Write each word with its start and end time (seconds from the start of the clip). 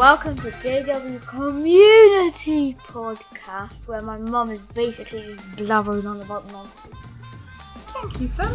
welcome 0.00 0.34
to 0.34 0.50
JW 0.50 1.20
Community 1.26 2.74
Podcast, 2.88 3.86
where 3.86 4.00
my 4.00 4.16
mum 4.16 4.50
is 4.50 4.58
basically 4.72 5.34
just 5.34 5.56
blabbering 5.56 6.06
on 6.06 6.22
about 6.22 6.50
nonsense. 6.50 6.96
Thank 7.88 8.18
you, 8.18 8.28
Phil. 8.28 8.46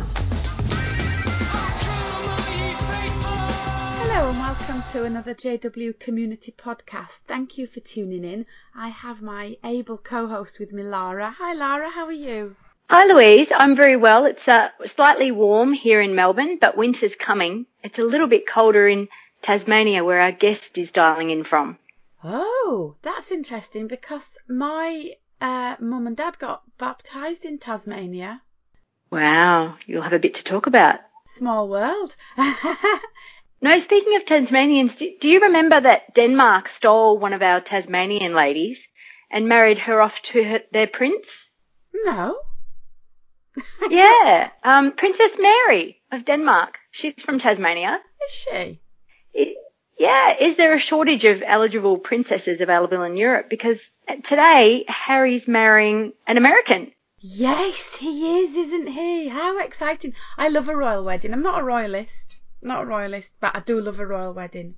Hello 4.02 4.30
and 4.32 4.40
welcome 4.40 4.82
to 4.92 5.04
another 5.04 5.36
JW 5.36 6.00
Community 6.00 6.52
Podcast. 6.52 7.20
Thank 7.28 7.60
you 7.60 7.68
for 7.68 7.80
tuning 7.80 8.26
in. 8.26 8.48
I 8.76 8.88
have 8.88 9.22
my 9.22 9.58
able 9.64 10.00
co-host 10.00 10.60
with 10.60 10.74
me, 10.74 10.82
Lara. 10.82 11.36
Hi, 11.38 11.54
Lara. 11.54 11.92
How 11.92 12.08
are 12.08 12.12
you? 12.12 12.56
Hi, 12.90 13.06
Louise. 13.06 13.50
I'm 13.56 13.76
very 13.76 13.98
well. 13.98 14.26
It's 14.26 14.48
uh, 14.48 14.70
slightly 14.96 15.32
warm 15.32 15.74
here 15.74 16.02
in 16.02 16.16
Melbourne, 16.16 16.58
but 16.60 16.76
winter's 16.76 17.14
coming. 17.24 17.68
It's 17.84 18.00
a 18.00 18.04
little 18.04 18.28
bit 18.28 18.48
colder 18.52 18.88
in 18.88 19.10
Tasmania, 19.46 20.04
where 20.04 20.22
our 20.22 20.32
guest 20.32 20.76
is 20.76 20.90
dialing 20.92 21.30
in 21.30 21.44
from. 21.44 21.78
Oh, 22.24 22.96
that's 23.04 23.32
interesting 23.32 23.88
because 23.88 24.40
my 24.50 25.12
uh, 25.40 25.76
mum 25.80 26.08
and 26.08 26.18
dad 26.18 26.40
got 26.40 26.64
baptised 26.80 27.46
in 27.46 27.60
Tasmania. 27.60 28.42
Wow, 29.12 29.76
you'll 29.86 30.02
have 30.02 30.14
a 30.14 30.20
bit 30.20 30.34
to 30.36 30.44
talk 30.44 30.66
about. 30.66 31.00
Small 31.28 31.70
world. 31.70 32.16
no, 33.62 33.78
speaking 33.80 34.16
of 34.16 34.26
Tasmanians, 34.26 34.94
do 34.96 35.30
you 35.30 35.42
remember 35.42 35.80
that 35.80 36.16
Denmark 36.16 36.70
stole 36.76 37.20
one 37.20 37.34
of 37.34 37.44
our 37.44 37.62
Tasmanian 37.62 38.34
ladies 38.34 38.80
and 39.30 39.48
married 39.48 39.78
her 39.78 40.02
off 40.02 40.14
to 40.34 40.44
her, 40.44 40.60
their 40.74 40.88
prince? 40.88 41.28
No. 41.94 42.40
yeah, 43.92 44.50
um, 44.64 44.94
Princess 44.94 45.32
Mary 45.38 46.02
of 46.12 46.26
Denmark. 46.26 46.80
She's 46.92 47.14
from 47.24 47.38
Tasmania. 47.38 48.00
Is 48.28 48.34
she? 48.34 48.82
Yeah, 49.98 50.34
is 50.40 50.58
there 50.58 50.76
a 50.76 50.80
shortage 50.80 51.24
of 51.24 51.42
eligible 51.46 51.98
princesses 51.98 52.62
available 52.62 53.04
in 53.04 53.16
Europe? 53.16 53.48
Because 53.50 53.78
today 54.28 54.86
Harry's 54.88 55.48
marrying 55.48 56.14
an 56.28 56.38
American. 56.38 56.92
Yes, 57.20 57.96
he 57.96 58.40
is, 58.40 58.56
isn't 58.56 58.88
he? 58.88 59.30
How 59.30 59.58
exciting! 59.60 60.14
I 60.38 60.50
love 60.50 60.70
a 60.70 60.76
royal 60.76 61.04
wedding. 61.04 61.34
I'm 61.34 61.42
not 61.42 61.60
a 61.60 61.64
royalist, 61.64 62.40
not 62.62 62.84
a 62.84 62.86
royalist, 62.86 63.36
but 63.40 63.56
I 63.56 63.62
do 63.62 63.82
love 63.82 64.00
a 64.00 64.06
royal 64.06 64.34
wedding. 64.34 64.76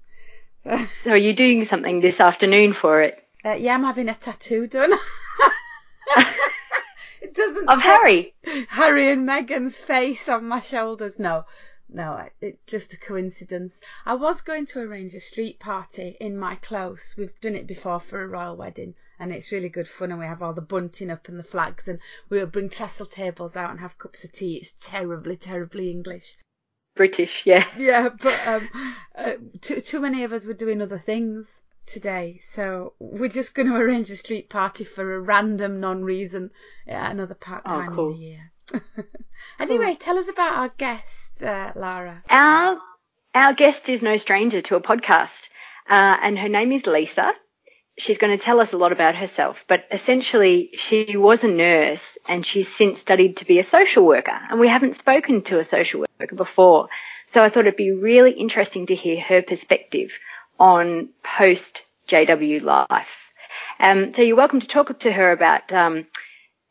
So, 1.04 1.12
are 1.12 1.18
you 1.18 1.34
doing 1.34 1.66
something 1.70 2.02
this 2.02 2.20
afternoon 2.20 2.74
for 2.74 3.02
it? 3.02 3.18
Uh, 3.44 3.54
yeah, 3.54 3.74
I'm 3.74 3.84
having 3.84 4.10
a 4.10 4.16
tattoo 4.16 4.68
done. 4.68 4.92
it 7.22 7.34
doesn't 7.34 7.70
of 7.70 7.82
Harry. 7.82 8.34
Harry 8.68 9.10
and 9.10 9.28
Meghan's 9.28 9.78
face 9.78 10.28
on 10.28 10.48
my 10.48 10.60
shoulders. 10.60 11.20
No, 11.20 11.46
no, 11.90 12.28
it's 12.42 12.62
just 12.66 12.94
a 12.94 12.98
coincidence. 12.98 13.80
I 14.06 14.16
was 14.16 14.42
going 14.42 14.66
to 14.68 14.82
arrange 14.82 15.14
a 15.14 15.22
street 15.22 15.58
party 15.60 16.18
in 16.20 16.38
my 16.38 16.56
close. 16.56 17.16
We've 17.16 17.40
done 17.40 17.56
it 17.56 17.66
before 17.66 18.02
for 18.02 18.22
a 18.22 18.28
royal 18.28 18.58
wedding, 18.58 18.96
and 19.18 19.32
it's 19.32 19.54
really 19.54 19.70
good 19.70 19.88
fun. 19.88 20.12
And 20.12 20.20
we 20.20 20.26
have 20.26 20.42
all 20.42 20.54
the 20.54 20.62
bunting 20.62 21.10
up 21.10 21.30
and 21.30 21.40
the 21.40 21.44
flags, 21.44 21.88
and 21.88 22.00
we 22.30 22.40
will 22.40 22.48
bring 22.48 22.70
trestle 22.70 23.06
tables 23.06 23.56
out 23.56 23.72
and 23.72 23.80
have 23.80 23.98
cups 23.98 24.26
of 24.26 24.34
tea. 24.34 24.58
It's 24.58 24.74
terribly, 24.82 25.38
terribly 25.38 25.90
English. 25.90 26.38
British, 26.96 27.44
yeah. 27.46 27.66
Yeah, 27.78 28.10
but 28.10 28.46
um, 28.46 28.70
uh, 29.16 29.34
too 29.62 29.80
too 29.80 30.02
many 30.02 30.26
of 30.26 30.34
us 30.34 30.46
were 30.46 30.54
doing 30.54 30.82
other 30.82 31.00
things 31.00 31.64
today, 31.86 32.40
so 32.44 32.96
we're 33.00 33.30
just 33.30 33.56
going 33.56 33.70
to 33.70 33.76
arrange 33.76 34.10
a 34.12 34.18
street 34.18 34.50
party 34.50 34.84
for 34.84 35.16
a 35.16 35.22
random 35.22 35.80
non-reason 35.80 36.52
at 36.86 37.12
another 37.12 37.36
part 37.36 37.66
time 37.66 37.94
oh, 37.94 37.96
cool. 37.96 38.10
in 38.10 38.18
the 38.18 38.26
year. 38.26 38.52
anyway, 39.60 39.96
tell 40.00 40.18
us 40.18 40.30
about 40.30 40.54
our 40.54 40.70
guest, 40.78 41.44
uh, 41.44 41.72
Lara. 41.76 42.23
Our 42.30 42.78
our 43.34 43.54
guest 43.54 43.88
is 43.88 44.02
no 44.02 44.18
stranger 44.18 44.62
to 44.64 44.76
a 44.76 44.82
podcast, 44.82 45.30
uh, 45.90 46.18
and 46.22 46.38
her 46.40 46.50
name 46.50 46.72
is 46.72 46.86
Lisa. 46.86 47.33
She's 48.00 48.17
going 48.17 48.38
to 48.38 48.44
tell 48.44 48.60
us 48.60 48.73
a 48.73 48.78
lot 48.78 48.92
about 48.92 49.16
herself, 49.16 49.58
but 49.67 49.86
essentially 49.92 50.70
she 50.73 51.17
was 51.17 51.39
a 51.44 51.48
nurse 51.48 52.02
and 52.28 52.45
she's 52.45 52.67
since 52.78 53.00
studied 53.00 53.38
to 53.38 53.45
be 53.45 53.60
a 53.60 53.70
social 53.70 54.05
worker, 54.05 54.38
and 54.50 54.60
we 54.60 54.67
haven't 54.67 54.99
spoken 54.99 55.44
to 55.44 55.60
a 55.60 55.67
social 55.67 56.05
worker 56.20 56.36
before. 56.36 56.89
So 57.34 57.44
I 57.44 57.49
thought 57.49 57.61
it'd 57.61 57.76
be 57.76 57.92
really 57.92 58.32
interesting 58.32 58.88
to 58.88 58.95
hear 58.95 59.20
her 59.22 59.42
perspective 59.42 60.10
on 60.60 61.10
post 61.38 61.82
JW 62.08 62.61
life. 62.61 63.08
Um, 63.80 64.14
so 64.16 64.22
you're 64.22 64.36
welcome 64.36 64.61
to 64.61 64.67
talk 64.67 64.98
to 64.99 65.11
her 65.11 65.32
about 65.32 65.72
um, 65.72 66.08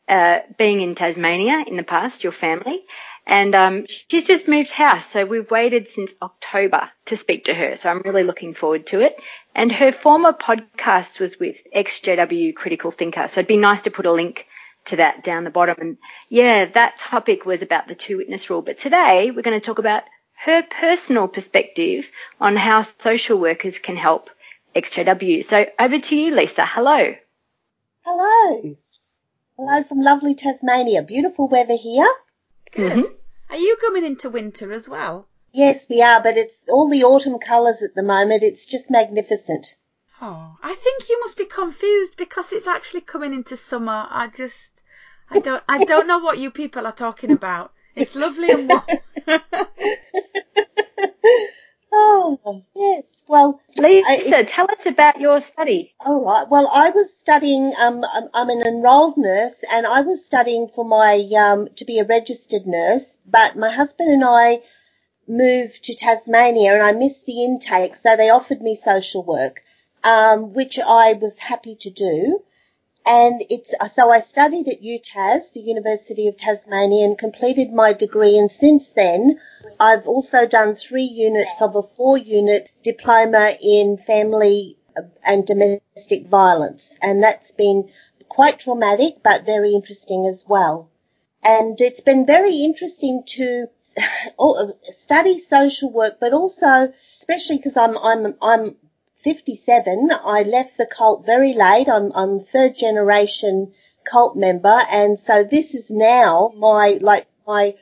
uh, 0.07 0.39
being 0.57 0.81
in 0.81 0.95
Tasmania 0.95 1.63
in 1.67 1.77
the 1.77 1.83
past, 1.83 2.23
your 2.23 2.33
family, 2.33 2.83
and 3.27 3.53
um, 3.55 3.85
she's 4.07 4.23
just 4.23 4.47
moved 4.47 4.71
house. 4.71 5.03
So 5.11 5.25
we've 5.25 5.51
waited 5.51 5.87
since 5.93 6.11
October 6.21 6.89
to 7.07 7.17
speak 7.17 7.43
to 7.45 7.53
her. 7.53 7.75
So 7.81 7.89
I'm 7.89 8.01
really 8.05 8.23
looking 8.23 8.53
forward 8.53 8.87
to 8.87 9.01
it. 9.01 9.17
And 9.53 9.69
her 9.69 9.91
former 9.91 10.31
podcast 10.31 11.19
was 11.19 11.33
with 11.37 11.57
ex-JW 11.73 12.55
Critical 12.55 12.91
Thinker. 12.91 13.27
So 13.27 13.41
it'd 13.41 13.47
be 13.47 13.57
nice 13.57 13.81
to 13.81 13.91
put 13.91 14.05
a 14.05 14.13
link 14.13 14.45
to 14.85 14.95
that 14.95 15.25
down 15.25 15.43
the 15.43 15.49
bottom. 15.49 15.75
And 15.77 15.97
yeah, 16.29 16.71
that 16.73 16.93
topic 16.99 17.45
was 17.45 17.61
about 17.61 17.89
the 17.89 17.95
two 17.95 18.15
witness 18.17 18.49
rule. 18.49 18.61
But 18.61 18.79
today 18.79 19.29
we're 19.35 19.41
going 19.41 19.59
to 19.59 19.65
talk 19.65 19.79
about 19.79 20.03
her 20.45 20.63
personal 20.79 21.27
perspective 21.27 22.05
on 22.39 22.55
how 22.55 22.87
social 23.03 23.37
workers 23.37 23.75
can 23.83 23.97
help 23.97 24.29
ex-JW. 24.73 25.49
So 25.49 25.65
over 25.77 25.99
to 25.99 26.15
you, 26.15 26.33
Lisa. 26.33 26.65
Hello. 26.65 27.13
Hello. 28.05 28.77
Hello 29.59 29.83
from 29.83 30.01
lovely 30.01 30.35
Tasmania. 30.35 31.01
Beautiful 31.01 31.47
weather 31.47 31.75
here. 31.75 32.07
Good. 32.71 32.91
Mm-hmm. 32.91 33.13
Are 33.49 33.57
you 33.57 33.75
coming 33.81 34.05
into 34.05 34.29
winter 34.29 34.71
as 34.71 34.87
well? 34.87 35.27
Yes, 35.51 35.87
we 35.89 35.99
are, 36.03 36.21
but 36.21 36.37
it's 36.37 36.63
all 36.69 36.89
the 36.89 37.03
autumn 37.03 37.39
colours 37.39 37.81
at 37.81 37.95
the 37.95 38.03
moment. 38.03 38.43
It's 38.43 38.67
just 38.67 38.91
magnificent. 38.91 39.75
Oh, 40.21 40.57
I 40.61 40.75
think 40.75 41.09
you 41.09 41.19
must 41.21 41.37
be 41.37 41.45
confused 41.45 42.17
because 42.17 42.53
it's 42.53 42.67
actually 42.67 43.01
coming 43.01 43.33
into 43.33 43.57
summer. 43.57 44.05
I 44.11 44.27
just, 44.27 44.79
I 45.27 45.39
don't, 45.39 45.63
I 45.67 45.85
don't 45.85 46.05
know 46.05 46.19
what 46.19 46.37
you 46.37 46.51
people 46.51 46.85
are 46.85 46.93
talking 46.93 47.31
about. 47.31 47.73
It's 47.95 48.13
lovely 48.13 48.51
and 48.51 48.69
warm. 48.69 48.83
oh, 52.45 52.63
yes. 52.75 53.23
Well, 53.27 53.61
Lisa, 53.77 54.39
I, 54.39 54.43
tell 54.43 54.65
us 54.71 54.85
about 54.85 55.21
your 55.21 55.43
study. 55.53 55.93
All 56.01 56.23
right. 56.23 56.47
Well, 56.49 56.69
I 56.73 56.91
was 56.91 57.17
studying. 57.17 57.73
Um, 57.79 58.03
I'm, 58.13 58.29
I'm 58.33 58.49
an 58.49 58.61
enrolled 58.61 59.17
nurse, 59.17 59.63
and 59.71 59.87
I 59.87 60.01
was 60.01 60.25
studying 60.25 60.69
for 60.75 60.85
my 60.85 61.27
um, 61.39 61.69
to 61.77 61.85
be 61.85 61.99
a 61.99 62.05
registered 62.05 62.67
nurse. 62.67 63.17
But 63.25 63.57
my 63.57 63.71
husband 63.71 64.11
and 64.11 64.23
I 64.25 64.61
moved 65.27 65.85
to 65.85 65.95
Tasmania, 65.95 66.73
and 66.73 66.83
I 66.83 66.93
missed 66.93 67.25
the 67.25 67.43
intake, 67.45 67.95
so 67.97 68.15
they 68.17 68.29
offered 68.29 68.61
me 68.61 68.75
social 68.75 69.23
work, 69.23 69.61
um, 70.03 70.53
which 70.53 70.79
I 70.79 71.13
was 71.13 71.39
happy 71.39 71.75
to 71.81 71.89
do. 71.91 72.43
And 73.07 73.41
it's, 73.49 73.73
so 73.93 74.09
I 74.11 74.19
studied 74.19 74.67
at 74.67 74.83
UTAS, 74.83 75.53
the 75.53 75.61
University 75.61 76.27
of 76.27 76.35
Tasmania, 76.35 77.05
and 77.05 77.17
completed 77.17 77.71
my 77.71 77.93
degree. 77.93 78.37
And 78.37 78.51
since 78.51 78.89
then, 78.89 79.39
I've 79.79 80.07
also 80.07 80.45
done 80.45 80.75
three 80.75 81.05
units 81.05 81.61
of 81.61 81.77
a 81.77 81.83
four 81.83 82.17
unit 82.17 82.69
diploma 82.83 83.55
in 83.61 83.97
family 83.97 84.77
uh, 84.97 85.03
and 85.23 85.47
domestic 85.47 86.27
violence. 86.27 86.97
And 87.01 87.23
that's 87.23 87.51
been 87.53 87.89
quite 88.27 88.59
traumatic, 88.59 89.23
but 89.23 89.45
very 89.45 89.73
interesting 89.73 90.25
as 90.25 90.43
well. 90.45 90.89
And 91.41 91.79
it's 91.79 92.01
been 92.01 92.25
very 92.25 92.57
interesting 92.57 93.23
to 93.27 93.67
uh, 94.39 94.67
study 94.83 95.39
social 95.39 95.89
work, 95.91 96.17
but 96.19 96.33
also, 96.33 96.91
especially 97.19 97.55
because 97.55 97.77
I'm, 97.77 97.97
I'm, 97.97 98.35
I'm 98.41 98.75
57. 99.27 100.09
I 100.23 100.43
left 100.43 100.77
the 100.77 100.85
cult 100.85 101.25
very 101.25 101.53
late. 101.53 101.89
I'm, 101.89 102.13
I'm 102.15 102.39
third 102.39 102.77
generation 102.77 103.73
cult 104.05 104.37
member. 104.37 104.79
And 104.89 105.19
so 105.19 105.43
this 105.43 105.75
is 105.75 105.91
now 105.91 106.53
my, 106.55 106.97
like, 107.01 107.25
my, 107.45 107.75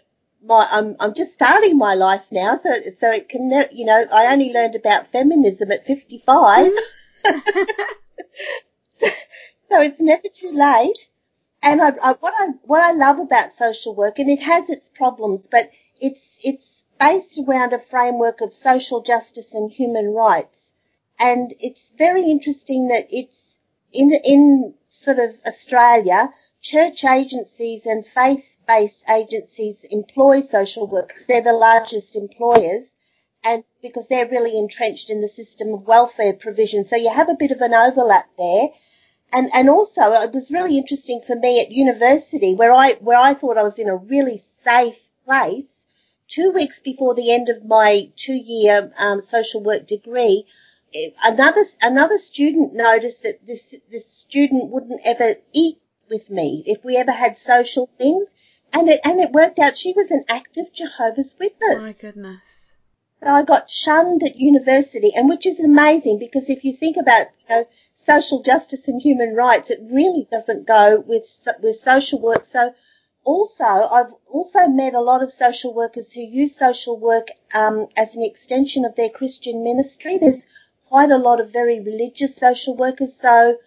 my, 0.43 0.67
I'm, 0.71 0.95
I'm 0.99 1.13
just 1.13 1.33
starting 1.33 1.77
my 1.77 1.93
life 1.93 2.23
now. 2.31 2.57
So, 2.57 2.71
so 2.97 3.11
it 3.11 3.29
can, 3.29 3.51
you 3.71 3.85
know, 3.85 4.05
I 4.11 4.33
only 4.33 4.53
learned 4.53 4.73
about 4.73 5.11
feminism 5.11 5.71
at 5.71 5.85
55. 5.85 6.71
Mm. 6.71 6.77
so 9.69 9.81
it's 9.81 10.01
never 10.01 10.27
too 10.33 10.51
late. 10.51 11.09
And 11.61 11.79
I, 11.79 11.89
I, 12.01 12.13
what 12.13 12.33
I, 12.39 12.47
what 12.63 12.81
I 12.81 12.93
love 12.93 13.19
about 13.19 13.53
social 13.53 13.93
work, 13.93 14.17
and 14.17 14.31
it 14.31 14.41
has 14.41 14.71
its 14.71 14.89
problems, 14.89 15.45
but 15.45 15.69
it's, 16.01 16.39
it's 16.43 16.85
based 16.99 17.37
around 17.37 17.73
a 17.73 17.79
framework 17.79 18.41
of 18.41 18.51
social 18.51 19.01
justice 19.01 19.53
and 19.53 19.71
human 19.71 20.11
rights 20.11 20.71
and 21.19 21.53
it's 21.59 21.91
very 21.97 22.29
interesting 22.29 22.89
that 22.89 23.07
it's 23.09 23.57
in, 23.93 24.11
in 24.23 24.73
sort 24.89 25.19
of 25.19 25.35
Australia, 25.47 26.33
church 26.61 27.05
agencies 27.05 27.85
and 27.85 28.05
faith-based 28.05 29.09
agencies 29.09 29.85
employ 29.85 30.41
social 30.41 30.87
workers. 30.87 31.25
They're 31.27 31.41
the 31.41 31.53
largest 31.53 32.15
employers 32.15 32.97
and 33.45 33.63
because 33.81 34.07
they're 34.07 34.27
really 34.27 34.57
entrenched 34.57 35.09
in 35.09 35.21
the 35.21 35.27
system 35.27 35.69
of 35.69 35.87
welfare 35.87 36.33
provision. 36.33 36.83
So 36.83 36.95
you 36.95 37.13
have 37.13 37.29
a 37.29 37.35
bit 37.35 37.51
of 37.51 37.61
an 37.61 37.73
overlap 37.73 38.27
there. 38.37 38.69
And, 39.31 39.49
and 39.53 39.69
also 39.69 40.13
it 40.13 40.33
was 40.33 40.51
really 40.51 40.77
interesting 40.77 41.21
for 41.25 41.35
me 41.35 41.61
at 41.61 41.71
university 41.71 42.55
where 42.55 42.71
I, 42.71 42.93
where 42.93 43.19
I 43.19 43.35
thought 43.35 43.57
I 43.57 43.63
was 43.63 43.79
in 43.79 43.89
a 43.89 43.95
really 43.95 44.37
safe 44.37 44.99
place. 45.25 45.85
Two 46.27 46.51
weeks 46.51 46.79
before 46.79 47.13
the 47.13 47.31
end 47.31 47.49
of 47.49 47.63
my 47.63 48.11
two 48.15 48.33
year 48.33 48.91
um, 48.97 49.21
social 49.21 49.61
work 49.61 49.85
degree, 49.85 50.45
another 51.23 51.63
another 51.81 52.17
student 52.17 52.73
noticed 52.73 53.23
that 53.23 53.45
this 53.45 53.81
this 53.89 54.07
student 54.07 54.69
wouldn't 54.69 55.01
ever 55.03 55.35
eat 55.53 55.81
with 56.09 56.29
me 56.29 56.63
if 56.65 56.83
we 56.83 56.95
ever 56.97 57.11
had 57.11 57.37
social 57.37 57.87
things, 57.87 58.33
and 58.73 58.89
it 58.89 59.01
and 59.03 59.19
it 59.19 59.31
worked 59.31 59.59
out. 59.59 59.77
She 59.77 59.93
was 59.93 60.11
an 60.11 60.25
active 60.29 60.73
Jehovah's 60.73 61.35
Witness. 61.39 61.81
My 61.81 61.93
goodness. 61.93 62.75
So 63.23 63.33
I 63.33 63.43
got 63.43 63.69
shunned 63.69 64.23
at 64.23 64.35
university, 64.35 65.11
and 65.15 65.29
which 65.29 65.45
is 65.45 65.59
amazing 65.59 66.19
because 66.19 66.49
if 66.49 66.63
you 66.63 66.73
think 66.73 66.97
about 66.97 67.27
you 67.41 67.55
know 67.55 67.67
social 67.93 68.41
justice 68.41 68.87
and 68.87 69.01
human 69.01 69.35
rights, 69.35 69.71
it 69.71 69.79
really 69.81 70.27
doesn't 70.31 70.67
go 70.67 70.99
with 70.99 71.25
with 71.61 71.75
social 71.75 72.21
work. 72.21 72.45
So 72.45 72.73
also, 73.23 73.63
I've 73.65 74.13
also 74.27 74.67
met 74.67 74.93
a 74.93 75.01
lot 75.01 75.23
of 75.23 75.31
social 75.31 75.73
workers 75.73 76.13
who 76.13 76.21
use 76.21 76.55
social 76.55 76.97
work 76.97 77.29
um, 77.53 77.87
as 77.97 78.15
an 78.15 78.23
extension 78.23 78.85
of 78.85 78.95
their 78.95 79.09
Christian 79.09 79.63
ministry. 79.63 80.19
There's 80.19 80.45
quite 80.95 81.11
a 81.11 81.17
lot 81.17 81.41
of 81.41 81.51
very 81.51 81.81
religious 81.81 82.37
social 82.37 82.73
workers. 82.73 83.13
So 83.13 83.57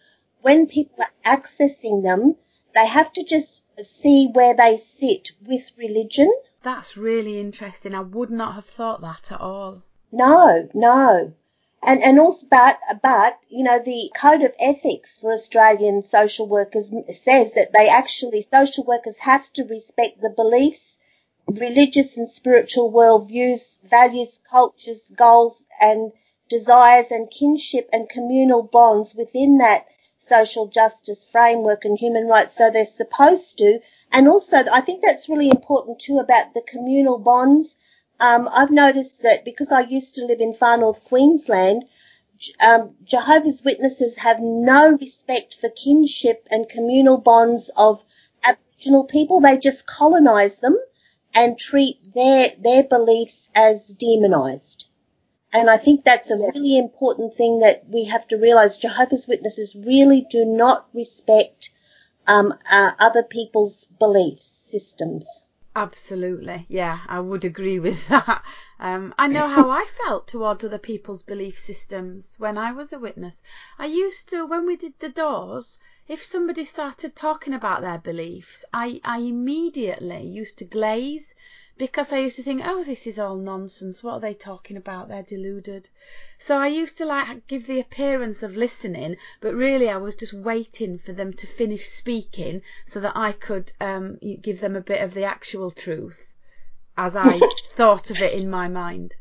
when 0.41 0.67
people 0.67 1.05
are 1.05 1.37
accessing 1.37 2.03
them, 2.03 2.37
they 2.75 2.87
have 2.87 3.13
to 3.13 3.23
just 3.23 3.65
see 3.85 4.31
where 4.33 4.55
they 4.57 4.79
sit 4.79 5.33
with 5.45 5.71
religion. 5.77 6.33
That's 6.63 6.97
really 6.97 7.39
interesting. 7.39 7.95
I 7.95 8.01
would 8.01 8.31
not 8.31 8.55
have 8.55 8.65
thought 8.65 9.03
that 9.03 9.31
at 9.31 9.43
all. 9.43 9.83
No, 10.11 10.71
no. 10.73 11.35
And, 11.83 12.03
and 12.03 12.19
also, 12.19 12.47
but, 12.51 12.79
but, 13.03 13.39
you 13.51 13.63
know, 13.63 13.79
the 13.79 14.11
code 14.17 14.41
of 14.41 14.55
ethics 14.59 15.19
for 15.19 15.31
Australian 15.35 16.05
social 16.05 16.49
workers 16.49 16.95
says 17.11 17.53
that 17.53 17.75
they 17.77 17.91
actually, 17.91 18.41
social 18.41 18.85
workers 18.85 19.19
have 19.19 19.45
to 19.53 19.65
respect 19.65 20.23
the 20.23 20.31
beliefs, 20.31 20.99
religious 21.47 22.17
and 22.17 22.31
spiritual 22.31 22.91
worldviews, 22.91 23.83
values, 23.83 24.41
cultures, 24.51 25.13
goals 25.15 25.67
and 25.79 26.11
desires 26.49 27.11
and 27.11 27.31
kinship 27.31 27.89
and 27.93 28.09
communal 28.09 28.63
bonds 28.63 29.15
within 29.15 29.59
that 29.59 29.87
social 30.17 30.67
justice 30.67 31.27
framework 31.31 31.85
and 31.85 31.99
human 31.99 32.27
rights. 32.27 32.57
So 32.57 32.71
they're 32.71 32.87
supposed 32.87 33.59
to. 33.59 33.81
And 34.13 34.29
also, 34.29 34.59
I 34.73 34.81
think 34.81 35.03
that's 35.03 35.29
really 35.29 35.51
important 35.51 36.01
too 36.01 36.19
about 36.19 36.55
the 36.55 36.63
communal 36.63 37.19
bonds 37.19 37.77
um, 38.21 38.49
I've 38.53 38.71
noticed 38.71 39.23
that 39.23 39.45
because 39.45 39.71
I 39.71 39.81
used 39.81 40.17
to 40.17 40.25
live 40.25 40.41
in 40.41 40.55
far 40.55 40.77
north 40.77 41.05
Queensland, 41.05 41.85
um, 42.61 42.97
Jehovah's 43.05 43.63
Witnesses 43.65 44.17
have 44.19 44.41
no 44.41 44.91
respect 45.01 45.57
for 45.61 45.71
kinship 45.71 46.47
and 46.51 46.69
communal 46.69 47.19
bonds 47.19 47.71
of 47.77 48.05
Aboriginal 48.45 49.05
people. 49.05 49.41
They 49.41 49.59
just 49.59 49.87
colonise 49.87 50.59
them 50.59 50.77
and 51.33 51.59
treat 51.59 52.13
their 52.15 52.51
their 52.59 52.83
beliefs 52.83 53.51
as 53.55 53.89
demonized. 53.95 54.89
And 55.53 55.71
I 55.71 55.79
think 55.79 56.05
that's 56.05 56.31
a 56.31 56.37
really 56.37 56.77
important 56.77 57.35
thing 57.35 57.61
that 57.61 57.89
we 57.89 58.05
have 58.05 58.29
to 58.29 58.37
realize. 58.37 58.77
Jehovah's 58.77 59.27
Witnesses 59.27 59.75
really 59.75 60.27
do 60.29 60.45
not 60.45 60.89
respect 60.93 61.71
um, 62.27 62.53
uh, 62.71 62.93
other 62.99 63.23
people's 63.23 63.87
beliefs 63.99 64.45
systems. 64.45 65.47
Absolutely. 65.75 66.67
Yeah, 66.69 66.99
I 67.07 67.21
would 67.21 67.45
agree 67.45 67.79
with 67.79 68.09
that. 68.09 68.43
Um, 68.79 69.15
I 69.19 69.29
know 69.29 69.49
how 69.49 69.71
I 69.71 69.87
felt 70.05 70.27
towards 70.29 70.65
other 70.65 70.79
people's 70.79 71.23
belief 71.23 71.59
systems 71.59 72.35
when 72.39 72.59
I 72.59 72.73
was 72.73 72.93
a 72.93 72.99
witness. 72.99 73.41
I 73.79 73.87
used 73.87 74.29
to, 74.31 74.45
when 74.45 74.67
we 74.67 74.77
did 74.77 74.95
the 74.99 75.09
doors, 75.09 75.79
if 76.09 76.25
somebody 76.25 76.65
started 76.65 77.15
talking 77.15 77.55
about 77.55 77.81
their 77.81 77.99
beliefs, 77.99 78.65
I, 78.73 79.01
I 79.05 79.19
immediately 79.19 80.25
used 80.27 80.59
to 80.59 80.65
glaze 80.65 81.35
because 81.79 82.13
I 82.13 82.19
used 82.19 82.37
to 82.37 82.43
think, 82.43 82.63
oh, 82.65 82.83
this 82.83 83.07
is 83.07 83.19
all 83.19 83.37
nonsense. 83.37 84.03
What 84.03 84.15
are 84.15 84.21
they 84.21 84.35
talking 84.35 84.77
about? 84.77 85.09
They're 85.09 85.23
deluded. 85.23 85.89
So 86.39 86.59
I 86.59 86.67
used 86.67 86.99
to 86.99 87.05
like 87.05 87.47
give 87.47 87.67
the 87.67 87.81
appearance 87.81 88.43
of 88.43 88.57
listening, 88.57 89.17
but 89.41 89.55
really 89.55 89.89
I 89.89 89.97
was 89.97 90.17
just 90.17 90.33
waiting 90.33 90.99
for 90.99 91.13
them 91.13 91.33
to 91.35 91.47
finish 91.47 91.89
speaking 91.89 92.63
so 92.87 93.01
that 93.01 93.17
I 93.17 93.33
could 93.33 93.73
um, 93.81 94.19
give 94.43 94.61
them 94.61 94.75
a 94.75 94.81
bit 94.81 95.01
of 95.01 95.15
the 95.15 95.25
actual 95.25 95.71
truth 95.71 96.19
as 96.97 97.15
I 97.15 97.39
thought 97.75 98.11
of 98.11 98.21
it 98.21 98.33
in 98.33 98.51
my 98.51 98.67
mind. 98.69 99.15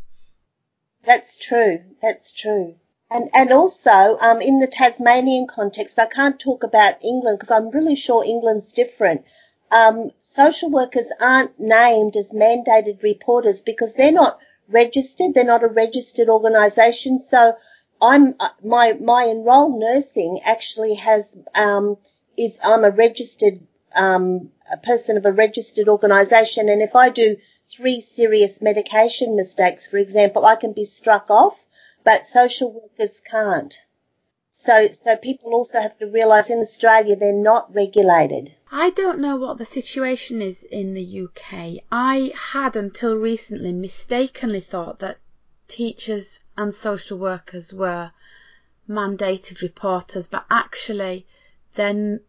That's 1.04 1.38
true. 1.38 1.82
That's 2.02 2.34
true. 2.34 2.76
And 3.10 3.30
and 3.34 3.54
also 3.54 4.18
um, 4.20 4.42
in 4.42 4.60
the 4.60 4.68
Tasmanian 4.68 5.48
context, 5.48 5.98
I 5.98 6.08
can't 6.08 6.40
talk 6.40 6.64
about 6.64 7.04
England 7.04 7.38
because 7.38 7.52
I'm 7.52 7.70
really 7.70 7.96
sure 7.96 8.24
England's 8.26 8.74
different 8.74 9.24
um, 9.72 10.12
social 10.20 10.70
workers 10.70 11.12
aren't 11.20 11.60
named 11.60 12.16
as 12.16 12.32
mandated 12.32 13.04
reporters 13.04 13.62
because 13.62 13.94
they're 13.94 14.12
not 14.12 14.40
registered. 14.70 15.34
They're 15.34 15.44
not 15.44 15.64
a 15.64 15.68
registered 15.68 16.30
organisation. 16.30 17.20
So 17.20 17.58
I'm 18.02 18.36
uh, 18.40 18.50
my 18.64 18.94
my 18.94 19.28
enrolled 19.28 19.80
nursing 19.80 20.40
actually 20.44 20.96
has 20.96 21.38
um, 21.56 21.98
is 22.38 22.58
I'm 22.64 22.84
a 22.84 22.92
registered 22.92 23.60
um, 23.96 24.52
a 24.72 24.78
person 24.78 25.18
of 25.18 25.26
a 25.26 25.32
registered 25.32 25.90
organisation, 25.90 26.70
and 26.70 26.82
if 26.82 26.96
I 26.96 27.10
do 27.10 27.38
three 27.70 28.02
serious 28.02 28.62
medication 28.62 29.36
mistakes, 29.36 29.88
for 29.88 29.98
example, 29.98 30.46
I 30.46 30.56
can 30.56 30.74
be 30.74 30.86
struck 30.86 31.30
off, 31.30 31.58
but 32.04 32.28
social 32.28 32.72
workers 32.72 33.20
can't. 33.20 33.78
So, 34.52 34.88
so 34.88 35.16
people 35.16 35.54
also 35.54 35.80
have 35.80 35.98
to 36.00 36.08
realise 36.08 36.50
in 36.50 36.60
Australia 36.60 37.16
they're 37.16 37.34
not 37.34 37.74
regulated. 37.74 38.56
I 38.72 38.90
don't 38.90 39.20
know 39.20 39.38
what 39.38 39.58
the 39.60 39.66
situation 39.66 40.42
is 40.42 40.66
in 40.66 40.94
the 40.94 41.22
UK. 41.22 41.86
I 41.90 42.34
had 42.36 42.76
until 42.76 43.16
recently 43.16 43.72
mistakenly 43.72 44.60
thought 44.60 45.00
that 45.00 45.20
teachers 45.70 46.44
and 46.58 46.76
social 46.76 47.18
workers 47.18 47.74
were 47.74 48.12
mandated 48.90 49.62
reporters, 49.62 50.28
but 50.28 50.46
actually 50.52 51.26
then 51.76 52.20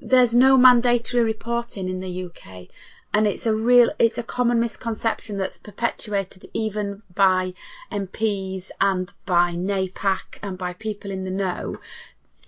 there's 0.00 0.34
no 0.34 0.56
mandatory 0.56 1.22
reporting 1.22 1.90
in 1.90 2.00
the 2.00 2.24
UK 2.24 2.68
and 3.12 3.26
it's 3.26 3.44
a 3.44 3.54
real 3.54 3.90
it's 3.98 4.16
a 4.16 4.22
common 4.22 4.60
misconception 4.60 5.36
that's 5.36 5.58
perpetuated 5.58 6.48
even 6.54 7.02
by 7.14 7.52
MPs 7.90 8.70
and 8.80 9.12
by 9.26 9.52
NAPAC 9.52 10.38
and 10.42 10.56
by 10.56 10.72
people 10.72 11.10
in 11.10 11.24
the 11.24 11.30
know 11.30 11.76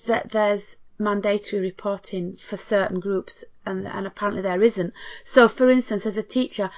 that 0.07 0.31
there's 0.31 0.77
mandatory 0.99 1.61
reporting 1.61 2.37
for 2.37 2.57
certain 2.57 3.01
groups 3.01 3.45
and, 3.67 3.87
and 3.87 4.07
apparently 4.07 4.43
there 4.43 4.63
isn't. 4.63 4.93
So 5.25 5.49
for 5.49 5.71
instance 5.71 6.07
as 6.07 6.17
a 6.17 6.23
teacher 6.23 6.71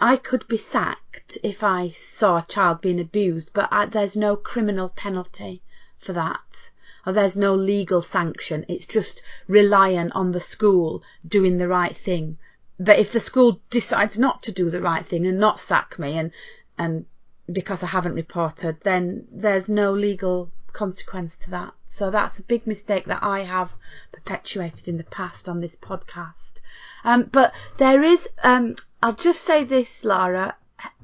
I 0.00 0.16
could 0.16 0.46
be 0.48 0.56
sacked 0.56 1.38
if 1.42 1.62
I 1.62 1.90
saw 1.90 2.38
a 2.38 2.46
child 2.48 2.80
being 2.80 3.00
abused 3.00 3.52
but 3.52 3.68
I, 3.70 3.86
there's 3.86 4.16
no 4.16 4.36
criminal 4.36 4.88
penalty 4.90 5.62
for 5.98 6.12
that 6.12 6.70
or 7.06 7.12
there's 7.12 7.36
no 7.36 7.54
legal 7.54 8.00
sanction. 8.02 8.64
It's 8.68 8.86
just 8.86 9.22
reliant 9.46 10.12
on 10.14 10.32
the 10.32 10.40
school 10.40 11.02
doing 11.26 11.58
the 11.58 11.68
right 11.68 11.96
thing 11.96 12.38
but 12.80 12.98
if 12.98 13.12
the 13.12 13.20
school 13.20 13.60
decides 13.70 14.18
not 14.18 14.42
to 14.44 14.52
do 14.52 14.70
the 14.70 14.82
right 14.82 15.06
thing 15.06 15.26
and 15.26 15.38
not 15.38 15.60
sack 15.60 15.98
me 15.98 16.16
and 16.16 16.30
and 16.78 17.06
because 17.50 17.82
I 17.82 17.86
haven't 17.86 18.14
reported, 18.14 18.80
then 18.82 19.26
there's 19.32 19.68
no 19.70 19.92
legal 19.92 20.50
consequence 20.78 21.36
to 21.36 21.50
that. 21.50 21.74
So 21.86 22.08
that's 22.08 22.38
a 22.38 22.44
big 22.44 22.64
mistake 22.64 23.06
that 23.06 23.24
I 23.24 23.40
have 23.42 23.72
perpetuated 24.12 24.86
in 24.86 24.96
the 24.96 25.10
past 25.18 25.48
on 25.48 25.60
this 25.60 25.74
podcast. 25.74 26.60
Um, 27.02 27.24
but 27.24 27.52
there 27.78 28.04
is, 28.04 28.28
um, 28.44 28.76
I'll 29.02 29.20
just 29.28 29.42
say 29.42 29.64
this, 29.64 30.04
Lara. 30.04 30.56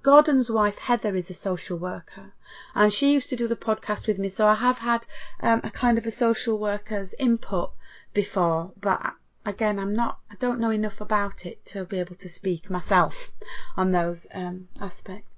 Gordon's 0.03 0.49
wife 0.49 0.79
Heather 0.79 1.17
is 1.17 1.29
a 1.31 1.35
social 1.35 1.77
worker, 1.77 2.33
and 2.73 2.93
she 2.93 3.13
used 3.13 3.31
to 3.31 3.37
do 3.37 3.49
the 3.49 3.57
podcast 3.57 4.07
with 4.07 4.21
me. 4.21 4.29
So 4.29 4.47
I 4.47 4.55
have 4.55 4.79
had 4.79 5.07
um, 5.41 5.61
a 5.65 5.73
kind 5.73 5.99
of 5.99 6.07
a 6.07 6.13
social 6.13 6.57
worker's 6.57 7.13
input 7.19 7.73
before, 8.13 8.71
but 8.81 9.15
again, 9.45 9.81
I'm 9.81 9.97
not, 9.97 10.21
I 10.31 10.37
don't 10.37 10.61
know 10.61 10.71
enough 10.71 11.01
about 11.01 11.47
it 11.47 11.67
to 11.67 11.85
be 11.85 11.99
able 11.99 12.15
to 12.17 12.29
speak 12.29 12.71
myself 12.71 13.33
on 13.77 13.91
those 13.91 14.29
um, 14.33 14.69
aspects. 14.81 15.34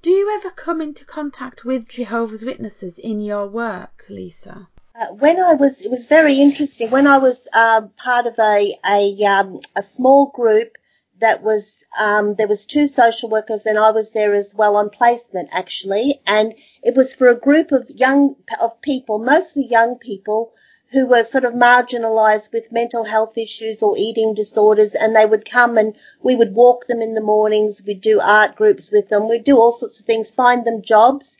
Do 0.00 0.10
you 0.10 0.30
ever 0.30 0.50
come 0.50 0.80
into 0.80 1.04
contact 1.04 1.64
with 1.64 1.88
Jehovah's 1.88 2.44
Witnesses 2.44 3.00
in 3.00 3.20
your 3.20 3.48
work, 3.48 4.04
Lisa? 4.08 4.68
Uh, 4.94 5.08
when 5.14 5.40
I 5.40 5.54
was, 5.54 5.84
it 5.84 5.90
was 5.90 6.06
very 6.06 6.34
interesting. 6.34 6.88
When 6.90 7.08
I 7.08 7.18
was 7.18 7.48
um, 7.52 7.88
part 7.96 8.26
of 8.26 8.38
a 8.38 8.78
a, 8.86 9.24
um, 9.24 9.58
a 9.74 9.82
small 9.82 10.26
group 10.26 10.78
that 11.20 11.42
was 11.42 11.84
um, 11.98 12.36
there 12.36 12.46
was 12.46 12.64
two 12.64 12.86
social 12.86 13.28
workers 13.28 13.66
and 13.66 13.76
I 13.76 13.90
was 13.90 14.12
there 14.12 14.34
as 14.34 14.54
well 14.54 14.76
on 14.76 14.90
placement 14.90 15.48
actually, 15.50 16.20
and 16.28 16.54
it 16.80 16.94
was 16.94 17.16
for 17.16 17.26
a 17.26 17.38
group 17.38 17.72
of 17.72 17.90
young 17.90 18.36
of 18.60 18.80
people, 18.80 19.18
mostly 19.18 19.66
young 19.66 19.98
people 19.98 20.52
who 20.90 21.06
were 21.06 21.22
sort 21.22 21.44
of 21.44 21.52
marginalized 21.52 22.50
with 22.50 22.72
mental 22.72 23.04
health 23.04 23.36
issues 23.36 23.82
or 23.82 23.94
eating 23.98 24.34
disorders 24.34 24.94
and 24.94 25.14
they 25.14 25.26
would 25.26 25.48
come 25.48 25.76
and 25.76 25.94
we 26.22 26.34
would 26.34 26.54
walk 26.54 26.86
them 26.86 27.02
in 27.02 27.12
the 27.12 27.20
mornings, 27.20 27.82
we'd 27.84 28.00
do 28.00 28.20
art 28.20 28.56
groups 28.56 28.90
with 28.90 29.08
them, 29.10 29.28
we'd 29.28 29.44
do 29.44 29.58
all 29.58 29.72
sorts 29.72 30.00
of 30.00 30.06
things, 30.06 30.30
find 30.30 30.64
them 30.64 30.80
jobs. 30.80 31.36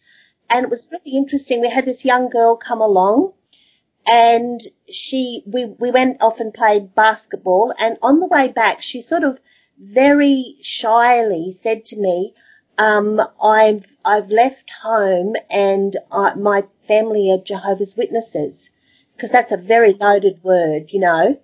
And 0.50 0.64
it 0.64 0.71
was 0.71 0.88
really 0.90 1.17
interesting. 1.17 1.61
We 1.61 1.71
had 1.71 1.87
this 1.87 2.05
young 2.05 2.28
girl 2.28 2.57
come 2.57 2.83
along 2.83 3.33
and 4.07 4.61
she, 4.90 5.43
we, 5.47 5.64
we 5.64 5.90
went 5.90 6.21
off 6.21 6.40
and 6.40 6.52
played 6.52 6.95
basketball 6.95 7.73
and 7.78 7.97
on 8.02 8.21
the 8.21 8.26
way 8.26 8.52
back 8.52 8.83
she 8.83 9.00
sort 9.00 9.25
of 9.25 9.38
very 9.78 10.57
shyly 10.61 11.52
said 11.52 11.87
to 11.87 11.97
me, 11.99 12.35
um, 12.76 13.21
I've 13.43 13.97
I've 14.05 14.31
left 14.31 14.71
home 14.71 15.35
and 15.50 15.97
I, 16.12 16.35
my 16.35 16.64
family 16.87 17.33
are 17.33 17.43
Jehovah's 17.43 17.97
Witnesses 17.97 18.71
because 19.19 19.33
that's 19.33 19.53
a 19.53 19.57
very 19.57 19.95
loaded 19.95 20.41
word, 20.45 20.93
you 20.93 21.01
know. 21.01 21.41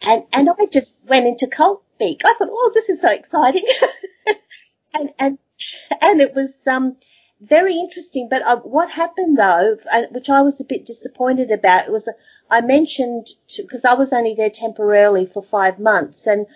And 0.00 0.24
and 0.32 0.48
I 0.48 0.66
just 0.70 1.04
went 1.04 1.26
into 1.26 1.48
cult 1.48 1.82
speak. 1.96 2.22
I 2.24 2.34
thought, 2.34 2.48
oh, 2.50 2.70
this 2.74 2.88
is 2.88 3.00
so 3.00 3.10
exciting, 3.10 3.64
and 4.94 5.12
and 5.18 5.38
and 6.00 6.20
it 6.20 6.34
was 6.34 6.54
um 6.66 6.96
very 7.40 7.74
interesting. 7.74 8.28
But 8.30 8.42
uh, 8.42 8.60
what 8.60 8.90
happened 8.90 9.38
though, 9.38 9.78
which 10.10 10.30
I 10.30 10.42
was 10.42 10.60
a 10.60 10.64
bit 10.64 10.86
disappointed 10.86 11.50
about, 11.50 11.90
was 11.90 12.06
uh, 12.08 12.12
I 12.50 12.60
mentioned 12.60 13.28
because 13.56 13.84
I 13.84 13.94
was 13.94 14.12
only 14.12 14.34
there 14.34 14.50
temporarily 14.50 15.26
for 15.26 15.42
five 15.42 15.78
months, 15.78 16.26
and 16.26 16.46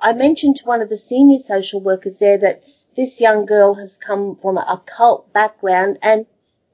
I 0.00 0.12
mentioned 0.12 0.56
to 0.56 0.66
one 0.66 0.82
of 0.82 0.90
the 0.90 0.96
senior 0.96 1.38
social 1.38 1.80
workers 1.80 2.18
there 2.18 2.38
that 2.38 2.62
this 2.96 3.20
young 3.20 3.46
girl 3.46 3.74
has 3.74 3.96
come 3.96 4.36
from 4.36 4.56
a 4.56 4.82
cult 4.86 5.32
background 5.32 5.98
and 6.02 6.26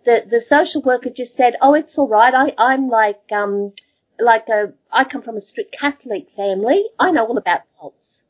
the, 0.05 0.25
the 0.29 0.41
social 0.41 0.83
worker 0.83 1.11
just 1.11 1.37
said, 1.37 1.57
oh, 1.61 1.75
it's 1.75 1.99
all 1.99 2.09
right. 2.09 2.33
I, 2.35 2.55
I'm 2.59 2.89
like, 2.89 3.21
um, 3.33 3.73
like 4.19 4.49
a, 4.49 4.73
I 4.91 5.05
come 5.05 5.23
from 5.23 5.37
a 5.37 5.41
strict 5.41 5.79
Catholic 5.79 6.31
family. 6.31 6.85
I 6.99 7.11
know 7.11 7.27
all 7.27 7.39
about 7.39 7.63
cults. 7.79 8.25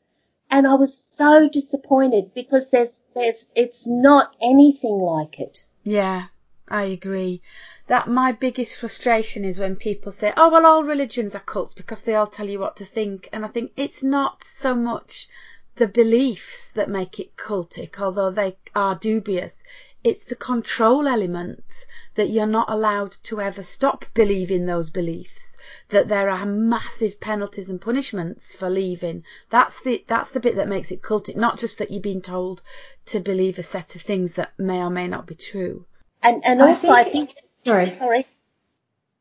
And 0.49 0.67
I 0.67 0.73
was 0.73 0.97
so 0.97 1.47
disappointed 1.47 2.33
because 2.33 2.71
there's, 2.71 3.01
there's, 3.15 3.47
it's 3.55 3.87
not 3.87 4.35
anything 4.41 4.99
like 4.99 5.39
it. 5.39 5.65
Yeah, 5.83 6.25
I 6.67 6.83
agree. 6.83 7.41
That 7.87 8.09
my 8.09 8.33
biggest 8.33 8.75
frustration 8.75 9.45
is 9.45 9.59
when 9.59 9.75
people 9.75 10.11
say, 10.11 10.33
oh, 10.35 10.49
well, 10.49 10.65
all 10.65 10.83
religions 10.83 11.35
are 11.35 11.39
cults 11.41 11.73
because 11.73 12.01
they 12.01 12.15
all 12.15 12.27
tell 12.27 12.49
you 12.49 12.59
what 12.59 12.77
to 12.77 12.85
think. 12.85 13.29
And 13.31 13.45
I 13.45 13.47
think 13.47 13.71
it's 13.77 14.03
not 14.03 14.43
so 14.43 14.75
much 14.75 15.29
the 15.77 15.87
beliefs 15.87 16.71
that 16.73 16.89
make 16.89 17.19
it 17.19 17.37
cultic, 17.37 17.99
although 17.99 18.29
they 18.29 18.57
are 18.75 18.95
dubious. 18.95 19.63
It's 20.03 20.23
the 20.25 20.35
control 20.35 21.07
element 21.07 21.85
that 22.15 22.29
you're 22.29 22.45
not 22.45 22.69
allowed 22.69 23.11
to 23.23 23.39
ever 23.39 23.63
stop 23.63 24.05
believing 24.13 24.65
those 24.65 24.89
beliefs. 24.89 25.55
That 25.89 26.07
there 26.07 26.29
are 26.29 26.45
massive 26.45 27.19
penalties 27.19 27.69
and 27.69 27.79
punishments 27.79 28.53
for 28.53 28.69
leaving. 28.69 29.23
That's 29.49 29.81
the 29.81 30.03
that's 30.07 30.31
the 30.31 30.39
bit 30.39 30.55
that 30.55 30.67
makes 30.67 30.91
it 30.91 31.01
cultic, 31.01 31.35
not 31.35 31.59
just 31.59 31.77
that 31.77 31.91
you're 31.91 32.01
being 32.01 32.21
told 32.21 32.61
to 33.07 33.19
believe 33.19 33.59
a 33.59 33.63
set 33.63 33.95
of 33.95 34.01
things 34.01 34.33
that 34.33 34.51
may 34.57 34.81
or 34.81 34.89
may 34.89 35.07
not 35.07 35.27
be 35.27 35.35
true. 35.35 35.85
And 36.23 36.43
and 36.45 36.61
also 36.61 36.89
I 36.89 37.03
think, 37.03 37.29
I 37.29 37.33
think 37.33 37.33
sorry. 37.65 37.97
Sorry. 37.99 38.25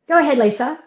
Go 0.08 0.18
ahead, 0.18 0.38
Lisa. 0.38 0.78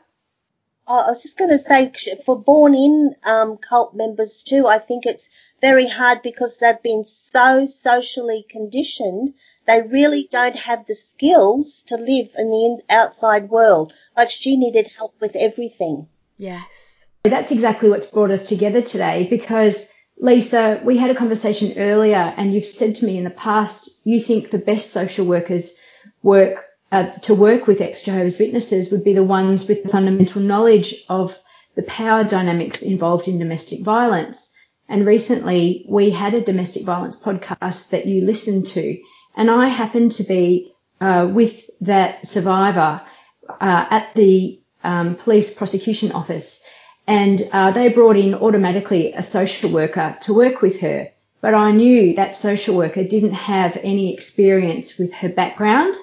I 0.85 1.07
was 1.07 1.21
just 1.21 1.37
going 1.37 1.51
to 1.51 1.59
say, 1.59 1.93
for 2.25 2.37
born 2.37 2.75
in 2.75 3.15
um, 3.23 3.57
cult 3.57 3.95
members 3.95 4.43
too, 4.43 4.67
I 4.67 4.79
think 4.79 5.05
it's 5.05 5.29
very 5.61 5.87
hard 5.87 6.21
because 6.21 6.57
they've 6.57 6.83
been 6.83 7.05
so 7.05 7.67
socially 7.67 8.45
conditioned. 8.49 9.33
They 9.65 9.81
really 9.81 10.27
don't 10.31 10.55
have 10.55 10.85
the 10.85 10.95
skills 10.95 11.83
to 11.87 11.95
live 11.95 12.29
in 12.37 12.49
the 12.49 12.81
outside 12.89 13.49
world. 13.49 13.93
Like 14.17 14.29
she 14.29 14.57
needed 14.57 14.91
help 14.97 15.15
with 15.21 15.35
everything. 15.35 16.07
Yes. 16.37 17.05
That's 17.23 17.51
exactly 17.51 17.89
what's 17.89 18.07
brought 18.07 18.31
us 18.31 18.49
together 18.49 18.81
today 18.81 19.27
because 19.29 19.89
Lisa, 20.17 20.81
we 20.83 20.97
had 20.97 21.09
a 21.09 21.15
conversation 21.15 21.77
earlier 21.77 22.15
and 22.15 22.53
you've 22.53 22.65
said 22.65 22.95
to 22.95 23.05
me 23.05 23.17
in 23.17 23.23
the 23.23 23.29
past, 23.29 24.01
you 24.03 24.19
think 24.19 24.49
the 24.49 24.57
best 24.57 24.91
social 24.91 25.25
workers 25.25 25.73
work 26.21 26.65
uh, 26.91 27.05
to 27.21 27.33
work 27.33 27.65
with 27.65 27.81
ex-Jehovah's 27.81 28.39
Witnesses 28.39 28.91
would 28.91 29.03
be 29.03 29.13
the 29.13 29.23
ones 29.23 29.67
with 29.67 29.83
the 29.83 29.89
fundamental 29.89 30.41
knowledge 30.41 30.93
of 31.09 31.37
the 31.75 31.83
power 31.83 32.23
dynamics 32.23 32.83
involved 32.83 33.27
in 33.27 33.39
domestic 33.39 33.83
violence. 33.83 34.51
And 34.87 35.05
recently 35.05 35.85
we 35.89 36.11
had 36.11 36.33
a 36.33 36.41
domestic 36.41 36.83
violence 36.83 37.19
podcast 37.19 37.89
that 37.89 38.05
you 38.05 38.21
listened 38.21 38.67
to. 38.67 38.99
And 39.35 39.49
I 39.49 39.67
happened 39.67 40.13
to 40.13 40.23
be 40.23 40.73
uh, 41.01 41.27
with 41.31 41.69
that 41.81 42.25
survivor 42.27 43.01
uh, 43.49 43.85
at 43.89 44.13
the 44.15 44.61
um, 44.83 45.15
police 45.15 45.53
prosecution 45.53 46.11
office. 46.11 46.61
And 47.07 47.41
uh, 47.51 47.71
they 47.71 47.89
brought 47.89 48.15
in 48.15 48.35
automatically 48.35 49.13
a 49.13 49.23
social 49.23 49.69
worker 49.71 50.17
to 50.21 50.33
work 50.33 50.61
with 50.61 50.79
her. 50.81 51.11
But 51.41 51.53
I 51.53 51.71
knew 51.71 52.15
that 52.15 52.37
social 52.37 52.77
worker 52.77 53.03
didn't 53.03 53.33
have 53.33 53.77
any 53.83 54.13
experience 54.13 54.97
with 54.97 55.13
her 55.15 55.29
background. 55.29 55.95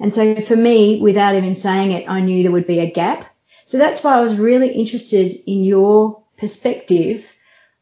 And 0.00 0.14
so 0.14 0.40
for 0.40 0.56
me, 0.56 1.00
without 1.00 1.34
even 1.34 1.54
saying 1.54 1.90
it, 1.90 2.08
I 2.08 2.20
knew 2.20 2.42
there 2.42 2.52
would 2.52 2.66
be 2.66 2.80
a 2.80 2.90
gap. 2.90 3.24
So 3.66 3.78
that's 3.78 4.02
why 4.02 4.16
I 4.16 4.22
was 4.22 4.38
really 4.38 4.72
interested 4.72 5.34
in 5.46 5.64
your 5.64 6.22
perspective 6.38 7.35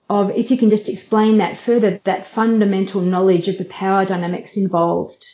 of 0.08 0.30
if 0.30 0.50
you 0.50 0.58
can 0.58 0.70
just 0.70 0.88
explain 0.88 1.38
that 1.38 1.56
further, 1.56 2.00
that 2.04 2.26
fundamental 2.26 3.00
knowledge 3.00 3.48
of 3.48 3.58
the 3.58 3.64
power 3.64 4.04
dynamics 4.04 4.56
involved. 4.56 5.24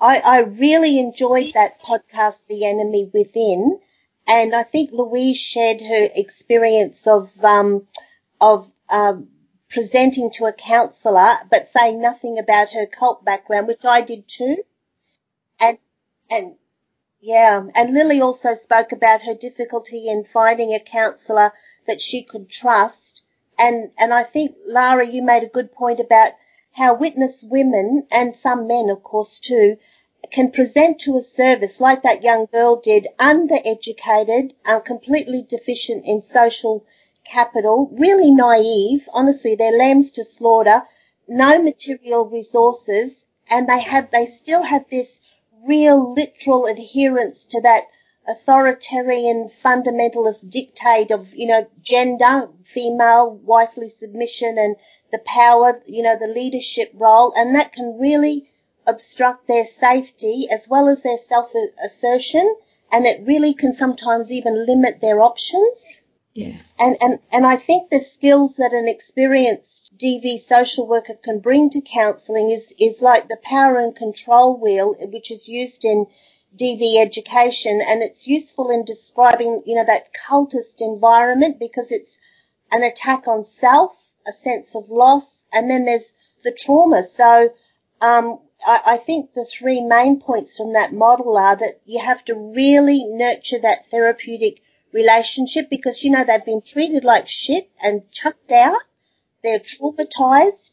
I, 0.00 0.18
I 0.18 0.38
really 0.40 0.98
enjoyed 0.98 1.54
that 1.54 1.80
podcast, 1.82 2.46
The 2.46 2.66
Enemy 2.66 3.10
Within, 3.12 3.80
and 4.26 4.54
I 4.54 4.62
think 4.62 4.90
Louise 4.92 5.38
shared 5.38 5.80
her 5.80 6.08
experience 6.14 7.06
of 7.06 7.30
um, 7.42 7.86
of 8.40 8.70
um, 8.88 9.28
presenting 9.70 10.30
to 10.32 10.44
a 10.44 10.52
counsellor, 10.52 11.30
but 11.50 11.68
saying 11.68 12.00
nothing 12.00 12.38
about 12.38 12.68
her 12.70 12.86
cult 12.86 13.24
background, 13.24 13.66
which 13.66 13.84
I 13.84 14.02
did 14.02 14.28
too. 14.28 14.62
And 15.60 15.78
and 16.30 16.54
yeah, 17.20 17.64
and 17.74 17.94
Lily 17.94 18.20
also 18.20 18.54
spoke 18.54 18.92
about 18.92 19.22
her 19.22 19.34
difficulty 19.34 20.08
in 20.08 20.24
finding 20.24 20.72
a 20.74 20.80
counsellor 20.80 21.52
that 21.86 22.00
she 22.00 22.22
could 22.22 22.48
trust. 22.48 23.22
And, 23.58 23.90
and 23.98 24.12
I 24.12 24.24
think, 24.24 24.56
Lara, 24.66 25.06
you 25.06 25.22
made 25.22 25.42
a 25.42 25.48
good 25.48 25.72
point 25.72 26.00
about 26.00 26.32
how 26.72 26.94
witness 26.94 27.44
women 27.48 28.06
and 28.10 28.34
some 28.34 28.66
men, 28.66 28.90
of 28.90 29.02
course, 29.02 29.38
too, 29.40 29.76
can 30.30 30.50
present 30.50 31.00
to 31.00 31.16
a 31.16 31.22
service 31.22 31.80
like 31.80 32.02
that 32.02 32.24
young 32.24 32.46
girl 32.46 32.80
did, 32.80 33.06
undereducated, 33.18 34.52
uh, 34.64 34.80
completely 34.80 35.46
deficient 35.48 36.04
in 36.06 36.22
social 36.22 36.84
capital, 37.24 37.88
really 37.92 38.30
naive. 38.32 39.08
Honestly, 39.12 39.54
they're 39.54 39.78
lambs 39.78 40.12
to 40.12 40.24
slaughter, 40.24 40.82
no 41.28 41.62
material 41.62 42.28
resources, 42.28 43.26
and 43.48 43.68
they 43.68 43.80
have, 43.80 44.10
they 44.10 44.24
still 44.26 44.62
have 44.62 44.84
this 44.90 45.20
real 45.66 46.14
literal 46.14 46.66
adherence 46.66 47.46
to 47.46 47.60
that 47.62 47.84
authoritarian 48.26 49.50
fundamentalist 49.64 50.48
dictate 50.50 51.10
of, 51.10 51.32
you 51.34 51.46
know, 51.46 51.66
gender, 51.82 52.48
female, 52.62 53.34
wifely 53.34 53.88
submission 53.88 54.56
and 54.58 54.76
the 55.12 55.18
power, 55.20 55.82
you 55.86 56.02
know, 56.02 56.16
the 56.18 56.26
leadership 56.26 56.90
role. 56.94 57.32
And 57.36 57.54
that 57.54 57.72
can 57.72 57.98
really 57.98 58.50
obstruct 58.86 59.46
their 59.46 59.64
safety 59.64 60.48
as 60.50 60.68
well 60.68 60.88
as 60.88 61.02
their 61.02 61.18
self 61.18 61.50
assertion. 61.84 62.54
And 62.90 63.06
it 63.06 63.26
really 63.26 63.54
can 63.54 63.72
sometimes 63.72 64.30
even 64.30 64.66
limit 64.66 65.00
their 65.00 65.20
options. 65.20 66.00
Yeah. 66.34 66.58
And, 66.80 66.96
and, 67.00 67.18
and 67.30 67.46
I 67.46 67.56
think 67.56 67.90
the 67.90 68.00
skills 68.00 68.56
that 68.56 68.72
an 68.72 68.88
experienced 68.88 69.92
DV 69.96 70.40
social 70.40 70.86
worker 70.86 71.14
can 71.14 71.38
bring 71.38 71.70
to 71.70 71.80
counselling 71.80 72.50
is, 72.50 72.74
is 72.78 73.00
like 73.00 73.28
the 73.28 73.38
power 73.42 73.78
and 73.78 73.94
control 73.94 74.58
wheel, 74.60 74.96
which 74.98 75.30
is 75.30 75.46
used 75.46 75.84
in 75.84 76.06
DV 76.56 77.00
education 77.00 77.80
and 77.84 78.02
it's 78.02 78.26
useful 78.26 78.70
in 78.70 78.84
describing, 78.84 79.62
you 79.66 79.74
know, 79.74 79.84
that 79.84 80.10
cultist 80.14 80.80
environment 80.80 81.58
because 81.58 81.90
it's 81.90 82.18
an 82.70 82.82
attack 82.82 83.26
on 83.26 83.44
self, 83.44 84.12
a 84.26 84.32
sense 84.32 84.74
of 84.74 84.90
loss, 84.90 85.46
and 85.52 85.70
then 85.70 85.84
there's 85.84 86.14
the 86.44 86.52
trauma. 86.52 87.02
So, 87.02 87.52
um, 88.00 88.38
I, 88.64 88.80
I 88.86 88.96
think 88.96 89.34
the 89.34 89.44
three 89.44 89.80
main 89.80 90.20
points 90.20 90.56
from 90.56 90.72
that 90.74 90.92
model 90.92 91.36
are 91.36 91.56
that 91.56 91.80
you 91.84 92.00
have 92.00 92.24
to 92.26 92.34
really 92.34 93.04
nurture 93.04 93.58
that 93.58 93.90
therapeutic 93.90 94.60
relationship 94.92 95.68
because, 95.68 96.02
you 96.02 96.10
know, 96.10 96.24
they've 96.24 96.44
been 96.44 96.62
treated 96.62 97.04
like 97.04 97.28
shit 97.28 97.70
and 97.82 98.10
chucked 98.12 98.52
out. 98.52 98.80
They're 99.42 99.58
traumatized 99.58 100.72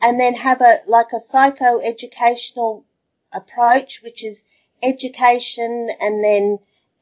and 0.00 0.20
then 0.20 0.34
have 0.34 0.60
a, 0.60 0.80
like 0.86 1.12
a 1.12 1.20
psycho-educational 1.20 2.84
approach, 3.32 4.02
which 4.02 4.22
is 4.22 4.44
education 4.82 5.90
and 6.00 6.22
then 6.24 6.58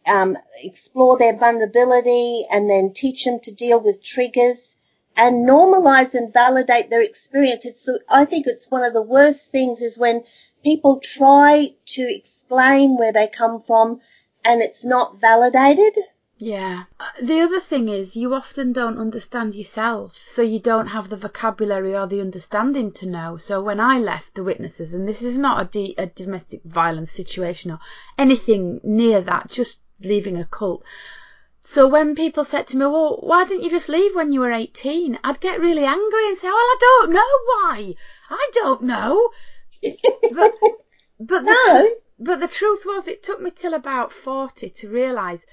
um, 0.07 0.37
explore 0.63 1.19
their 1.19 1.37
vulnerability 1.37 2.45
and 2.51 2.69
then 2.69 2.93
teach 2.93 3.25
them 3.25 3.41
to 3.41 3.53
deal 3.53 3.83
with 3.83 4.03
triggers 4.03 4.77
and 5.17 5.49
normalize 5.49 6.15
and 6.15 6.33
validate 6.33 6.91
their 6.91 7.03
experience. 7.03 7.65
It's, 7.65 7.89
I 8.09 8.25
think 8.25 8.47
it's 8.47 8.71
one 8.71 8.85
of 8.85 8.93
the 8.93 9.03
worst 9.03 9.51
things 9.51 9.81
is 9.81 9.99
when 9.99 10.25
people 10.63 11.01
try 11.01 11.75
to 11.87 12.03
explain 12.03 12.97
where 12.97 13.13
they 13.13 13.29
come 13.29 13.63
from 13.63 14.01
and 14.45 14.63
it's 14.63 14.85
not 14.85 15.21
validated. 15.21 15.95
Yeah. 16.43 16.85
Uh, 16.99 17.05
the 17.23 17.41
other 17.41 17.61
thing 17.61 17.89
is, 17.91 18.17
you 18.17 18.33
often 18.35 18.73
don't 18.73 18.97
understand 18.97 19.55
yourself, 19.55 20.17
so 20.17 20.41
you 20.41 20.59
don't 20.59 20.87
have 20.87 21.11
the 21.11 21.17
vocabulary 21.19 21.95
or 21.95 22.07
the 22.07 22.23
understanding 22.23 22.93
to 22.93 23.07
know. 23.07 23.37
So 23.37 23.61
when 23.63 23.79
I 23.79 23.99
left 23.99 24.35
the 24.35 24.43
witnesses, 24.43 24.95
and 24.95 25.07
this 25.07 25.23
is 25.23 25.37
not 25.37 25.61
a, 25.61 25.65
de- 25.67 25.95
a 25.99 26.07
domestic 26.07 26.63
violence 26.65 27.13
situation 27.13 27.71
or 27.71 27.79
anything 28.17 28.81
near 28.83 29.21
that, 29.21 29.51
just 29.51 29.81
leaving 30.03 30.39
a 30.39 30.47
cult, 30.47 30.83
So 31.61 31.87
when 31.87 32.15
people 32.15 32.45
said 32.45 32.67
to 32.69 32.79
me, 32.79 32.87
well, 32.87 33.19
why 33.21 33.45
didn't 33.45 33.65
you 33.65 33.71
just 33.71 33.91
leave 33.91 34.15
when 34.15 34.33
you 34.33 34.41
were 34.41 34.51
18? 34.51 35.19
I'd 35.23 35.41
get 35.41 35.61
really 35.61 35.85
angry 35.85 36.27
and 36.27 36.39
say, 36.39 36.49
well, 36.49 36.57
I 36.57 36.77
don't 36.81 37.13
know 37.13 37.33
why. 37.47 37.95
I 38.31 38.51
don't 38.55 38.83
know. 38.83 39.31
But, 39.83 40.55
but 41.21 41.45
the, 41.45 41.57
No. 41.67 41.89
but 42.19 42.41
the 42.41 42.49
truth 42.49 42.87
was, 42.87 43.09
it 43.09 43.23
took 43.23 43.43
me 43.43 43.51
till 43.51 43.75
about 43.75 44.11
40 44.11 44.71
to 44.71 44.89
realise 44.89 45.45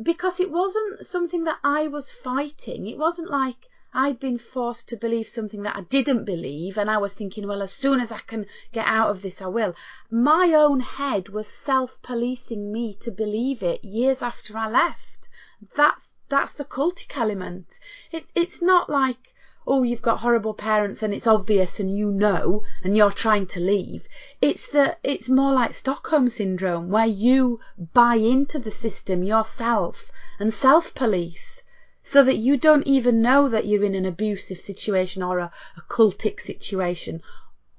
because 0.00 0.40
it 0.40 0.50
wasn't 0.50 1.04
something 1.04 1.44
that 1.44 1.58
I 1.62 1.88
was 1.88 2.12
fighting. 2.12 2.86
It 2.86 2.98
wasn't 2.98 3.30
like 3.30 3.68
I'd 3.94 4.18
been 4.18 4.38
forced 4.38 4.88
to 4.88 4.96
believe 4.96 5.28
something 5.28 5.62
that 5.64 5.76
I 5.76 5.82
didn't 5.82 6.24
believe, 6.24 6.78
and 6.78 6.90
I 6.90 6.96
was 6.96 7.12
thinking, 7.12 7.46
well, 7.46 7.60
as 7.60 7.72
soon 7.72 8.00
as 8.00 8.10
I 8.10 8.20
can 8.20 8.46
get 8.72 8.86
out 8.86 9.10
of 9.10 9.20
this, 9.20 9.42
I 9.42 9.48
will. 9.48 9.74
My 10.10 10.54
own 10.54 10.80
head 10.80 11.28
was 11.28 11.46
self 11.46 12.00
policing 12.00 12.72
me 12.72 12.94
to 13.00 13.10
believe 13.10 13.62
it 13.62 13.84
years 13.84 14.22
after 14.22 14.56
I 14.56 14.68
left. 14.70 15.28
That's 15.74 16.16
that's 16.30 16.54
the 16.54 16.64
cultic 16.64 17.14
element. 17.16 17.78
It, 18.10 18.24
it's 18.34 18.62
not 18.62 18.88
like 18.88 19.31
oh 19.66 19.82
you've 19.82 20.02
got 20.02 20.20
horrible 20.20 20.54
parents 20.54 21.02
and 21.02 21.14
it's 21.14 21.26
obvious 21.26 21.78
and 21.78 21.96
you 21.96 22.10
know 22.10 22.64
and 22.82 22.96
you're 22.96 23.12
trying 23.12 23.46
to 23.46 23.60
leave. 23.60 24.08
It's 24.40 24.66
the 24.66 24.96
it's 25.02 25.28
more 25.28 25.52
like 25.52 25.74
Stockholm 25.74 26.28
syndrome 26.28 26.90
where 26.90 27.06
you 27.06 27.60
buy 27.92 28.16
into 28.16 28.58
the 28.58 28.70
system 28.70 29.22
yourself 29.22 30.10
and 30.38 30.52
self 30.52 30.94
police 30.94 31.62
so 32.02 32.24
that 32.24 32.36
you 32.36 32.56
don't 32.56 32.86
even 32.86 33.22
know 33.22 33.48
that 33.48 33.66
you're 33.66 33.84
in 33.84 33.94
an 33.94 34.06
abusive 34.06 34.58
situation 34.58 35.22
or 35.22 35.38
a, 35.38 35.52
a 35.76 35.82
cultic 35.82 36.40
situation 36.40 37.22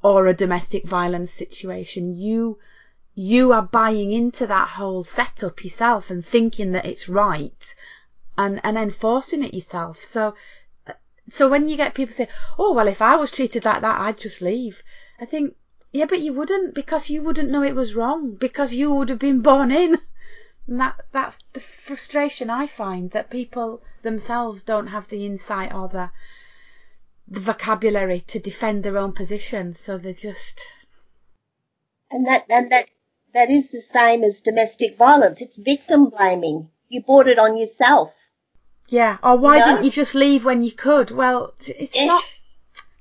or 0.02 0.28
a 0.28 0.34
domestic 0.34 0.86
violence 0.86 1.32
situation. 1.32 2.16
You 2.16 2.58
you 3.16 3.52
are 3.52 3.62
buying 3.62 4.12
into 4.12 4.48
that 4.48 4.70
whole 4.70 5.04
setup 5.04 5.64
yourself 5.64 6.10
and 6.10 6.26
thinking 6.26 6.72
that 6.72 6.86
it's 6.86 7.08
right 7.08 7.76
and, 8.38 8.60
and 8.64 8.78
enforcing 8.78 9.44
it 9.44 9.54
yourself. 9.54 10.04
So, 10.04 10.34
so 11.30 11.50
when 11.50 11.70
you 11.70 11.78
get 11.78 11.94
people 11.94 12.14
say, 12.14 12.28
oh, 12.60 12.74
well, 12.74 12.88
if 12.88 13.02
I 13.02 13.16
was 13.16 13.32
treated 13.32 13.66
like 13.66 13.82
that, 13.82 14.00
I'd 14.00 14.18
just 14.18 14.42
leave. 14.42 14.84
I 15.20 15.26
think, 15.26 15.56
yeah, 15.92 16.06
but 16.06 16.20
you 16.20 16.34
wouldn't 16.34 16.76
because 16.76 17.10
you 17.10 17.22
wouldn't 17.22 17.50
know 17.50 17.64
it 17.64 17.76
was 17.76 17.96
wrong 17.96 18.36
because 18.36 18.74
you 18.74 18.94
would 18.94 19.10
have 19.10 19.20
been 19.20 19.42
born 19.42 19.72
in. 19.72 20.00
And 20.68 20.80
that, 20.80 21.00
that's 21.12 21.40
the 21.54 21.60
frustration 21.60 22.50
I 22.50 22.68
find 22.68 23.12
that 23.12 23.30
people 23.30 23.84
themselves 24.02 24.64
don't 24.64 24.88
have 24.88 25.10
the 25.10 25.26
insight 25.26 25.74
or 25.74 25.88
the, 25.88 26.12
the 27.28 27.40
vocabulary 27.40 28.22
to 28.28 28.40
defend 28.40 28.84
their 28.84 28.98
own 28.98 29.14
position. 29.14 29.74
So 29.76 29.98
they 29.98 30.14
just, 30.14 30.62
And 32.12 32.28
that, 32.28 32.46
and 32.50 32.72
that, 32.72 32.90
that 33.34 33.50
is 33.50 33.72
the 33.72 33.82
same 33.82 34.24
as 34.24 34.42
domestic 34.42 34.98
violence. 34.98 35.42
It's 35.42 35.58
victim 35.58 36.10
blaming. 36.10 36.70
You 36.90 37.02
brought 37.02 37.28
it 37.28 37.40
on 37.40 37.58
yourself. 37.58 38.14
Yeah. 38.90 39.18
Or 39.24 39.38
why 39.38 39.60
know? 39.60 39.66
didn't 39.66 39.86
you 39.86 39.92
just 39.92 40.14
leave 40.16 40.46
when 40.46 40.64
you 40.64 40.72
could? 40.72 41.10
Well, 41.12 41.54
it's- 41.62 41.76
it's 41.80 41.98
Eh. 41.98 42.06
not. 42.06 42.24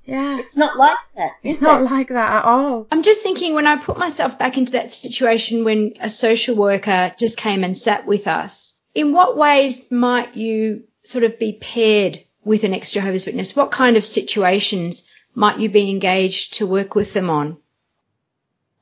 Yeah. 0.04 0.38
It's 0.40 0.56
not 0.56 0.76
like 0.76 0.96
that. 1.16 1.32
It's 1.44 1.60
not 1.60 1.80
it? 1.82 1.84
like 1.84 2.08
that 2.08 2.32
at 2.38 2.44
all. 2.44 2.86
I'm 2.90 3.02
just 3.02 3.22
thinking 3.22 3.54
when 3.54 3.66
I 3.66 3.76
put 3.76 3.98
myself 3.98 4.38
back 4.38 4.58
into 4.58 4.72
that 4.72 4.92
situation 4.92 5.64
when 5.64 5.94
a 6.00 6.08
social 6.08 6.56
worker 6.56 7.12
just 7.18 7.36
came 7.38 7.62
and 7.62 7.76
sat 7.78 8.04
with 8.06 8.26
us, 8.26 8.74
in 8.94 9.12
what 9.12 9.36
ways 9.36 9.90
might 9.92 10.34
you 10.36 10.84
sort 11.04 11.24
of 11.24 11.38
be 11.38 11.52
paired 11.52 12.20
with 12.44 12.64
an 12.64 12.74
ex 12.74 12.90
Jehovah's 12.90 13.26
Witness? 13.26 13.54
What 13.54 13.70
kind 13.70 13.96
of 13.96 14.04
situations 14.04 15.04
might 15.34 15.60
you 15.60 15.68
be 15.68 15.88
engaged 15.88 16.54
to 16.54 16.66
work 16.66 16.94
with 16.94 17.12
them 17.12 17.30
on? 17.30 17.58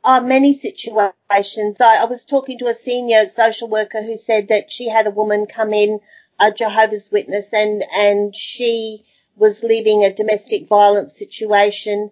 uh, 0.03 0.23
many 0.23 0.55
situations. 0.55 1.77
I, 1.79 2.03
I 2.03 2.05
was 2.07 2.25
talking 2.25 2.59
to 2.61 2.67
a 2.69 2.75
senior 2.75 3.29
social 3.29 3.69
worker 3.69 4.01
who 4.03 4.17
said 4.17 4.49
that 4.49 4.73
she 4.73 4.89
had 4.89 5.07
a 5.07 5.11
woman 5.11 5.45
come 5.47 5.75
in, 5.75 6.01
a 6.41 6.51
Jehovah's 6.51 7.11
Witness, 7.13 7.53
and 7.53 7.85
and 7.95 8.35
she 8.35 9.05
was 9.37 9.63
leaving 9.63 10.05
a 10.05 10.13
domestic 10.13 10.69
violence 10.69 11.17
situation, 11.17 12.11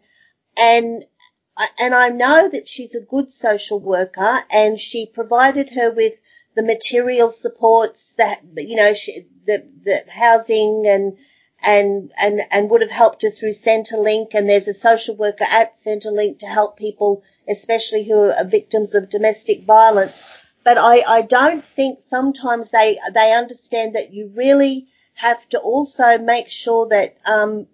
and 0.56 1.04
and 1.78 1.94
I 1.94 2.08
know 2.10 2.48
that 2.48 2.68
she's 2.68 2.94
a 2.94 3.00
good 3.00 3.32
social 3.32 3.80
worker, 3.80 4.40
and 4.50 4.78
she 4.78 5.06
provided 5.06 5.70
her 5.70 5.90
with 5.92 6.14
the 6.54 6.62
material 6.62 7.30
supports 7.30 8.14
that 8.14 8.42
you 8.56 8.76
know 8.76 8.94
she, 8.94 9.26
the 9.46 9.64
the 9.84 10.04
housing 10.10 10.84
and 10.86 11.16
and 11.64 12.12
and 12.16 12.40
and 12.50 12.70
would 12.70 12.82
have 12.82 12.90
helped 12.90 13.22
her 13.22 13.30
through 13.30 13.52
Centrelink. 13.52 14.34
And 14.34 14.48
there's 14.48 14.68
a 14.68 14.74
social 14.74 15.16
worker 15.16 15.46
at 15.48 15.78
Centrelink 15.78 16.40
to 16.40 16.46
help 16.46 16.76
people, 16.76 17.22
especially 17.48 18.04
who 18.04 18.30
are 18.30 18.44
victims 18.44 18.94
of 18.94 19.08
domestic 19.08 19.64
violence. 19.64 20.42
But 20.68 20.76
I, 20.76 21.00
I 21.08 21.22
don't 21.22 21.64
think 21.64 21.98
sometimes 21.98 22.72
they 22.72 22.98
they 23.14 23.32
understand 23.32 23.94
that 23.94 24.12
you 24.12 24.30
really 24.34 24.86
have 25.14 25.40
to 25.48 25.58
also 25.58 26.18
make 26.18 26.50
sure 26.50 26.86
that 26.88 27.16
um, 27.24 27.68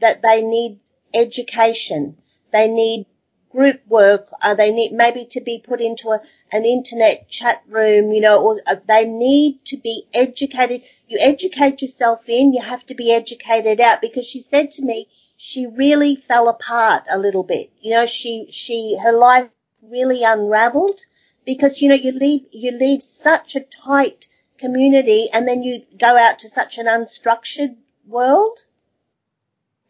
that 0.00 0.20
they 0.20 0.42
need 0.42 0.80
education, 1.14 2.18
they 2.52 2.68
need 2.68 3.06
group 3.48 3.80
work, 3.88 4.28
uh, 4.42 4.54
they 4.54 4.70
need 4.70 4.92
maybe 4.92 5.24
to 5.30 5.40
be 5.40 5.64
put 5.66 5.80
into 5.80 6.10
a, 6.10 6.20
an 6.52 6.66
internet 6.66 7.26
chat 7.30 7.62
room, 7.66 8.12
you 8.12 8.20
know, 8.20 8.44
or 8.44 8.60
uh, 8.66 8.76
they 8.86 9.06
need 9.06 9.64
to 9.64 9.78
be 9.78 10.06
educated. 10.12 10.82
You 11.08 11.16
educate 11.22 11.80
yourself 11.80 12.28
in, 12.28 12.52
you 12.52 12.60
have 12.60 12.84
to 12.88 12.94
be 12.94 13.14
educated 13.14 13.80
out 13.80 14.02
because 14.02 14.26
she 14.26 14.42
said 14.42 14.72
to 14.72 14.84
me 14.84 15.08
she 15.38 15.66
really 15.66 16.16
fell 16.16 16.50
apart 16.50 17.04
a 17.08 17.18
little 17.18 17.44
bit. 17.44 17.70
You 17.80 17.92
know, 17.92 18.04
she, 18.04 18.48
she, 18.50 18.98
her 19.02 19.12
life 19.12 19.48
really 19.80 20.22
unraveled 20.22 21.00
because, 21.44 21.80
you 21.80 21.88
know, 21.88 21.94
you 21.94 22.12
leave, 22.12 22.46
you 22.52 22.72
leave 22.72 23.02
such 23.02 23.56
a 23.56 23.60
tight 23.60 24.28
community 24.58 25.28
and 25.32 25.48
then 25.48 25.62
you 25.62 25.84
go 25.98 26.16
out 26.16 26.38
to 26.40 26.48
such 26.48 26.78
an 26.78 26.86
unstructured 26.86 27.76
world 28.06 28.58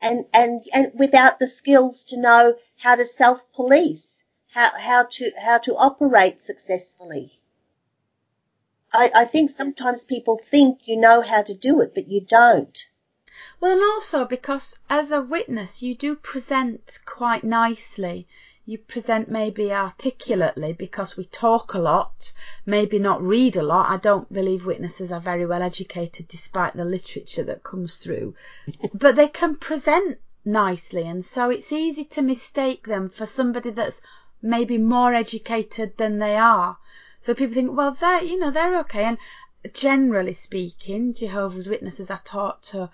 and, 0.00 0.24
and, 0.32 0.62
and 0.72 0.92
without 0.94 1.38
the 1.38 1.46
skills 1.46 2.04
to 2.04 2.16
know 2.16 2.54
how 2.76 2.94
to 2.94 3.04
self-police, 3.04 4.24
how, 4.52 4.70
how 4.78 5.04
to, 5.04 5.30
how 5.38 5.58
to 5.58 5.76
operate 5.76 6.42
successfully. 6.42 7.40
I, 8.92 9.10
I 9.14 9.24
think 9.24 9.50
sometimes 9.50 10.02
people 10.02 10.38
think 10.38 10.80
you 10.86 10.96
know 10.96 11.20
how 11.20 11.42
to 11.42 11.54
do 11.54 11.80
it, 11.80 11.94
but 11.94 12.08
you 12.08 12.20
don't. 12.20 12.76
Well, 13.60 13.72
and 13.72 13.82
also 13.82 14.24
because 14.24 14.76
as 14.88 15.10
a 15.10 15.22
witness, 15.22 15.82
you 15.82 15.94
do 15.94 16.16
present 16.16 16.98
quite 17.04 17.44
nicely. 17.44 18.26
You 18.66 18.78
present 18.78 19.28
maybe 19.28 19.72
articulately 19.72 20.72
because 20.72 21.16
we 21.16 21.24
talk 21.24 21.74
a 21.74 21.78
lot, 21.80 22.32
maybe 22.64 23.00
not 23.00 23.20
read 23.20 23.56
a 23.56 23.64
lot. 23.64 23.90
I 23.90 23.96
don't 23.96 24.32
believe 24.32 24.64
witnesses 24.64 25.10
are 25.10 25.18
very 25.20 25.44
well 25.44 25.60
educated 25.60 26.28
despite 26.28 26.74
the 26.76 26.84
literature 26.84 27.42
that 27.42 27.64
comes 27.64 27.96
through, 27.96 28.34
but 28.94 29.16
they 29.16 29.26
can 29.26 29.56
present 29.56 30.20
nicely, 30.44 31.08
and 31.08 31.24
so 31.24 31.50
it's 31.50 31.72
easy 31.72 32.04
to 32.04 32.22
mistake 32.22 32.86
them 32.86 33.08
for 33.08 33.26
somebody 33.26 33.70
that's 33.70 34.02
maybe 34.40 34.78
more 34.78 35.14
educated 35.14 35.96
than 35.96 36.20
they 36.20 36.36
are. 36.36 36.78
So 37.22 37.34
people 37.34 37.54
think, 37.54 37.76
well, 37.76 37.96
they're, 37.98 38.22
you 38.22 38.38
know, 38.38 38.52
they're 38.52 38.78
okay. 38.80 39.02
And 39.02 39.18
generally 39.74 40.32
speaking, 40.32 41.12
Jehovah's 41.14 41.68
Witnesses 41.68 42.08
are 42.08 42.22
taught 42.24 42.62
to 42.64 42.90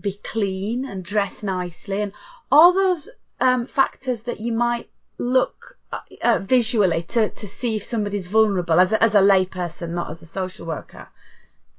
be 0.00 0.20
clean 0.22 0.84
and 0.84 1.04
dress 1.04 1.42
nicely 1.42 2.02
and 2.02 2.12
all 2.52 2.72
those 2.72 3.10
um, 3.40 3.66
factors 3.66 4.22
that 4.22 4.38
you 4.38 4.52
might 4.52 4.88
look 5.18 5.76
uh, 5.92 6.00
uh, 6.22 6.38
visually 6.38 7.02
to, 7.02 7.28
to 7.30 7.46
see 7.46 7.76
if 7.76 7.84
somebody's 7.84 8.26
vulnerable 8.26 8.78
as 8.80 8.92
a, 8.92 9.02
as 9.02 9.14
a 9.14 9.20
layperson, 9.20 9.90
not 9.90 10.10
as 10.10 10.22
a 10.22 10.26
social 10.26 10.66
worker. 10.66 11.08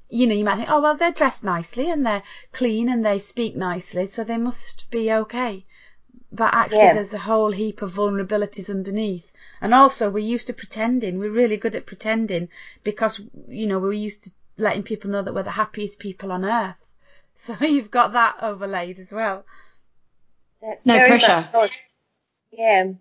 You 0.10 0.28
know, 0.28 0.36
you 0.36 0.44
might 0.44 0.58
think, 0.58 0.70
oh, 0.70 0.82
well, 0.82 0.96
they're 0.96 1.12
dressed 1.12 1.44
nicely 1.44 1.90
and 1.90 2.06
they're 2.06 2.24
clean 2.52 2.90
and 2.90 3.06
they 3.06 3.20
speak 3.20 3.56
nicely, 3.56 4.08
so 4.08 4.24
they 4.24 4.38
must 4.38 4.90
be 4.90 5.12
okay. 5.12 5.66
But 6.32 6.54
actually, 6.54 6.80
Yeah. 6.80 6.94
there's 6.94 7.14
a 7.14 7.20
whole 7.20 7.52
heap 7.52 7.82
of 7.82 7.94
vulnerabilities 7.94 8.70
underneath. 8.70 9.32
And 9.62 9.74
also, 9.74 10.10
we're 10.10 10.20
used 10.20 10.48
to 10.48 10.54
pretending. 10.54 11.20
We're 11.20 11.32
really 11.32 11.58
good 11.58 11.76
at 11.76 11.86
pretending 11.86 12.50
because, 12.84 13.22
you 13.48 13.68
know, 13.68 13.80
we're 13.80 13.94
used 13.94 14.24
to 14.26 14.32
letting 14.58 14.84
people 14.84 15.10
know 15.12 15.22
that 15.22 15.34
we're 15.34 15.44
the 15.44 15.52
happiest 15.52 16.00
people 16.00 16.32
on 16.32 16.44
earth. 16.46 16.76
So 17.36 17.56
you've 17.62 17.90
got 17.90 18.12
that 18.14 18.36
overlaid 18.42 19.00
as 19.00 19.14
well. 19.14 19.46
That 20.62 20.86
No 20.86 21.06
pressure. 21.08 21.40
so. 21.40 21.68
Yeah. 22.52 22.92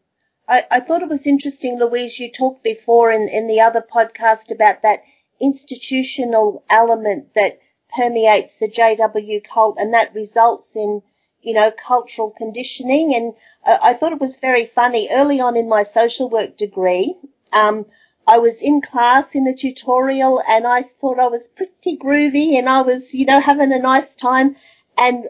I, 0.48 0.64
I 0.70 0.80
thought 0.80 1.02
it 1.02 1.08
was 1.08 1.26
interesting, 1.26 1.78
Louise, 1.78 2.18
you 2.18 2.32
talked 2.32 2.62
before 2.62 3.12
in, 3.12 3.28
in 3.28 3.46
the 3.46 3.60
other 3.60 3.82
podcast 3.82 4.50
about 4.50 4.82
that 4.82 5.00
institutional 5.40 6.64
element 6.70 7.34
that 7.34 7.60
permeates 7.94 8.58
the 8.58 8.68
JW 8.70 9.44
cult 9.44 9.76
and 9.78 9.94
that 9.94 10.14
results 10.14 10.74
in, 10.74 11.02
you 11.42 11.54
know, 11.54 11.70
cultural 11.70 12.30
conditioning. 12.30 13.14
And 13.14 13.34
I, 13.64 13.90
I 13.90 13.94
thought 13.94 14.12
it 14.12 14.20
was 14.20 14.36
very 14.36 14.64
funny. 14.64 15.08
Early 15.10 15.40
on 15.40 15.56
in 15.56 15.68
my 15.68 15.82
social 15.82 16.30
work 16.30 16.56
degree, 16.56 17.16
um, 17.52 17.86
I 18.26 18.38
was 18.38 18.60
in 18.62 18.80
class 18.80 19.34
in 19.34 19.46
a 19.46 19.54
tutorial 19.54 20.42
and 20.48 20.66
I 20.66 20.82
thought 20.82 21.18
I 21.18 21.28
was 21.28 21.48
pretty 21.48 21.96
groovy 21.96 22.58
and 22.58 22.68
I 22.68 22.82
was, 22.82 23.14
you 23.14 23.26
know, 23.26 23.40
having 23.40 23.72
a 23.72 23.78
nice 23.78 24.14
time. 24.16 24.56
And, 24.98 25.28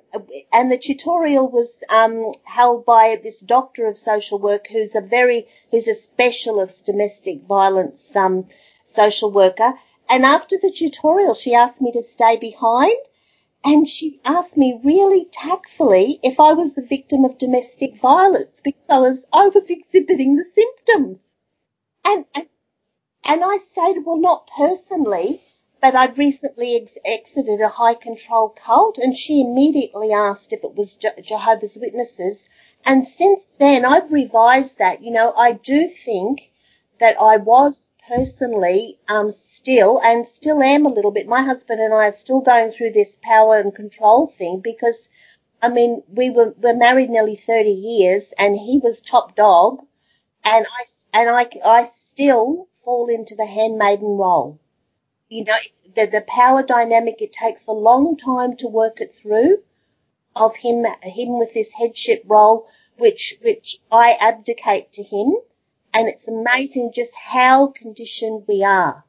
and 0.53 0.73
the 0.73 0.79
tutorial 0.79 1.51
was, 1.51 1.83
um, 1.91 2.33
held 2.45 2.87
by 2.87 3.21
this 3.23 3.41
doctor 3.41 3.87
of 3.87 3.99
social 3.99 4.39
work 4.39 4.67
who's 4.67 4.95
a 4.95 5.03
very, 5.03 5.47
who's 5.71 5.87
a 5.87 5.95
specialist 5.95 6.87
domestic 6.87 7.43
violence, 7.43 8.17
um, 8.17 8.49
social 8.87 9.31
worker. 9.31 9.75
and 10.09 10.25
after 10.25 10.57
the 10.57 10.71
tutorial, 10.71 11.35
she 11.35 11.55
asked 11.55 11.83
me 11.83 11.93
to 11.93 12.03
stay 12.03 12.37
behind 12.39 12.97
and 13.65 13.87
she 13.87 14.21
asked 14.25 14.57
me 14.57 14.81
really 14.83 15.27
tactfully 15.27 16.19
if 16.23 16.41
I 16.41 16.53
was 16.53 16.75
the 16.75 16.83
victim 16.83 17.25
of 17.25 17.39
domestic 17.39 18.01
violence 18.01 18.61
because 18.63 18.89
I 18.89 18.99
was, 18.99 19.25
I 19.33 19.49
was 19.49 19.69
exhibiting 19.69 20.37
the 20.37 20.47
symptoms. 20.55 21.19
And, 22.05 22.25
and, 22.35 22.49
and 23.25 23.45
I 23.45 23.59
stated, 23.59 24.07
well, 24.07 24.17
not 24.17 24.49
personally, 24.57 25.43
but 25.81 25.95
I'd 25.95 26.19
recently 26.19 26.77
ex- 26.77 26.99
exited 27.05 27.61
a 27.61 27.69
high 27.69 27.95
control 27.95 28.49
cult 28.49 28.99
and 28.99 29.17
she 29.17 29.41
immediately 29.41 30.13
asked 30.13 30.53
if 30.53 30.65
it 30.65 30.75
was 30.75 30.95
Je- 30.95 31.23
Jehovah's 31.23 31.79
Witnesses. 31.81 32.49
And 32.85 33.07
since 33.07 33.45
then, 33.59 33.85
I've 33.85 34.11
revised 34.11 34.79
that. 34.79 35.03
You 35.03 35.13
know, 35.13 35.33
I 35.37 35.53
do 35.53 35.89
think 35.89 36.51
that 36.99 37.21
I 37.21 37.37
was 37.37 37.93
personally 38.09 38.99
um, 39.09 39.31
still 39.31 40.01
and 40.03 40.27
still 40.27 40.63
am 40.63 40.87
a 40.87 40.93
little 40.93 41.13
bit. 41.13 41.29
My 41.29 41.43
husband 41.43 41.81
and 41.81 41.95
I 41.95 42.09
are 42.09 42.13
still 42.13 42.41
going 42.41 42.71
through 42.73 42.93
this 42.93 43.17
power 43.23 43.59
and 43.59 43.75
control 43.75 44.27
thing 44.27 44.61
because, 44.61 45.11
I 45.63 45.69
mean, 45.69 46.03
we 46.09 46.31
were 46.31 46.55
were 46.59 46.75
married 46.75 47.11
nearly 47.11 47.37
30 47.37 47.71
years 47.71 48.33
and 48.39 48.57
he 48.57 48.81
was 48.83 49.01
top 49.01 49.37
dog, 49.37 49.85
and 50.45 50.67
I 50.67 50.85
and 51.13 51.31
I 51.31 51.49
I 51.65 51.85
still 51.85 52.69
fall 52.85 53.09
into 53.09 53.37
the 53.37 53.47
handmaiden 53.47 54.17
role. 54.17 54.59
You 55.29 55.45
know, 55.45 55.57
the 55.95 56.07
the 56.07 56.25
power 56.27 56.63
dynamic. 56.63 57.21
It 57.21 57.33
takes 57.33 57.67
a 57.67 57.73
long 57.73 58.17
time 58.17 58.57
to 58.57 58.69
work 58.69 59.01
it 59.01 59.15
through, 59.15 59.63
of 60.35 60.57
him 60.57 60.85
him 61.03 61.39
with 61.39 61.55
this 61.55 61.73
headship 61.73 62.23
role, 62.27 62.67
which 62.97 63.37
which 63.43 63.81
I 63.91 64.17
abdicate 64.21 64.93
to 64.95 65.03
him 65.03 65.37
and 65.95 66.09
it's 66.09 66.29
amazing 66.29 66.93
just 66.95 67.13
how 67.17 67.69
conditioned 67.69 68.45
we 68.47 68.63
are. 68.63 69.05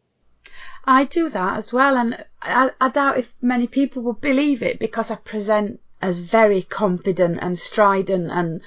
I 0.86 1.03
do 1.03 1.29
that 1.29 1.58
as 1.58 1.71
well, 1.73 1.97
and 1.97 2.25
I, 2.41 2.71
I 2.79 2.89
doubt 2.89 3.19
if 3.19 3.34
many 3.41 3.67
people 3.67 4.01
would 4.03 4.21
believe 4.21 4.63
it 4.63 4.79
because 4.79 5.12
I 5.12 5.15
present 5.15 5.82
as 6.01 6.17
very 6.17 6.63
confident 6.63 7.39
and 7.41 7.60
strident 7.60 8.32
and 8.32 8.62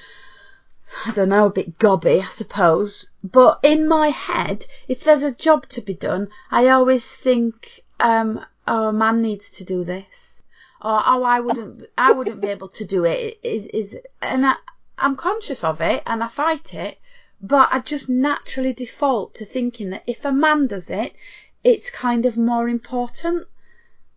I 1.05 1.11
don't 1.11 1.29
know, 1.29 1.47
a 1.47 1.49
bit 1.49 1.79
gobby, 1.79 2.21
I 2.21 2.27
suppose. 2.27 3.09
But 3.23 3.59
in 3.63 3.87
my 3.87 4.09
head, 4.09 4.67
if 4.87 5.03
there's 5.03 5.23
a 5.23 5.31
job 5.31 5.67
to 5.69 5.81
be 5.81 5.95
done, 5.95 6.29
I 6.51 6.67
always 6.67 7.11
think, 7.11 7.83
um, 7.99 8.45
oh, 8.67 8.89
a 8.89 8.93
man 8.93 9.19
needs 9.21 9.49
to 9.57 9.63
do 9.63 9.83
this, 9.83 10.43
or 10.81 11.01
oh, 11.03 11.23
I 11.23 11.39
wouldn't, 11.39 11.89
I 11.97 12.11
wouldn't 12.11 12.41
be 12.41 12.49
able 12.49 12.69
to 12.69 12.85
do 12.85 13.05
it. 13.05 13.39
Is 13.41 13.65
is, 13.65 13.97
and 14.21 14.45
I, 14.45 14.55
I'm 14.97 15.15
conscious 15.15 15.63
of 15.63 15.81
it 15.81 16.03
and 16.05 16.23
I 16.23 16.27
fight 16.27 16.75
it, 16.75 16.99
but 17.41 17.69
I 17.71 17.79
just 17.79 18.07
naturally 18.07 18.73
default 18.73 19.33
to 19.35 19.45
thinking 19.45 19.89
that 19.89 20.03
if 20.05 20.23
a 20.23 20.31
man 20.31 20.67
does 20.67 20.91
it, 20.91 21.15
it's 21.63 21.89
kind 21.89 22.25
of 22.27 22.37
more 22.37 22.69
important, 22.69 23.47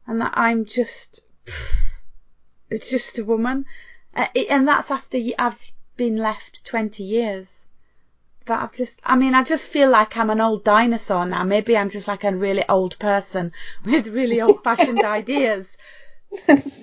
and 0.07 0.21
that 0.21 0.35
I'm 0.37 0.67
just, 0.67 1.27
it's 2.71 2.91
just 2.91 3.19
a 3.19 3.25
woman, 3.25 3.65
uh, 4.15 4.27
and 4.51 4.69
that's 4.69 4.91
after 4.91 5.19
I've 5.39 5.73
been 5.97 6.17
left 6.17 6.65
20 6.67 7.03
years. 7.03 7.67
But 8.45 8.61
I've 8.61 8.73
just, 8.73 9.01
I 9.05 9.17
mean, 9.17 9.35
I 9.35 9.43
just 9.43 9.67
feel 9.67 9.91
like 9.91 10.17
I'm 10.17 10.31
an 10.31 10.41
old 10.41 10.63
dinosaur 10.63 11.27
now. 11.27 11.43
Maybe 11.43 11.77
I'm 11.77 11.91
just 11.91 12.07
like 12.07 12.23
a 12.23 12.35
really 12.35 12.65
old 12.69 12.99
person 12.99 13.53
with 13.85 14.07
really 14.07 14.41
old 14.41 14.63
fashioned 14.63 15.05
ideas. 15.05 15.77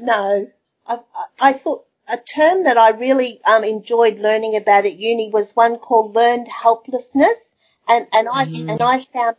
no, 0.01 0.51
I, 0.85 0.99
I 1.39 1.53
thought 1.53 1.85
a 2.07 2.17
term 2.17 2.63
that 2.63 2.77
I 2.77 2.89
really 2.89 3.41
um, 3.45 3.63
enjoyed 3.63 4.19
learning 4.19 4.55
about 4.55 4.85
at 4.85 4.97
uni 4.97 5.29
was 5.29 5.55
one 5.55 5.77
called 5.77 6.15
learned 6.15 6.47
helplessness, 6.47 7.53
and 7.87 8.07
and 8.11 8.27
I 8.29 8.45
mm. 8.45 8.69
and 8.69 8.81
I 8.81 9.05
found 9.13 9.37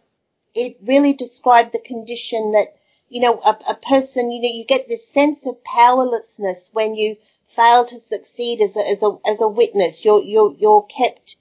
it 0.54 0.78
really 0.82 1.12
described 1.12 1.72
the 1.72 1.80
condition 1.80 2.52
that 2.52 2.76
you 3.08 3.20
know 3.20 3.40
a, 3.40 3.56
a 3.68 3.74
person 3.74 4.30
you 4.30 4.40
know 4.40 4.48
you 4.48 4.64
get 4.64 4.88
this 4.88 5.06
sense 5.06 5.46
of 5.46 5.62
powerlessness 5.64 6.70
when 6.72 6.94
you 6.94 7.16
fail 7.54 7.84
to 7.86 7.98
succeed 7.98 8.60
as 8.60 8.76
a 8.76 8.86
as 8.88 9.02
a 9.02 9.18
as 9.26 9.40
a 9.40 9.48
witness. 9.48 10.04
You're 10.04 10.22
you're 10.22 10.54
you're 10.58 10.82
kept 10.82 11.36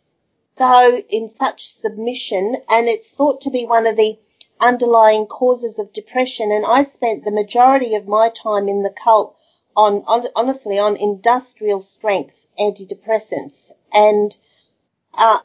so 0.58 1.02
in 1.10 1.30
such 1.30 1.74
submission, 1.74 2.56
and 2.70 2.88
it's 2.88 3.14
thought 3.14 3.42
to 3.42 3.50
be 3.50 3.66
one 3.66 3.88
of 3.88 3.98
the 3.98 4.20
underlying 4.60 5.26
causes 5.26 5.80
of 5.80 5.94
depression. 5.94 6.52
And 6.52 6.66
I 6.66 6.84
spent 6.84 7.24
the 7.24 7.32
majority 7.32 7.96
of 7.96 8.08
my 8.08 8.30
time 8.30 8.70
in 8.70 8.84
the 8.84 8.94
cult 9.04 9.36
on, 9.76 10.04
on 10.06 10.28
honestly 10.36 10.78
on 10.78 10.96
industrial 10.96 11.80
strength 11.80 12.46
antidepressants 12.60 13.72
and 13.92 14.38
uh, 15.16 15.40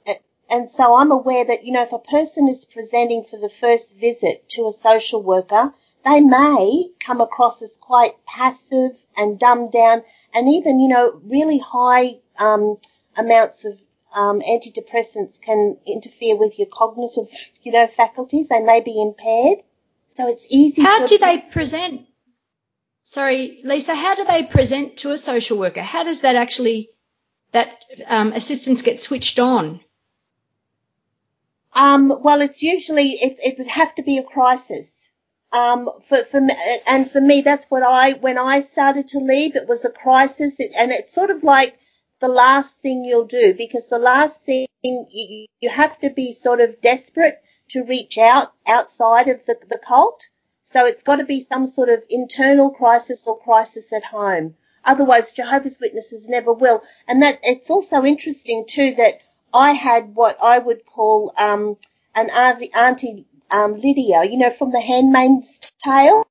and 0.51 0.71
so 0.71 0.95
I'm 0.95 1.13
aware 1.13 1.45
that 1.45 1.65
you 1.65 1.73
know 1.73 1.83
if 1.83 1.93
a 1.93 1.99
person 1.99 2.49
is 2.49 2.65
presenting 2.65 3.25
for 3.25 3.39
the 3.39 3.51
first 3.51 3.97
visit 3.97 4.49
to 4.51 4.69
a 4.69 4.73
social 4.73 5.23
worker, 5.23 5.75
they 6.05 6.21
may 6.21 6.91
come 7.01 7.21
across 7.21 7.61
as 7.63 7.77
quite 7.77 8.25
passive 8.25 8.93
and 9.17 9.39
dumbed 9.39 9.73
down, 9.73 10.03
and 10.35 10.49
even 10.49 10.81
you 10.81 10.89
know 10.89 11.21
really 11.25 11.59
high 11.59 12.19
um, 12.39 12.79
amounts 13.17 13.65
of 13.65 13.79
um, 14.15 14.41
antidepressants 14.41 15.41
can 15.41 15.77
interfere 15.87 16.37
with 16.37 16.59
your 16.59 16.69
cognitive 16.69 17.29
you 17.63 17.73
know 17.73 17.87
faculties. 17.87 18.49
They 18.49 18.63
may 18.63 18.81
be 18.81 19.01
impaired, 19.01 19.59
so 20.09 20.29
it's 20.29 20.47
easy. 20.51 20.83
How 20.83 21.07
do 21.07 21.19
they 21.19 21.41
present 21.41 22.09
sorry, 23.09 23.61
Lisa, 23.65 23.95
how 23.95 24.15
do 24.15 24.25
they 24.25 24.43
present 24.43 24.99
to 24.99 25.13
a 25.13 25.19
social 25.19 25.59
worker? 25.59 25.83
How 25.83 26.05
does 26.05 26.23
that 26.23 26.37
actually, 26.37 26.91
that 27.53 27.75
um, 28.07 28.33
assistance 28.33 28.83
get 28.83 29.01
switched 29.01 29.39
on? 29.39 29.81
Um, 31.73 32.13
well, 32.23 32.41
it's 32.41 32.63
usually, 32.63 33.11
it, 33.11 33.39
it 33.43 33.59
would 33.59 33.69
have 33.69 33.95
to 33.95 34.03
be 34.03 34.19
a 34.19 34.23
crisis. 34.23 34.98
Um, 35.51 35.89
for, 36.05 36.19
for 36.19 36.41
me, 36.41 36.55
and 36.87 37.11
for 37.11 37.21
me, 37.21 37.41
that's 37.41 37.67
what 37.67 37.83
I, 37.83 38.13
when 38.13 38.39
I 38.39 38.61
started 38.61 39.09
to 39.09 39.19
leave, 39.19 39.57
it 39.57 39.67
was 39.67 39.85
a 39.85 39.91
crisis 39.91 40.61
and 40.61 40.93
it's 40.93 41.15
sort 41.15 41.31
of 41.31 41.43
like 41.43 41.79
the 42.21 42.29
last 42.29 42.81
thing 42.81 43.05
you'll 43.05 43.25
do 43.25 43.55
because 43.55 43.89
the 43.89 43.99
last 43.99 44.45
thing 44.45 44.67
you, 44.83 45.47
you 45.61 45.71
have 45.71 45.99
to 46.01 46.11
be 46.11 46.33
sort 46.33 46.61
of 46.61 46.81
desperate 46.81 47.41
to 47.69 47.85
reach 47.85 48.19
out 48.19 48.53
outside 48.67 49.29
of 49.29 49.45
the, 49.47 49.57
the 49.69 49.79
cult. 49.79 50.29
So 50.65 50.85
it's 50.87 51.03
got 51.03 51.17
to 51.17 51.25
be 51.25 51.41
some 51.41 51.67
sort 51.67 51.89
of 51.89 52.03
internal 52.11 52.71
crisis 52.71 53.27
or 53.27 53.39
crisis 53.39 53.93
at 53.93 54.05
home. 54.05 54.55
Otherwise, 54.85 55.33
Jehovah's 55.33 55.79
Witnesses 55.81 56.29
never 56.29 56.53
will. 56.53 56.83
And 57.07 57.23
that 57.23 57.39
it's 57.43 57.71
also 57.71 58.05
interesting 58.05 58.67
too 58.69 58.95
that 58.97 59.21
I 59.53 59.73
had 59.73 60.15
what 60.15 60.37
I 60.43 60.59
would 60.59 60.85
call 60.85 61.33
um, 61.37 61.77
an 62.15 62.31
auntie, 62.31 62.73
auntie 62.75 63.27
um, 63.51 63.75
Lydia, 63.79 64.25
you 64.25 64.37
know, 64.37 64.51
from 64.51 64.71
The 64.71 64.81
Handmaid's 64.81 65.61
Tale, 65.83 66.27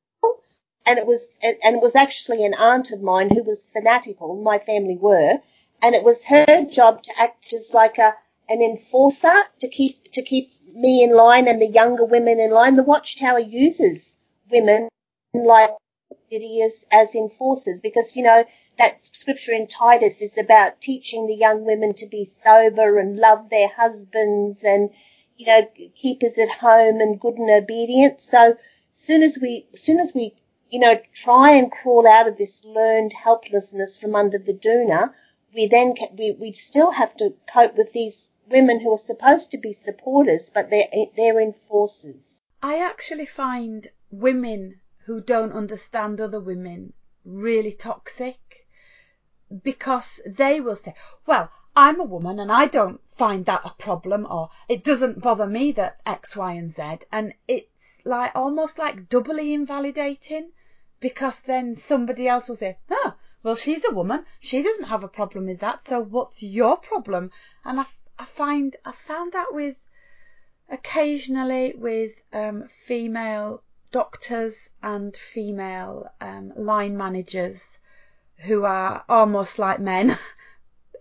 and 0.86 1.00
it 1.00 1.06
was 1.06 1.38
and 1.42 1.76
it 1.76 1.82
was 1.82 1.96
actually 1.96 2.46
an 2.46 2.54
aunt 2.58 2.92
of 2.92 3.02
mine 3.02 3.30
who 3.30 3.44
was 3.44 3.68
fanatical. 3.74 4.36
My 4.42 4.60
family 4.60 4.98
were, 4.98 5.40
and 5.82 5.96
it 5.96 6.04
was 6.04 6.24
her 6.26 6.66
job 6.66 7.04
to 7.04 7.12
act 7.20 7.54
as 7.54 7.74
like 7.74 7.98
a 7.98 8.16
an 8.50 8.62
enforcer 8.62 9.36
to 9.60 9.68
keep 9.68 10.12
to 10.14 10.22
keep 10.22 10.54
me 10.74 11.04
in 11.04 11.14
line 11.14 11.48
and 11.48 11.62
the 11.62 11.68
younger 11.68 12.06
women 12.06 12.40
in 12.40 12.52
line. 12.52 12.76
The 12.76 12.84
Watchtower 12.84 13.40
uses 13.40 14.16
women 14.50 14.88
like 15.34 15.72
as, 16.32 16.86
as 16.92 17.16
enforcers 17.16 17.82
because, 17.82 18.16
you 18.16 18.24
know, 18.24 18.44
that 18.78 19.04
scripture 19.06 19.54
in 19.54 19.68
Titus 19.68 20.22
is 20.22 20.38
about 20.38 20.80
teaching 20.82 21.28
the 21.28 21.36
young 21.36 21.66
women 21.66 21.94
to 21.96 22.06
be 22.08 22.26
sober 22.26 23.00
and 23.00 23.18
love 23.18 23.50
their 23.50 23.68
husbands 23.68 24.64
and, 24.64 24.92
you 25.38 25.46
know, 25.46 25.70
keep 26.02 26.24
us 26.24 26.38
at 26.38 26.50
home 26.50 27.00
and 27.00 27.20
good 27.20 27.36
and 27.36 27.50
obedient. 27.50 28.22
So 28.22 28.52
as 28.52 28.58
soon 28.92 29.22
as 29.22 29.38
we, 29.42 29.68
as 29.74 29.82
soon 29.82 30.00
as 30.00 30.14
we, 30.14 30.34
you 30.70 30.80
know, 30.80 31.00
try 31.14 31.52
and 31.52 31.72
crawl 31.72 32.08
out 32.08 32.28
of 32.28 32.38
this 32.38 32.64
learned 32.66 33.14
helplessness 33.14 33.98
from 33.98 34.16
under 34.16 34.38
the 34.38 34.54
doona, 34.54 35.14
we 35.54 35.68
then, 35.68 35.96
we, 36.18 36.36
we 36.40 36.54
still 36.54 36.92
have 36.92 37.16
to 37.18 37.34
cope 37.52 37.76
with 37.76 37.94
these 37.94 38.30
women 38.50 38.80
who 38.80 38.94
are 38.94 38.98
supposed 38.98 39.52
to 39.52 39.58
be 39.58 39.74
supporters, 39.74 40.50
but 40.54 40.70
they're, 40.70 40.88
they're 41.16 41.40
enforcers. 41.40 42.42
I 42.62 42.80
actually 42.80 43.26
find 43.26 43.88
women 44.10 44.82
who 45.06 45.22
don't 45.22 45.54
understand 45.54 46.20
other 46.20 46.40
women 46.40 46.94
really 47.24 47.72
toxic 47.72 48.68
because 49.64 50.22
they 50.26 50.60
will 50.60 50.76
say, 50.76 50.94
well, 51.26 51.50
I'm 51.80 52.00
a 52.00 52.06
woman 52.06 52.40
and 52.40 52.52
I 52.52 52.66
don't 52.66 53.00
find 53.08 53.46
that 53.46 53.62
a 53.64 53.70
problem 53.70 54.26
or 54.28 54.50
it 54.68 54.84
doesn't 54.84 55.22
bother 55.22 55.46
me 55.46 55.72
that 55.74 56.00
X, 56.08 56.36
Y, 56.36 56.54
and 56.54 56.72
Z. 56.72 57.06
And 57.12 57.36
it's 57.48 58.02
like 58.04 58.32
almost 58.34 58.80
like 58.80 59.10
doubly 59.10 59.54
invalidating 59.54 60.54
because 61.00 61.42
then 61.42 61.76
somebody 61.76 62.28
else 62.28 62.50
will 62.50 62.56
say, 62.56 62.80
oh, 62.90 63.14
well, 63.44 63.54
she's 63.54 63.86
a 63.86 63.94
woman. 63.94 64.26
She 64.40 64.64
doesn't 64.64 64.86
have 64.86 65.04
a 65.04 65.08
problem 65.08 65.46
with 65.46 65.60
that. 65.60 65.88
So 65.88 66.00
what's 66.00 66.42
your 66.42 66.78
problem? 66.78 67.30
And 67.64 67.80
I, 67.80 67.86
I 68.18 68.26
find, 68.26 68.76
I 68.84 68.92
found 68.92 69.34
that 69.34 69.54
with 69.54 69.76
occasionally 70.70 71.76
with 71.78 72.24
um, 72.34 72.68
female 72.70 73.62
doctors 73.92 74.72
and 74.82 75.16
female 75.16 76.10
um, 76.20 76.54
line 76.56 76.98
managers 76.98 77.82
who 78.38 78.64
are 78.64 79.04
almost 79.08 79.60
like 79.60 79.80
men 79.80 80.18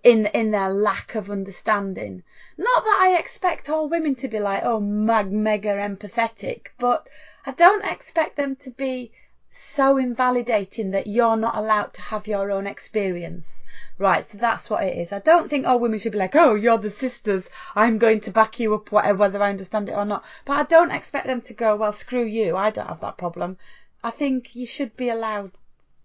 in 0.07 0.25
in 0.27 0.53
their 0.53 0.71
lack 0.71 1.17
of 1.17 1.33
understanding. 1.33 2.23
Not 2.57 2.85
that 2.85 2.99
I 3.03 3.19
expect 3.19 3.69
all 3.69 3.89
women 3.89 4.15
to 4.17 4.29
be 4.29 4.39
like, 4.39 4.63
oh, 4.65 4.79
mag, 4.79 5.33
mega 5.33 5.71
empathetic, 5.71 6.69
but 6.79 7.09
I 7.45 7.51
don't 7.51 7.85
expect 7.85 8.37
them 8.37 8.55
to 8.57 8.71
be 8.71 9.11
so 9.51 9.97
invalidating 9.97 10.93
that 10.93 11.09
you're 11.09 11.37
not 11.37 11.57
allowed 11.57 11.93
to 11.95 12.03
have 12.03 12.29
your 12.29 12.53
own 12.53 12.69
experience. 12.69 13.65
Right, 13.99 14.25
so 14.25 14.39
that's 14.39 14.71
what 14.71 14.85
it 14.85 14.97
is. 14.97 15.13
I 15.13 15.19
don't 15.19 15.51
think 15.51 15.67
all 15.67 15.81
women 15.81 15.99
should 15.99 16.13
be 16.13 16.19
like, 16.19 16.37
oh, 16.37 16.55
you're 16.55 16.79
the 16.79 16.89
sisters. 16.89 17.51
I'm 17.75 17.99
going 17.99 18.21
to 18.21 18.31
back 18.31 18.61
you 18.61 18.75
up, 18.75 18.93
whether 18.93 19.43
I 19.43 19.51
understand 19.51 19.89
it 19.89 19.97
or 19.97 20.05
not. 20.05 20.23
But 20.45 20.59
I 20.61 20.63
don't 20.63 20.93
expect 20.93 21.27
them 21.27 21.41
to 21.41 21.53
go, 21.53 21.75
well, 21.75 21.93
screw 21.93 22.25
you. 22.25 22.57
I 22.57 22.71
don't 22.71 22.87
have 22.87 23.01
that 23.01 23.19
problem. 23.19 23.59
I 24.05 24.13
think 24.13 24.55
you 24.55 24.67
should 24.67 24.97
be 24.97 25.09
allowed 25.09 25.51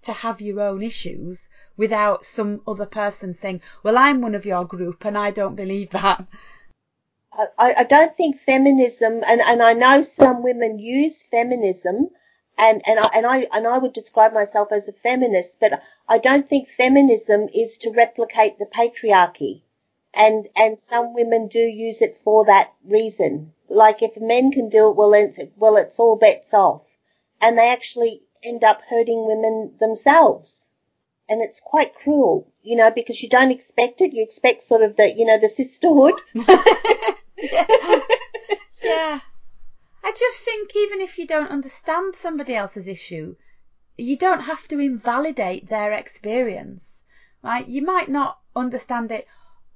to 0.03 0.13
have 0.13 0.41
your 0.41 0.59
own 0.61 0.81
issues 0.81 1.47
without 1.77 2.25
some 2.25 2.61
other 2.67 2.85
person 2.85 3.33
saying, 3.33 3.61
well, 3.83 3.97
I'm 3.97 4.21
one 4.21 4.35
of 4.35 4.45
your 4.45 4.65
group 4.65 5.05
and 5.05 5.17
I 5.17 5.31
don't 5.31 5.55
believe 5.55 5.91
that. 5.91 6.25
I, 7.33 7.73
I 7.77 7.83
don't 7.85 8.15
think 8.17 8.39
feminism, 8.39 9.21
and, 9.25 9.41
and 9.41 9.61
I 9.61 9.73
know 9.73 10.01
some 10.01 10.43
women 10.43 10.79
use 10.79 11.23
feminism, 11.23 12.09
and, 12.57 12.81
and 12.85 12.99
I, 12.99 13.09
and 13.15 13.25
I, 13.25 13.47
and 13.53 13.65
I 13.65 13.77
would 13.77 13.93
describe 13.93 14.33
myself 14.33 14.67
as 14.71 14.89
a 14.89 14.93
feminist, 14.93 15.57
but 15.61 15.81
I 16.09 16.17
don't 16.17 16.47
think 16.47 16.67
feminism 16.67 17.47
is 17.53 17.77
to 17.79 17.91
replicate 17.91 18.59
the 18.59 18.65
patriarchy. 18.65 19.61
And, 20.13 20.49
and 20.57 20.77
some 20.77 21.13
women 21.13 21.47
do 21.47 21.59
use 21.59 22.01
it 22.01 22.19
for 22.21 22.45
that 22.45 22.73
reason. 22.83 23.53
Like 23.69 24.03
if 24.03 24.17
men 24.17 24.51
can 24.51 24.67
do 24.67 24.89
it, 24.89 24.97
well, 24.97 25.13
it's, 25.13 25.39
well, 25.55 25.77
it's 25.77 25.99
all 25.99 26.17
bets 26.17 26.53
off. 26.53 26.85
And 27.39 27.57
they 27.57 27.69
actually 27.71 28.23
end 28.43 28.63
up 28.63 28.81
hurting 28.89 29.25
women 29.25 29.75
themselves. 29.79 30.67
And 31.29 31.41
it's 31.41 31.61
quite 31.61 31.95
cruel, 31.95 32.51
you 32.61 32.75
know, 32.75 32.91
because 32.91 33.21
you 33.23 33.29
don't 33.29 33.51
expect 33.51 34.01
it. 34.01 34.13
You 34.13 34.23
expect 34.23 34.63
sort 34.63 34.81
of 34.81 34.97
the, 34.97 35.13
you 35.15 35.25
know, 35.25 35.37
the 35.37 35.47
sisterhood. 35.47 36.13
yeah. 37.37 37.67
yeah. 38.83 39.19
I 40.03 40.11
just 40.17 40.41
think 40.41 40.75
even 40.75 40.99
if 40.99 41.17
you 41.17 41.27
don't 41.27 41.51
understand 41.51 42.15
somebody 42.15 42.55
else's 42.55 42.87
issue, 42.87 43.35
you 43.97 44.17
don't 44.17 44.41
have 44.41 44.67
to 44.69 44.79
invalidate 44.79 45.67
their 45.67 45.93
experience, 45.93 47.03
right? 47.43 47.67
You 47.67 47.83
might 47.83 48.09
not 48.09 48.39
understand 48.55 49.11
it 49.11 49.27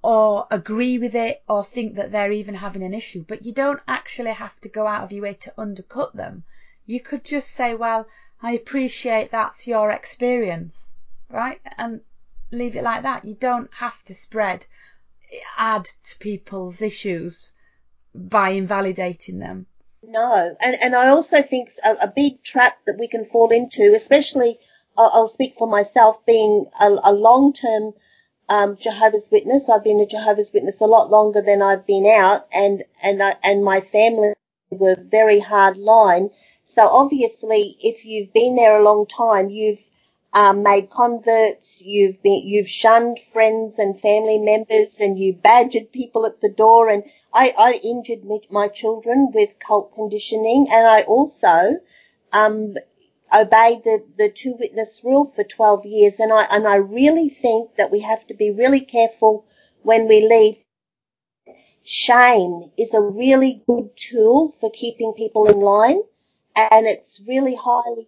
or 0.02 0.48
agree 0.52 0.98
with 0.98 1.16
it 1.16 1.44
or 1.48 1.64
think 1.64 1.96
that 1.96 2.12
they're 2.12 2.32
even 2.32 2.56
having 2.56 2.84
an 2.84 2.94
issue, 2.94 3.24
but 3.28 3.46
you 3.46 3.54
don't 3.54 3.82
actually 3.88 4.34
have 4.34 4.60
to 4.62 4.70
go 4.70 4.88
out 4.88 5.04
of 5.04 5.12
your 5.12 5.24
way 5.24 5.34
to 5.34 5.54
undercut 5.58 6.16
them. 6.16 6.44
You 6.86 7.02
could 7.02 7.24
just 7.24 7.52
say, 7.52 7.74
well, 7.74 8.08
I 8.46 8.52
appreciate 8.52 9.32
that's 9.32 9.66
your 9.66 9.90
experience, 9.90 10.92
right? 11.32 11.60
And 11.80 12.02
leave 12.52 12.76
it 12.76 12.84
like 12.84 13.02
that. 13.02 13.26
You 13.26 13.34
don't 13.34 13.72
have 13.74 14.04
to 14.04 14.14
spread, 14.14 14.68
add 15.58 15.86
to 15.86 16.20
people's 16.20 16.80
issues 16.84 17.52
by 18.14 18.52
invalidating 18.52 19.40
them. 19.40 19.66
No, 20.04 20.56
and 20.62 20.78
and 20.80 20.96
I 20.96 21.08
also 21.08 21.42
think 21.42 21.72
a, 21.84 21.94
a 22.02 22.14
big 22.16 22.44
trap 22.44 22.78
that 22.86 23.00
we 23.00 23.08
can 23.08 23.26
fall 23.26 23.50
into, 23.50 23.94
especially 23.96 24.60
I'll, 24.96 25.10
I'll 25.12 25.28
speak 25.28 25.56
for 25.58 25.68
myself, 25.68 26.24
being 26.28 26.68
a, 26.80 27.00
a 27.02 27.14
long 27.14 27.52
term 27.52 27.94
um, 28.48 28.78
Jehovah's 28.78 29.30
Witness. 29.32 29.68
I've 29.68 29.84
been 29.84 30.02
a 30.02 30.06
Jehovah's 30.06 30.54
Witness 30.54 30.82
a 30.82 30.86
lot 30.86 31.10
longer 31.10 31.42
than 31.42 31.64
I've 31.64 31.88
been 31.88 32.06
out, 32.06 32.46
and 32.54 32.84
and 33.02 33.24
I, 33.24 33.34
and 33.42 33.64
my 33.64 33.82
family 33.82 34.36
were 34.70 34.96
very 34.96 35.40
hard 35.40 35.78
line. 35.78 36.30
So 36.68 36.88
obviously, 36.88 37.78
if 37.80 38.06
you've 38.06 38.34
been 38.34 38.56
there 38.56 38.76
a 38.76 38.84
long 38.84 39.06
time, 39.06 39.52
you've 39.52 39.80
um, 40.34 40.64
made 40.64 40.90
converts, 40.90 41.84
you've 41.84 42.22
been, 42.24 42.42
you've 42.48 42.68
shunned 42.68 43.20
friends 43.32 43.78
and 43.78 44.02
family 44.02 44.40
members, 44.40 45.00
and 45.00 45.18
you 45.18 45.34
badgered 45.34 45.92
people 45.92 46.26
at 46.26 46.42
the 46.42 46.52
door. 46.52 46.90
And 46.90 47.04
I, 47.32 47.54
I 47.56 47.74
injured 47.84 48.26
my 48.50 48.68
children 48.68 49.32
with 49.32 49.60
cult 49.60 49.94
conditioning, 49.94 50.66
and 50.72 50.88
I 50.88 51.04
also 51.04 51.80
um, 52.34 52.76
obeyed 53.32 53.84
the, 53.84 54.04
the 54.18 54.30
two 54.30 54.56
witness 54.60 55.02
rule 55.04 55.32
for 55.36 55.44
12 55.44 55.86
years. 55.86 56.20
And 56.20 56.34
I 56.34 56.48
and 56.50 56.68
I 56.68 56.78
really 56.78 57.30
think 57.30 57.76
that 57.76 57.92
we 57.92 58.00
have 58.00 58.26
to 58.28 58.34
be 58.34 58.50
really 58.50 58.82
careful 58.82 59.46
when 59.84 60.08
we 60.08 60.28
leave 60.28 60.58
shame 61.84 62.72
is 62.76 62.96
a 62.96 63.02
really 63.02 63.64
good 63.68 63.96
tool 63.96 64.52
for 64.60 64.72
keeping 64.72 65.14
people 65.14 65.48
in 65.48 65.60
line 65.60 66.02
and 66.56 66.86
it's 66.86 67.22
really 67.28 67.56
highly, 67.56 68.08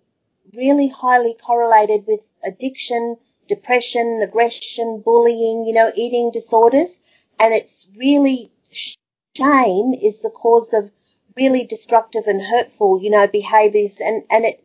really 0.53 0.87
highly 0.87 1.35
correlated 1.35 2.05
with 2.07 2.31
addiction, 2.43 3.17
depression, 3.47 4.21
aggression, 4.23 5.01
bullying, 5.03 5.65
you 5.65 5.73
know, 5.73 5.91
eating 5.95 6.31
disorders. 6.31 6.99
And 7.39 7.53
it's 7.53 7.87
really 7.95 8.51
shame 9.35 9.93
is 9.93 10.21
the 10.21 10.31
cause 10.31 10.73
of 10.73 10.91
really 11.35 11.65
destructive 11.65 12.23
and 12.27 12.41
hurtful, 12.41 13.01
you 13.01 13.09
know, 13.09 13.27
behaviors. 13.27 13.99
And, 14.01 14.23
and 14.31 14.45
it, 14.45 14.63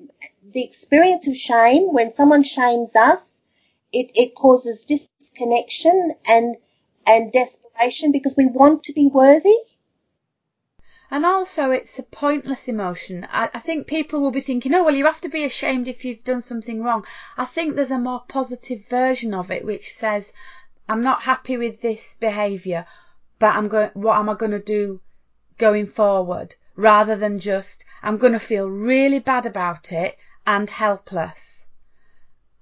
the 0.53 0.65
experience 0.65 1.29
of 1.29 1.37
shame, 1.37 1.93
when 1.93 2.13
someone 2.15 2.43
shames 2.43 2.95
us, 2.97 3.43
it, 3.93 4.11
it 4.15 4.35
causes 4.35 4.87
disconnection 4.87 6.15
and, 6.27 6.57
and 7.07 7.33
desperation 7.33 8.13
because 8.13 8.37
we 8.37 8.47
want 8.47 8.85
to 8.85 8.93
be 8.95 9.09
worthy 9.09 9.57
and 11.13 11.27
also, 11.27 11.71
it's 11.71 11.99
a 11.99 12.05
pointless 12.05 12.69
emotion. 12.69 13.29
I, 13.31 13.51
I, 13.53 13.59
think 13.59 13.87
people 13.87 14.23
will 14.23 14.31
be 14.31 14.41
thinking, 14.41 14.73
oh, 14.73 14.83
well, 14.83 14.95
you 14.95 15.05
have 15.05 15.21
to 15.21 15.29
be 15.29 15.45
ashamed 15.45 15.87
if 15.87 16.07
you've 16.07 16.25
done 16.25 16.41
something 16.41 16.83
wrong. 16.83 17.05
I 17.37 17.45
think 17.45 17.77
there's 17.77 17.91
a 17.91 17.99
more 17.99 18.25
positive 18.29 18.87
version 18.89 19.35
of 19.35 19.51
it, 19.51 19.67
which 19.67 19.93
says, 19.93 20.33
I'm 20.89 21.03
not 21.03 21.25
happy 21.25 21.59
with 21.59 21.83
this 21.83 22.15
behaviour, 22.15 22.87
but 23.39 23.55
I'm 23.55 23.69
going, 23.69 23.91
what 23.93 24.17
am 24.17 24.31
I 24.31 24.35
going 24.35 24.53
to 24.53 24.59
do 24.59 25.03
going 25.59 25.85
forward? 25.85 26.55
Rather 26.77 27.15
than 27.15 27.39
just, 27.39 27.85
I'm 28.03 28.17
going 28.17 28.33
to 28.33 28.41
feel 28.41 28.71
really 28.71 29.19
bad 29.19 29.45
about 29.45 29.93
it 29.93 30.17
and 30.47 30.71
helpless. 30.71 31.67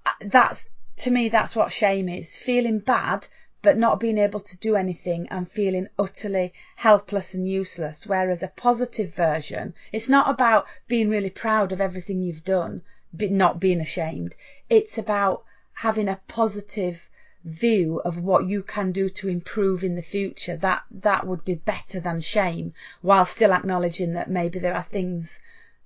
Uh, 0.05 0.09
that's, 0.25 0.71
to 0.97 1.09
me, 1.09 1.29
that's 1.29 1.55
what 1.55 1.71
shame 1.71 2.09
is. 2.09 2.35
Feeling 2.35 2.79
bad 2.79 3.27
but 3.61 3.77
not 3.77 3.99
being 3.99 4.17
able 4.17 4.39
to 4.39 4.57
do 4.59 4.75
anything 4.75 5.27
and 5.29 5.49
feeling 5.49 5.87
utterly 5.99 6.51
helpless 6.77 7.33
and 7.33 7.47
useless. 7.47 8.07
Whereas 8.07 8.41
a 8.41 8.47
positive 8.47 9.13
version, 9.13 9.73
it's 9.91 10.09
not 10.09 10.29
about 10.29 10.65
being 10.87 11.09
really 11.09 11.29
proud 11.29 11.71
of 11.71 11.79
everything 11.79 12.23
you've 12.23 12.43
done, 12.43 12.81
but 13.13 13.31
not 13.31 13.59
being 13.59 13.79
ashamed. 13.79 14.35
It's 14.69 14.97
about 14.97 15.43
having 15.73 16.07
a 16.07 16.19
positive 16.27 17.09
view 17.43 17.99
of 18.05 18.17
what 18.17 18.45
you 18.45 18.61
can 18.61 18.91
do 18.91 19.09
to 19.09 19.27
improve 19.27 19.83
in 19.83 19.95
the 19.95 20.01
future. 20.01 20.55
That 20.55 20.83
that 20.91 21.25
would 21.25 21.43
be 21.43 21.55
better 21.55 21.99
than 21.99 22.21
shame, 22.21 22.73
while 23.01 23.25
still 23.25 23.53
acknowledging 23.53 24.13
that 24.13 24.29
maybe 24.29 24.59
there 24.59 24.75
are 24.75 24.83
things 24.83 25.39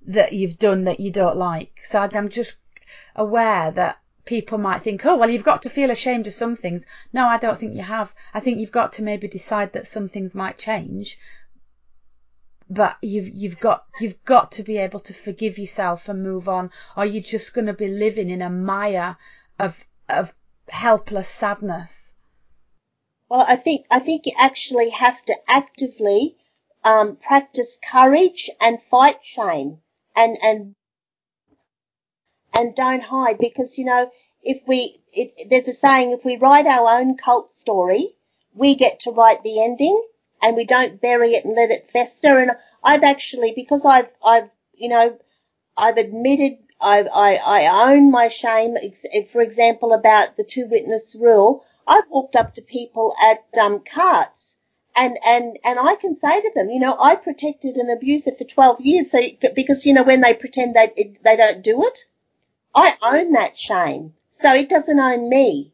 that 0.05 0.33
you've 0.33 0.59
done 0.59 0.83
that 0.83 0.99
you 0.99 1.11
don't 1.11 1.37
like. 1.37 1.79
So 1.83 1.99
I'm 2.01 2.29
just 2.29 2.57
aware 3.15 3.71
that 3.71 3.99
people 4.25 4.57
might 4.57 4.83
think, 4.83 5.05
oh, 5.05 5.15
well, 5.15 5.29
you've 5.29 5.43
got 5.43 5.61
to 5.61 5.69
feel 5.69 5.91
ashamed 5.91 6.27
of 6.27 6.33
some 6.33 6.55
things. 6.55 6.85
No, 7.13 7.25
I 7.27 7.37
don't 7.37 7.57
think 7.57 7.75
you 7.75 7.83
have. 7.83 8.13
I 8.33 8.39
think 8.39 8.59
you've 8.59 8.71
got 8.71 8.93
to 8.93 9.03
maybe 9.03 9.27
decide 9.27 9.73
that 9.73 9.87
some 9.87 10.09
things 10.09 10.35
might 10.35 10.57
change. 10.57 11.17
But 12.67 12.97
you've 13.01 13.29
you've 13.29 13.59
got 13.59 13.85
you've 13.99 14.25
got 14.25 14.51
to 14.53 14.63
be 14.63 14.77
able 14.77 14.99
to 15.01 15.13
forgive 15.13 15.59
yourself 15.59 16.09
and 16.09 16.23
move 16.23 16.49
on, 16.49 16.71
or 16.97 17.05
you're 17.05 17.21
just 17.21 17.53
going 17.53 17.67
to 17.67 17.73
be 17.73 17.87
living 17.87 18.31
in 18.31 18.41
a 18.41 18.49
mire 18.49 19.17
of 19.59 19.85
of 20.09 20.33
helpless 20.69 21.29
sadness. 21.29 22.15
Well, 23.29 23.45
I 23.47 23.55
think 23.55 23.85
I 23.91 23.99
think 23.99 24.25
you 24.25 24.33
actually 24.37 24.89
have 24.89 25.23
to 25.25 25.35
actively 25.47 26.37
um, 26.83 27.17
practice 27.17 27.79
courage 27.87 28.49
and 28.59 28.81
fight 28.81 29.19
shame, 29.21 29.81
and 30.15 30.37
and 30.41 30.75
and 32.55 32.75
don't 32.75 33.03
hide 33.03 33.37
because, 33.37 33.77
you 33.77 33.85
know, 33.85 34.11
if 34.41 34.63
we, 34.67 35.01
it, 35.11 35.49
there's 35.49 35.67
a 35.67 35.73
saying, 35.73 36.11
if 36.11 36.23
we 36.23 36.37
write 36.37 36.67
our 36.67 36.99
own 36.99 37.17
cult 37.17 37.53
story, 37.53 38.15
we 38.53 38.75
get 38.75 39.01
to 39.01 39.11
write 39.11 39.43
the 39.43 39.63
ending 39.63 40.01
and 40.41 40.55
we 40.55 40.65
don't 40.65 41.01
bury 41.01 41.33
it 41.33 41.45
and 41.45 41.55
let 41.55 41.71
it 41.71 41.91
fester. 41.91 42.39
And 42.39 42.51
I've 42.83 43.03
actually, 43.03 43.53
because 43.55 43.83
I've, 43.85 44.09
I've, 44.23 44.49
you 44.73 44.89
know, 44.89 45.17
I've 45.75 45.97
admitted, 45.97 46.59
I, 46.79 47.03
I, 47.13 47.39
I 47.45 47.93
own 47.93 48.11
my 48.11 48.29
shame. 48.29 48.77
For 49.31 49.41
example, 49.41 49.93
about 49.93 50.37
the 50.37 50.43
two 50.43 50.67
witness 50.67 51.15
rule, 51.19 51.65
I've 51.87 52.09
walked 52.09 52.35
up 52.35 52.55
to 52.55 52.61
people 52.61 53.15
at 53.21 53.45
um, 53.59 53.81
carts 53.83 54.57
and 54.95 55.17
and 55.25 55.59
and 55.63 55.79
I 55.79 55.95
can 55.95 56.15
say 56.15 56.41
to 56.41 56.51
them, 56.55 56.69
you 56.69 56.79
know, 56.79 56.95
I 56.99 57.15
protected 57.15 57.75
an 57.75 57.89
abuser 57.89 58.31
for 58.37 58.45
12 58.45 58.81
years, 58.81 59.11
so 59.11 59.19
because 59.53 59.85
you 59.85 59.93
know 59.93 60.03
when 60.03 60.21
they 60.21 60.33
pretend 60.33 60.75
they 60.75 61.17
they 61.23 61.35
don't 61.35 61.63
do 61.63 61.83
it, 61.83 62.05
I 62.75 62.97
own 63.01 63.31
that 63.33 63.57
shame. 63.57 64.13
So 64.29 64.53
it 64.53 64.69
doesn't 64.69 64.99
own 64.99 65.29
me. 65.29 65.73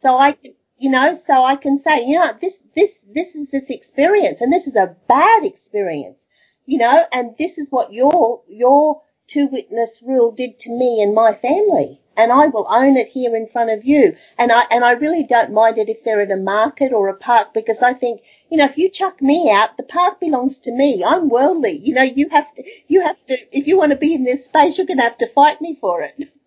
So 0.00 0.16
I, 0.16 0.36
you 0.78 0.90
know, 0.90 1.14
so 1.14 1.42
I 1.42 1.56
can 1.56 1.78
say, 1.78 2.06
you 2.06 2.18
know, 2.18 2.32
this, 2.40 2.62
this, 2.74 3.06
this 3.14 3.34
is 3.36 3.50
this 3.50 3.70
experience 3.70 4.40
and 4.40 4.52
this 4.52 4.66
is 4.66 4.74
a 4.74 4.96
bad 5.08 5.44
experience, 5.44 6.26
you 6.66 6.78
know, 6.78 7.06
and 7.12 7.36
this 7.38 7.58
is 7.58 7.70
what 7.70 7.92
you're, 7.92 8.42
you're 8.48 9.00
two 9.28 9.46
witness 9.46 10.02
rule 10.04 10.32
did 10.32 10.58
to 10.60 10.70
me 10.70 11.02
and 11.02 11.14
my 11.14 11.32
family. 11.34 12.00
And 12.16 12.32
I 12.32 12.46
will 12.46 12.66
own 12.68 12.96
it 12.96 13.08
here 13.08 13.36
in 13.36 13.46
front 13.46 13.70
of 13.70 13.84
you. 13.84 14.16
And 14.36 14.50
I, 14.50 14.64
and 14.70 14.84
I 14.84 14.92
really 14.92 15.24
don't 15.24 15.52
mind 15.52 15.78
it 15.78 15.88
if 15.88 16.02
they're 16.02 16.20
at 16.20 16.32
a 16.32 16.36
market 16.36 16.92
or 16.92 17.08
a 17.08 17.16
park 17.16 17.54
because 17.54 17.80
I 17.82 17.92
think, 17.92 18.22
you 18.50 18.58
know, 18.58 18.64
if 18.64 18.76
you 18.76 18.90
chuck 18.90 19.22
me 19.22 19.50
out, 19.50 19.76
the 19.76 19.84
park 19.84 20.18
belongs 20.18 20.58
to 20.60 20.72
me. 20.72 21.04
I'm 21.06 21.28
worldly. 21.28 21.78
You 21.78 21.94
know, 21.94 22.02
you 22.02 22.28
have 22.30 22.52
to, 22.56 22.64
you 22.88 23.02
have 23.02 23.24
to, 23.26 23.36
if 23.56 23.68
you 23.68 23.78
want 23.78 23.92
to 23.92 23.96
be 23.96 24.14
in 24.14 24.24
this 24.24 24.46
space, 24.46 24.76
you're 24.76 24.86
going 24.86 24.98
to 24.98 25.04
have 25.04 25.18
to 25.18 25.32
fight 25.32 25.60
me 25.60 25.78
for 25.80 26.02
it. 26.02 26.28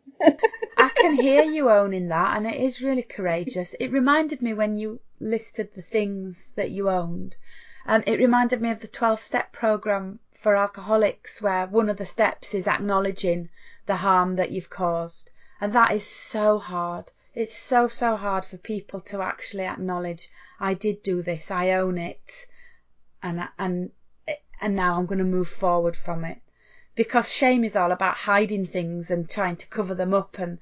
I 0.77 0.89
can 0.95 1.15
hear 1.15 1.43
you 1.43 1.69
owning 1.69 2.07
that, 2.07 2.37
and 2.37 2.47
it 2.47 2.55
is 2.55 2.81
really 2.81 3.03
courageous. 3.03 3.73
It 3.77 3.91
reminded 3.91 4.41
me 4.41 4.53
when 4.53 4.77
you 4.77 5.01
listed 5.19 5.73
the 5.73 5.81
things 5.81 6.51
that 6.55 6.71
you 6.71 6.89
owned. 6.89 7.35
Um, 7.85 8.03
it 8.07 8.19
reminded 8.19 8.61
me 8.61 8.69
of 8.71 8.79
the 8.79 8.87
12 8.87 9.21
step 9.21 9.51
program 9.51 10.19
for 10.33 10.55
alcoholics, 10.55 11.41
where 11.41 11.67
one 11.67 11.89
of 11.89 11.97
the 11.97 12.05
steps 12.05 12.53
is 12.53 12.67
acknowledging 12.67 13.49
the 13.85 13.97
harm 13.97 14.37
that 14.37 14.51
you've 14.51 14.69
caused. 14.69 15.29
And 15.59 15.73
that 15.73 15.91
is 15.91 16.07
so 16.07 16.57
hard. 16.57 17.11
It's 17.33 17.57
so, 17.57 17.89
so 17.89 18.15
hard 18.15 18.45
for 18.45 18.57
people 18.57 19.01
to 19.01 19.21
actually 19.21 19.65
acknowledge, 19.65 20.29
I 20.59 20.73
did 20.73 21.03
do 21.03 21.21
this, 21.21 21.51
I 21.51 21.71
own 21.71 21.97
it, 21.97 22.45
and, 23.21 23.49
and, 23.59 23.91
and 24.61 24.75
now 24.75 24.97
I'm 24.97 25.05
going 25.05 25.17
to 25.19 25.25
move 25.25 25.49
forward 25.49 25.97
from 25.97 26.23
it 26.23 26.42
because 26.95 27.31
shame 27.31 27.63
is 27.63 27.75
all 27.75 27.91
about 27.91 28.15
hiding 28.15 28.65
things 28.65 29.09
and 29.09 29.29
trying 29.29 29.55
to 29.55 29.67
cover 29.67 29.95
them 29.95 30.13
up 30.13 30.37
and 30.37 30.59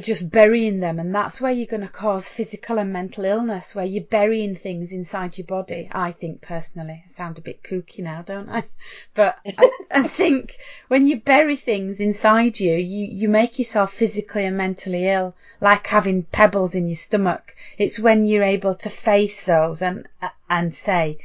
just 0.00 0.30
burying 0.30 0.80
them. 0.80 0.98
And 0.98 1.14
that's 1.14 1.38
where 1.38 1.52
you're 1.52 1.66
going 1.66 1.82
to 1.82 1.88
cause 1.88 2.26
physical 2.26 2.78
and 2.78 2.92
mental 2.92 3.26
illness 3.26 3.74
where 3.74 3.84
you're 3.84 4.04
burying 4.04 4.56
things 4.56 4.90
inside 4.90 5.36
your 5.36 5.46
body. 5.46 5.90
I 5.92 6.12
think 6.12 6.40
personally 6.40 7.02
i 7.04 7.08
sound 7.08 7.36
a 7.36 7.42
bit 7.42 7.62
kooky 7.62 7.98
now 7.98 8.22
don't 8.22 8.48
i? 8.48 8.64
But 9.14 9.38
I, 9.46 9.70
I, 9.90 10.02
think 10.04 10.56
when 10.88 11.06
you 11.06 11.20
bury 11.20 11.56
things 11.56 12.00
inside 12.00 12.58
you 12.58 12.74
you 12.74 13.06
you 13.06 13.28
make 13.28 13.58
yourself 13.58 13.92
physically 13.92 14.46
and 14.46 14.56
mentally 14.56 15.08
ill 15.08 15.34
like 15.60 15.86
having 15.88 16.22
pebbles 16.22 16.74
in 16.74 16.88
your 16.88 16.96
stomach. 16.96 17.54
It's 17.76 17.98
when 17.98 18.24
you're 18.24 18.42
able 18.42 18.74
to 18.76 18.88
face 18.88 19.42
those 19.42 19.82
and 19.82 20.08
and 20.48 20.74
say 20.74 21.18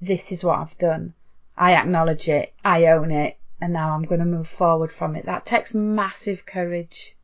this 0.00 0.30
is 0.30 0.44
what 0.44 0.58
i've 0.60 0.78
done 0.78 1.14
I 1.56 1.74
acknowledge 1.74 2.28
it, 2.28 2.52
I 2.64 2.86
own 2.86 3.10
it, 3.10 3.36
and 3.60 3.72
now 3.72 3.94
I'm 3.94 4.02
going 4.02 4.20
to 4.20 4.26
move 4.26 4.48
forward 4.48 4.92
from 4.92 5.14
it. 5.14 5.26
That 5.26 5.46
takes 5.46 5.72
massive 5.72 6.44
courage. 6.44 7.16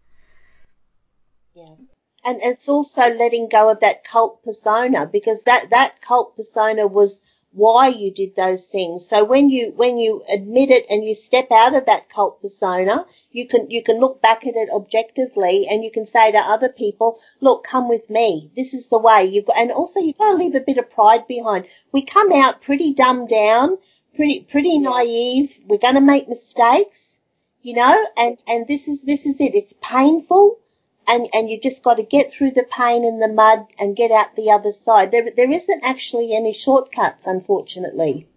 Yeah. 1.55 1.75
And 2.25 2.41
it's 2.43 2.69
also 2.69 3.09
letting 3.09 3.49
go 3.49 3.71
of 3.71 3.81
that 3.81 4.05
cult 4.05 4.45
persona 4.45 5.07
because 5.07 5.43
that, 5.45 5.71
that 5.71 6.01
cult 6.01 6.37
persona 6.37 6.87
was 6.87 7.21
why 7.53 7.89
you 7.89 8.13
did 8.13 8.37
those 8.37 8.67
things. 8.67 9.09
So 9.09 9.25
when 9.25 9.51
you, 9.51 9.73
when 9.75 9.99
you 9.99 10.23
admit 10.33 10.71
it 10.71 10.87
and 10.89 11.05
you 11.05 11.15
step 11.15 11.51
out 11.51 11.75
of 11.75 11.87
that 11.87 12.09
cult 12.09 12.41
persona, 12.41 13.07
you 13.33 13.49
can, 13.49 13.71
you 13.71 13.83
can 13.83 13.99
look 13.99 14.23
back 14.23 14.47
at 14.47 14.55
it 14.55 14.71
objectively 14.71 15.67
and 15.69 15.83
you 15.83 15.91
can 15.91 16.07
say 16.07 16.31
to 16.31 16.39
other 16.39 16.69
people, 16.69 17.19
look, 17.41 17.65
come 17.65 17.89
with 17.89 18.09
me. 18.09 18.53
This 18.55 18.75
is 18.75 18.89
the 18.89 19.01
way 19.01 19.25
you've 19.25 19.47
got, 19.47 19.59
and 19.59 19.73
also 19.73 19.99
you've 19.99 20.19
got 20.19 20.31
to 20.31 20.37
leave 20.37 20.55
a 20.55 20.61
bit 20.61 20.79
of 20.79 20.91
pride 20.91 21.27
behind. 21.27 21.67
We 21.91 22.03
come 22.03 22.33
out 22.33 22.63
pretty 22.63 22.95
dumbed 22.95 23.31
down 23.31 23.79
pretty 24.21 24.41
pretty 24.41 24.79
naive. 24.79 25.59
We're 25.67 25.79
going 25.79 25.95
to 25.95 26.03
make 26.03 26.29
mistakes, 26.29 27.21
you 27.63 27.73
know, 27.73 28.07
and 28.19 28.37
and 28.47 28.69
this 28.69 28.87
is 28.87 29.03
this 29.03 29.25
is 29.25 29.41
it. 29.41 29.55
It's 29.55 29.73
painful, 29.81 30.59
and 31.09 31.27
and 31.33 31.49
you 31.49 31.59
just 31.59 31.83
got 31.83 31.95
to 31.95 32.03
get 32.03 32.31
through 32.31 32.51
the 32.51 32.67
pain 32.71 33.07
and 33.07 33.23
the 33.23 33.33
mud 33.33 33.67
and 33.79 33.97
get 33.97 34.11
out 34.11 34.37
the 34.37 34.51
other 34.51 34.73
side. 34.73 35.11
There 35.11 35.31
there 35.31 35.51
isn't 35.51 35.87
actually 35.87 36.37
any 36.37 36.53
shortcuts, 36.53 37.27
unfortunately. 37.27 38.29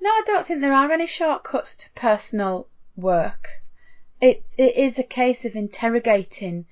No, 0.00 0.08
I 0.10 0.22
don't 0.24 0.46
think 0.46 0.60
there 0.60 0.72
are 0.72 0.92
any 0.92 1.08
shortcuts 1.08 1.74
to 1.74 1.90
personal 1.96 2.68
work. 2.96 3.48
It 4.20 4.44
it 4.56 4.76
is 4.76 5.00
a 5.00 5.14
case 5.20 5.44
of 5.44 5.56
interrogating 5.56 6.66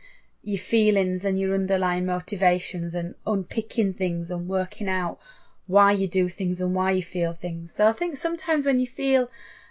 your 0.44 0.58
feelings 0.58 1.24
and 1.24 1.36
your 1.40 1.52
underlying 1.52 2.06
motivations 2.06 2.94
and 2.94 3.16
unpicking 3.26 3.94
things 3.94 4.30
and 4.30 4.46
working 4.46 4.88
out 4.88 5.18
why 5.66 5.92
you 5.92 6.06
do 6.06 6.28
things 6.28 6.60
and 6.60 6.74
why 6.74 6.92
you 6.92 7.02
feel 7.02 7.32
things. 7.32 7.74
So 7.74 7.88
I 7.88 7.92
think 7.92 8.16
sometimes 8.16 8.66
when 8.66 8.80
you 8.80 8.86
feel 8.86 9.28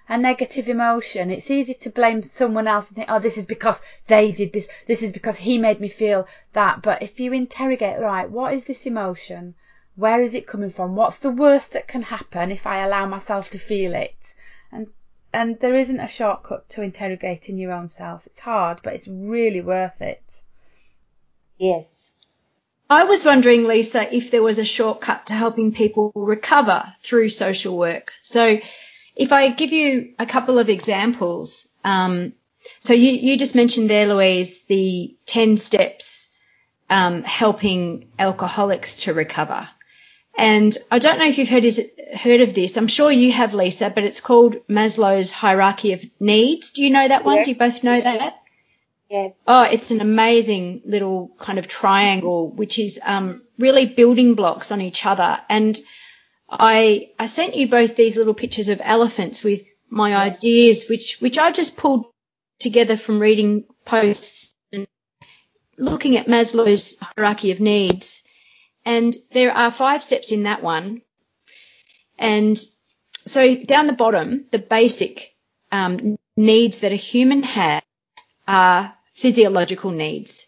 a 0.07 0.17
negative 0.17 0.69
emotion, 0.69 1.31
it's 1.31 1.49
easy 1.49 1.73
to 1.73 1.89
blame 1.89 2.21
someone 2.21 2.67
else 2.67 2.89
and 2.89 2.97
think, 2.97 3.09
oh, 3.09 3.19
this 3.19 3.37
is 3.37 3.45
because 3.45 3.81
they 4.07 4.31
did 4.31 4.53
this, 4.53 4.67
this 4.87 5.01
is 5.01 5.11
because 5.11 5.37
he 5.37 5.57
made 5.57 5.79
me 5.79 5.87
feel 5.87 6.27
that. 6.53 6.81
But 6.81 7.01
if 7.01 7.19
you 7.19 7.33
interrogate, 7.33 7.99
right, 7.99 8.29
what 8.29 8.53
is 8.53 8.65
this 8.65 8.85
emotion? 8.85 9.55
Where 9.95 10.21
is 10.21 10.33
it 10.33 10.45
coming 10.45 10.69
from? 10.69 10.95
What's 10.95 11.19
the 11.19 11.31
worst 11.31 11.71
that 11.71 11.87
can 11.87 12.03
happen 12.03 12.51
if 12.51 12.67
I 12.67 12.83
allow 12.83 13.05
myself 13.05 13.49
to 13.51 13.57
feel 13.57 13.95
it? 13.95 14.35
And 14.71 14.87
and 15.33 15.59
there 15.59 15.75
isn't 15.75 15.99
a 15.99 16.07
shortcut 16.07 16.69
to 16.69 16.81
interrogating 16.81 17.57
your 17.57 17.73
own 17.73 17.87
self. 17.87 18.25
It's 18.25 18.39
hard, 18.39 18.79
but 18.83 18.93
it's 18.93 19.07
really 19.07 19.61
worth 19.61 20.01
it. 20.01 20.43
Yes. 21.57 22.04
I 22.89 23.05
was 23.05 23.25
wondering, 23.25 23.67
Lisa, 23.67 24.15
if 24.15 24.31
there 24.31 24.43
was 24.43 24.59
a 24.59 24.65
shortcut 24.65 25.27
to 25.27 25.33
helping 25.33 25.73
people 25.73 26.11
recover 26.13 26.93
through 27.01 27.29
social 27.29 27.77
work. 27.77 28.13
So 28.21 28.59
if 29.15 29.31
I 29.31 29.49
give 29.49 29.71
you 29.71 30.13
a 30.19 30.25
couple 30.25 30.59
of 30.59 30.69
examples, 30.69 31.67
um, 31.83 32.33
so 32.79 32.93
you, 32.93 33.11
you 33.11 33.37
just 33.37 33.55
mentioned 33.55 33.89
there, 33.89 34.07
Louise, 34.07 34.63
the 34.65 35.15
10 35.25 35.57
steps 35.57 36.29
um, 36.89 37.23
helping 37.23 38.09
alcoholics 38.19 39.03
to 39.03 39.13
recover. 39.13 39.67
And 40.37 40.75
I 40.91 40.99
don't 40.99 41.17
know 41.17 41.27
if 41.27 41.37
you've 41.37 41.49
heard, 41.49 41.63
is, 41.63 41.91
heard 42.13 42.41
of 42.41 42.53
this. 42.53 42.77
I'm 42.77 42.87
sure 42.87 43.09
you 43.09 43.31
have, 43.31 43.53
Lisa, 43.53 43.89
but 43.89 44.03
it's 44.03 44.19
called 44.19 44.67
Maslow's 44.67 45.31
hierarchy 45.31 45.93
of 45.93 46.03
needs. 46.19 46.71
Do 46.73 46.83
you 46.83 46.89
know 46.89 47.07
that 47.07 47.23
one? 47.23 47.37
Yes. 47.37 47.45
Do 47.45 47.51
you 47.51 47.57
both 47.57 47.83
know 47.83 47.99
that? 47.99 48.37
Yeah. 49.09 49.29
Oh, 49.45 49.63
it's 49.63 49.91
an 49.91 50.01
amazing 50.01 50.81
little 50.85 51.31
kind 51.37 51.59
of 51.59 51.67
triangle, 51.67 52.49
which 52.49 52.79
is 52.79 52.99
um, 53.03 53.43
really 53.59 53.85
building 53.85 54.33
blocks 54.35 54.71
on 54.71 54.81
each 54.81 55.05
other. 55.05 55.39
And 55.47 55.79
I 56.49 57.11
I 57.19 57.27
sent 57.27 57.55
you 57.55 57.67
both 57.67 57.95
these 57.95 58.17
little 58.17 58.33
pictures 58.33 58.69
of 58.69 58.81
elephants 58.83 59.43
with 59.43 59.63
my 59.89 60.09
yeah. 60.09 60.21
ideas, 60.21 60.85
which 60.89 61.17
which 61.19 61.37
I 61.37 61.51
just 61.51 61.77
pulled 61.77 62.07
together 62.59 62.97
from 62.97 63.19
reading 63.19 63.65
posts 63.85 64.55
and 64.73 64.87
looking 65.77 66.17
at 66.17 66.27
Maslow's 66.27 66.97
hierarchy 66.99 67.51
of 67.51 67.59
needs. 67.59 68.23
And 68.85 69.15
there 69.31 69.51
are 69.51 69.71
five 69.71 70.03
steps 70.03 70.31
in 70.31 70.43
that 70.43 70.63
one. 70.63 71.01
And 72.17 72.57
so 73.25 73.55
down 73.55 73.87
the 73.87 73.93
bottom, 73.93 74.45
the 74.51 74.59
basic 74.59 75.35
um, 75.71 76.17
needs 76.37 76.79
that 76.79 76.91
a 76.91 76.95
human 76.95 77.43
has 77.43 77.81
are 78.47 78.93
physiological 79.13 79.91
needs. 79.91 80.47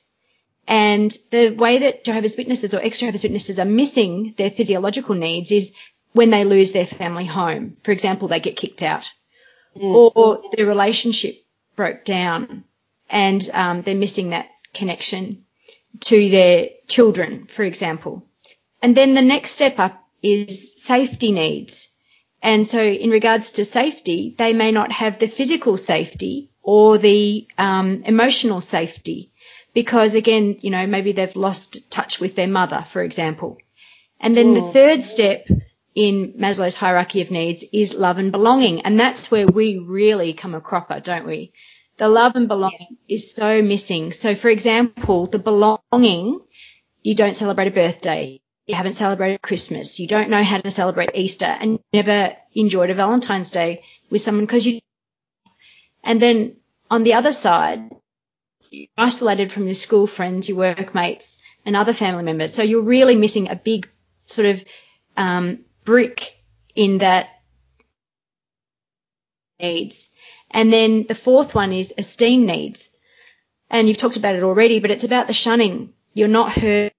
And 0.67 1.11
the 1.31 1.49
way 1.51 1.79
that 1.79 2.03
Jehovah's 2.03 2.35
Witnesses 2.35 2.73
or 2.73 2.81
ex-Jehovah's 2.81 3.23
Witnesses 3.23 3.59
are 3.59 3.65
missing 3.65 4.33
their 4.37 4.49
physiological 4.49 5.15
needs 5.15 5.51
is 5.51 5.73
when 6.11 6.29
they 6.29 6.43
lose 6.43 6.73
their 6.73 6.85
family 6.85 7.25
home. 7.25 7.77
For 7.83 7.91
example, 7.91 8.27
they 8.27 8.41
get 8.41 8.57
kicked 8.57 8.81
out 8.81 9.09
mm. 9.75 10.11
or 10.15 10.41
their 10.51 10.65
relationship 10.65 11.35
broke 11.75 12.03
down 12.03 12.63
and 13.09 13.49
um, 13.53 13.81
they're 13.81 13.95
missing 13.95 14.31
that 14.31 14.49
connection 14.73 15.45
to 16.01 16.29
their 16.29 16.69
children, 16.87 17.45
for 17.45 17.63
example. 17.63 18.25
And 18.81 18.95
then 18.95 19.13
the 19.13 19.21
next 19.21 19.51
step 19.51 19.79
up 19.79 20.03
is 20.21 20.81
safety 20.83 21.31
needs. 21.31 21.89
And 22.41 22.67
so 22.67 22.81
in 22.81 23.09
regards 23.09 23.51
to 23.51 23.65
safety, 23.65 24.35
they 24.37 24.53
may 24.53 24.71
not 24.71 24.91
have 24.91 25.17
the 25.17 25.27
physical 25.27 25.77
safety 25.77 26.51
or 26.67 26.97
the 26.97 27.47
um, 27.57 28.03
emotional 28.03 28.59
safety 28.59 29.31
because 29.73 30.15
again, 30.15 30.57
you 30.59 30.69
know, 30.69 30.85
maybe 30.85 31.13
they've 31.13 31.35
lost 31.37 31.89
touch 31.89 32.19
with 32.19 32.35
their 32.35 32.47
mother, 32.47 32.83
for 32.89 33.01
example. 33.01 33.57
And 34.19 34.35
then 34.35 34.47
Ooh. 34.47 34.55
the 34.55 34.61
third 34.73 35.05
step 35.05 35.47
in 35.95 36.33
Maslow's 36.33 36.75
hierarchy 36.75 37.21
of 37.21 37.31
needs 37.31 37.63
is 37.71 37.93
love 37.93 38.19
and 38.19 38.33
belonging. 38.33 38.81
And 38.81 38.99
that's 38.99 39.31
where 39.31 39.47
we 39.47 39.77
really 39.77 40.33
come 40.33 40.55
a 40.55 40.59
cropper, 40.59 40.99
don't 40.99 41.25
we? 41.25 41.53
The 41.99 42.09
love 42.09 42.35
and 42.35 42.49
belonging 42.49 42.97
is 43.07 43.33
so 43.33 43.61
missing. 43.61 44.11
So 44.11 44.35
for 44.35 44.49
example, 44.49 45.25
the 45.27 45.39
belonging, 45.39 46.41
you 47.01 47.15
don't 47.15 47.35
celebrate 47.35 47.69
a 47.69 47.71
birthday. 47.71 48.41
You 48.65 48.75
haven't 48.75 48.95
celebrated 48.95 49.41
Christmas. 49.41 50.01
You 50.01 50.07
don't 50.07 50.29
know 50.29 50.43
how 50.43 50.57
to 50.57 50.69
celebrate 50.69 51.11
Easter 51.13 51.45
and 51.45 51.79
never 51.93 52.35
enjoyed 52.53 52.89
a 52.89 52.93
Valentine's 52.93 53.51
Day 53.51 53.83
with 54.09 54.21
someone 54.21 54.45
because 54.45 54.67
you 54.67 54.81
and 56.07 56.21
then 56.21 56.55
on 56.89 57.03
the 57.03 57.15
other 57.15 57.33
side, 57.33 57.91
you're 58.71 58.87
isolated 58.97 59.51
from 59.51 59.65
your 59.65 59.73
school 59.73 60.07
friends, 60.07 60.47
your 60.47 60.57
workmates, 60.57 61.37
and 61.65 61.75
other 61.75 61.91
family 61.91 62.23
members. 62.23 62.53
So 62.53 62.63
you're 62.63 62.81
really 62.81 63.17
missing 63.17 63.49
a 63.49 63.57
big 63.57 63.89
sort 64.23 64.47
of 64.47 64.63
um, 65.17 65.65
brick 65.83 66.33
in 66.75 66.99
that 66.99 67.27
needs. 69.59 70.09
And 70.49 70.71
then 70.71 71.05
the 71.07 71.15
fourth 71.15 71.53
one 71.53 71.73
is 71.73 71.93
esteem 71.97 72.45
needs. 72.45 72.89
And 73.69 73.89
you've 73.89 73.97
talked 73.97 74.15
about 74.15 74.35
it 74.35 74.43
already, 74.43 74.79
but 74.79 74.91
it's 74.91 75.03
about 75.03 75.27
the 75.27 75.33
shunning. 75.33 75.91
You're 76.13 76.29
not 76.29 76.53
heard, 76.53 76.93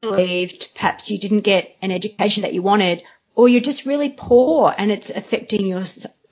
believed, 0.00 0.76
perhaps 0.76 1.10
you 1.10 1.18
didn't 1.18 1.40
get 1.40 1.76
an 1.82 1.90
education 1.90 2.42
that 2.42 2.54
you 2.54 2.62
wanted, 2.62 3.02
or 3.34 3.48
you're 3.48 3.60
just 3.60 3.84
really 3.84 4.14
poor 4.16 4.72
and 4.78 4.92
it's 4.92 5.10
affecting 5.10 5.66
your 5.66 5.82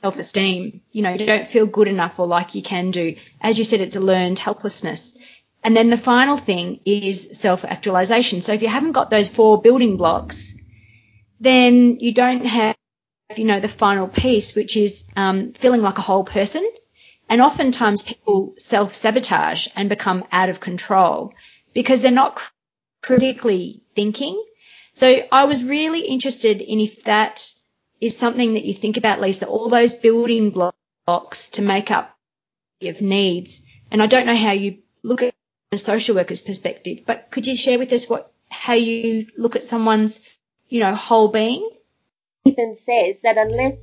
self-esteem. 0.02 0.82
You 0.90 1.02
know, 1.02 1.12
you 1.12 1.26
don't 1.26 1.46
feel 1.46 1.66
good 1.66 1.88
enough 1.88 2.18
or 2.18 2.26
like 2.26 2.54
you 2.54 2.62
can 2.62 2.90
do. 2.90 3.16
As 3.40 3.58
you 3.58 3.64
said, 3.64 3.80
it's 3.80 3.96
a 3.96 4.00
learned 4.00 4.38
helplessness. 4.38 5.16
And 5.64 5.76
then 5.76 5.90
the 5.90 5.96
final 5.96 6.36
thing 6.36 6.80
is 6.84 7.30
self-actualization. 7.34 8.40
So 8.42 8.52
if 8.52 8.62
you 8.62 8.68
haven't 8.68 8.92
got 8.92 9.10
those 9.10 9.28
four 9.28 9.62
building 9.62 9.96
blocks, 9.96 10.56
then 11.40 12.00
you 12.00 12.12
don't 12.12 12.44
have, 12.44 12.76
you 13.36 13.44
know, 13.44 13.60
the 13.60 13.68
final 13.68 14.08
piece, 14.08 14.56
which 14.56 14.76
is 14.76 15.04
um, 15.14 15.52
feeling 15.52 15.82
like 15.82 15.98
a 15.98 16.02
whole 16.02 16.24
person. 16.24 16.68
And 17.28 17.40
oftentimes 17.40 18.02
people 18.02 18.54
self-sabotage 18.58 19.68
and 19.76 19.88
become 19.88 20.24
out 20.32 20.48
of 20.48 20.60
control 20.60 21.32
because 21.72 22.02
they're 22.02 22.10
not 22.10 22.42
critically 23.02 23.82
thinking. 23.94 24.42
So 24.94 25.22
I 25.30 25.44
was 25.44 25.64
really 25.64 26.00
interested 26.00 26.60
in 26.60 26.80
if 26.80 27.04
that 27.04 27.52
is 28.02 28.18
something 28.18 28.54
that 28.54 28.64
you 28.64 28.74
think 28.74 28.96
about, 28.96 29.20
Lisa, 29.20 29.46
all 29.46 29.68
those 29.68 29.94
building 29.94 30.50
blocks 30.50 31.50
to 31.50 31.62
make 31.62 31.92
up 31.92 32.18
of 32.82 33.00
needs. 33.00 33.62
And 33.92 34.02
I 34.02 34.06
don't 34.06 34.26
know 34.26 34.34
how 34.34 34.50
you 34.50 34.78
look 35.04 35.22
at 35.22 35.32
a 35.70 35.78
social 35.78 36.16
worker's 36.16 36.40
perspective, 36.40 37.04
but 37.06 37.30
could 37.30 37.46
you 37.46 37.54
share 37.54 37.78
with 37.78 37.92
us 37.92 38.10
what, 38.10 38.32
how 38.50 38.74
you 38.74 39.28
look 39.38 39.54
at 39.54 39.64
someone's, 39.64 40.20
you 40.68 40.80
know, 40.80 40.96
whole 40.96 41.28
being? 41.28 41.70
Even 42.44 42.74
says 42.74 43.20
that 43.20 43.36
unless 43.36 43.76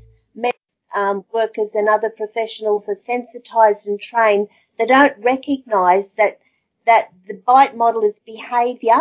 um, 0.93 1.23
workers 1.31 1.75
and 1.75 1.87
other 1.87 2.09
professionals 2.09 2.89
are 2.89 2.95
sensitized 2.95 3.87
and 3.87 4.01
trained, 4.01 4.49
they 4.77 4.85
don't 4.85 5.17
recognize 5.23 6.09
that 6.17 6.39
that 6.85 7.09
the 7.27 7.35
bite 7.35 7.77
model 7.77 8.03
is 8.03 8.19
behavior 8.25 8.99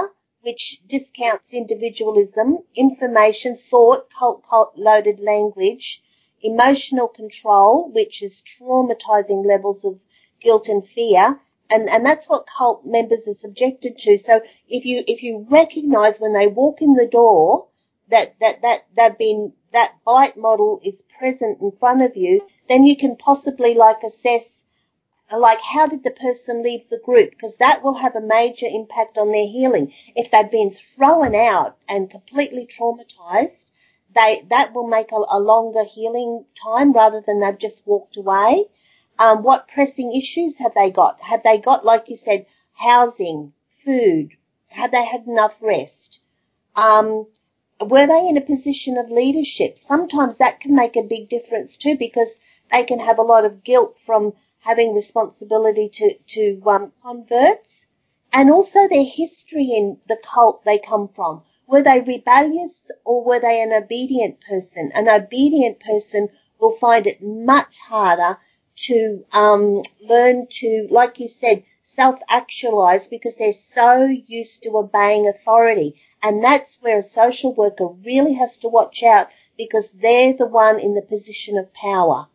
which 0.48 0.80
discounts 0.86 1.52
individualism, 1.52 2.56
information, 2.74 3.58
thought, 3.70 4.08
cult, 4.18 4.42
cult 4.48 4.72
loaded 4.78 5.20
language, 5.20 6.02
emotional 6.40 7.06
control, 7.06 7.90
which 7.92 8.22
is 8.22 8.42
traumatizing 8.58 9.44
levels 9.44 9.84
of 9.84 10.00
guilt 10.40 10.68
and 10.68 10.88
fear. 10.88 11.38
And, 11.70 11.86
and 11.90 12.06
that's 12.06 12.30
what 12.30 12.46
cult 12.46 12.86
members 12.86 13.28
are 13.28 13.34
subjected 13.34 13.98
to. 13.98 14.16
So 14.16 14.40
if 14.70 14.86
you, 14.86 15.04
if 15.06 15.22
you 15.22 15.46
recognize 15.50 16.18
when 16.18 16.32
they 16.32 16.46
walk 16.46 16.80
in 16.80 16.94
the 16.94 17.10
door 17.12 17.68
that, 18.08 18.34
that, 18.40 18.62
that 18.62 18.84
they've 18.96 19.18
been, 19.18 19.52
that 19.74 19.96
bite 20.06 20.38
model 20.38 20.80
is 20.82 21.04
present 21.18 21.60
in 21.60 21.72
front 21.72 22.00
of 22.00 22.16
you, 22.16 22.40
then 22.70 22.84
you 22.84 22.96
can 22.96 23.16
possibly 23.16 23.74
like 23.74 24.02
assess 24.02 24.57
like 25.36 25.60
how 25.60 25.86
did 25.86 26.04
the 26.04 26.10
person 26.10 26.62
leave 26.62 26.88
the 26.88 27.00
group? 27.04 27.30
Because 27.30 27.56
that 27.56 27.82
will 27.82 27.94
have 27.94 28.16
a 28.16 28.20
major 28.20 28.66
impact 28.66 29.18
on 29.18 29.30
their 29.30 29.46
healing. 29.46 29.92
If 30.16 30.30
they've 30.30 30.50
been 30.50 30.74
thrown 30.96 31.34
out 31.34 31.76
and 31.88 32.10
completely 32.10 32.66
traumatized, 32.66 33.66
they, 34.14 34.42
that 34.48 34.72
will 34.72 34.86
make 34.86 35.12
a, 35.12 35.16
a 35.16 35.38
longer 35.38 35.84
healing 35.84 36.46
time 36.62 36.92
rather 36.92 37.20
than 37.20 37.40
they've 37.40 37.58
just 37.58 37.86
walked 37.86 38.16
away. 38.16 38.66
Um, 39.18 39.42
what 39.42 39.68
pressing 39.68 40.14
issues 40.14 40.58
have 40.58 40.74
they 40.74 40.90
got? 40.90 41.20
Have 41.20 41.42
they 41.42 41.58
got, 41.58 41.84
like 41.84 42.08
you 42.08 42.16
said, 42.16 42.46
housing, 42.72 43.52
food? 43.84 44.30
Have 44.68 44.92
they 44.92 45.04
had 45.04 45.26
enough 45.26 45.54
rest? 45.60 46.20
Um, 46.74 47.26
were 47.80 48.06
they 48.06 48.28
in 48.28 48.36
a 48.36 48.42
position 48.42 48.96
of 48.96 49.10
leadership? 49.10 49.78
Sometimes 49.78 50.38
that 50.38 50.60
can 50.60 50.74
make 50.74 50.96
a 50.96 51.02
big 51.02 51.28
difference 51.28 51.76
too 51.76 51.96
because 51.96 52.38
they 52.72 52.84
can 52.84 52.98
have 52.98 53.18
a 53.18 53.22
lot 53.22 53.44
of 53.44 53.64
guilt 53.64 53.96
from 54.04 54.32
having 54.68 54.94
responsibility 54.94 55.88
to, 55.88 56.14
to 56.26 56.62
um, 56.66 56.92
converts 57.02 57.86
and 58.34 58.50
also 58.50 58.86
their 58.86 59.02
history 59.02 59.64
in 59.64 59.96
the 60.08 60.18
cult 60.22 60.62
they 60.62 60.78
come 60.78 61.08
from. 61.08 61.40
Were 61.66 61.80
they 61.80 62.02
rebellious 62.02 62.90
or 63.02 63.24
were 63.24 63.40
they 63.40 63.62
an 63.62 63.72
obedient 63.72 64.42
person? 64.42 64.92
An 64.94 65.08
obedient 65.08 65.80
person 65.80 66.28
will 66.60 66.76
find 66.76 67.06
it 67.06 67.22
much 67.22 67.78
harder 67.78 68.36
to 68.88 69.24
um, 69.32 69.80
learn 70.02 70.46
to, 70.50 70.86
like 70.90 71.18
you 71.18 71.28
said, 71.28 71.64
self-actualize 71.82 73.08
because 73.08 73.36
they're 73.36 73.54
so 73.54 74.04
used 74.04 74.64
to 74.64 74.76
obeying 74.76 75.28
authority. 75.28 75.94
And 76.22 76.44
that's 76.44 76.76
where 76.82 76.98
a 76.98 77.02
social 77.02 77.54
worker 77.54 77.86
really 78.04 78.34
has 78.34 78.58
to 78.58 78.68
watch 78.68 79.02
out 79.02 79.28
because 79.56 79.92
they're 79.92 80.34
the 80.34 80.46
one 80.46 80.78
in 80.78 80.92
the 80.92 81.00
position 81.00 81.56
of 81.56 81.72
power 81.72 82.28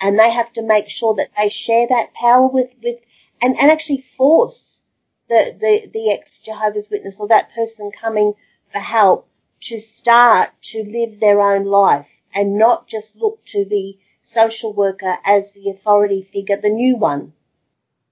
and 0.00 0.18
they 0.18 0.30
have 0.30 0.52
to 0.54 0.62
make 0.62 0.88
sure 0.88 1.14
that 1.14 1.30
they 1.36 1.48
share 1.48 1.86
that 1.88 2.14
power 2.14 2.46
with, 2.46 2.70
with, 2.82 2.98
and, 3.42 3.56
and 3.58 3.70
actually 3.70 4.04
force 4.16 4.82
the, 5.28 5.56
the, 5.60 5.90
the 5.92 6.12
ex 6.12 6.40
Jehovah's 6.40 6.90
Witness 6.90 7.20
or 7.20 7.28
that 7.28 7.52
person 7.54 7.90
coming 7.90 8.34
for 8.72 8.78
help 8.78 9.28
to 9.60 9.80
start 9.80 10.50
to 10.62 10.84
live 10.84 11.20
their 11.20 11.40
own 11.40 11.64
life 11.64 12.08
and 12.34 12.56
not 12.56 12.86
just 12.86 13.16
look 13.16 13.44
to 13.46 13.64
the 13.64 13.98
social 14.22 14.72
worker 14.72 15.16
as 15.24 15.52
the 15.52 15.70
authority 15.70 16.28
figure, 16.32 16.56
the 16.56 16.70
new 16.70 16.96
one. 16.96 17.32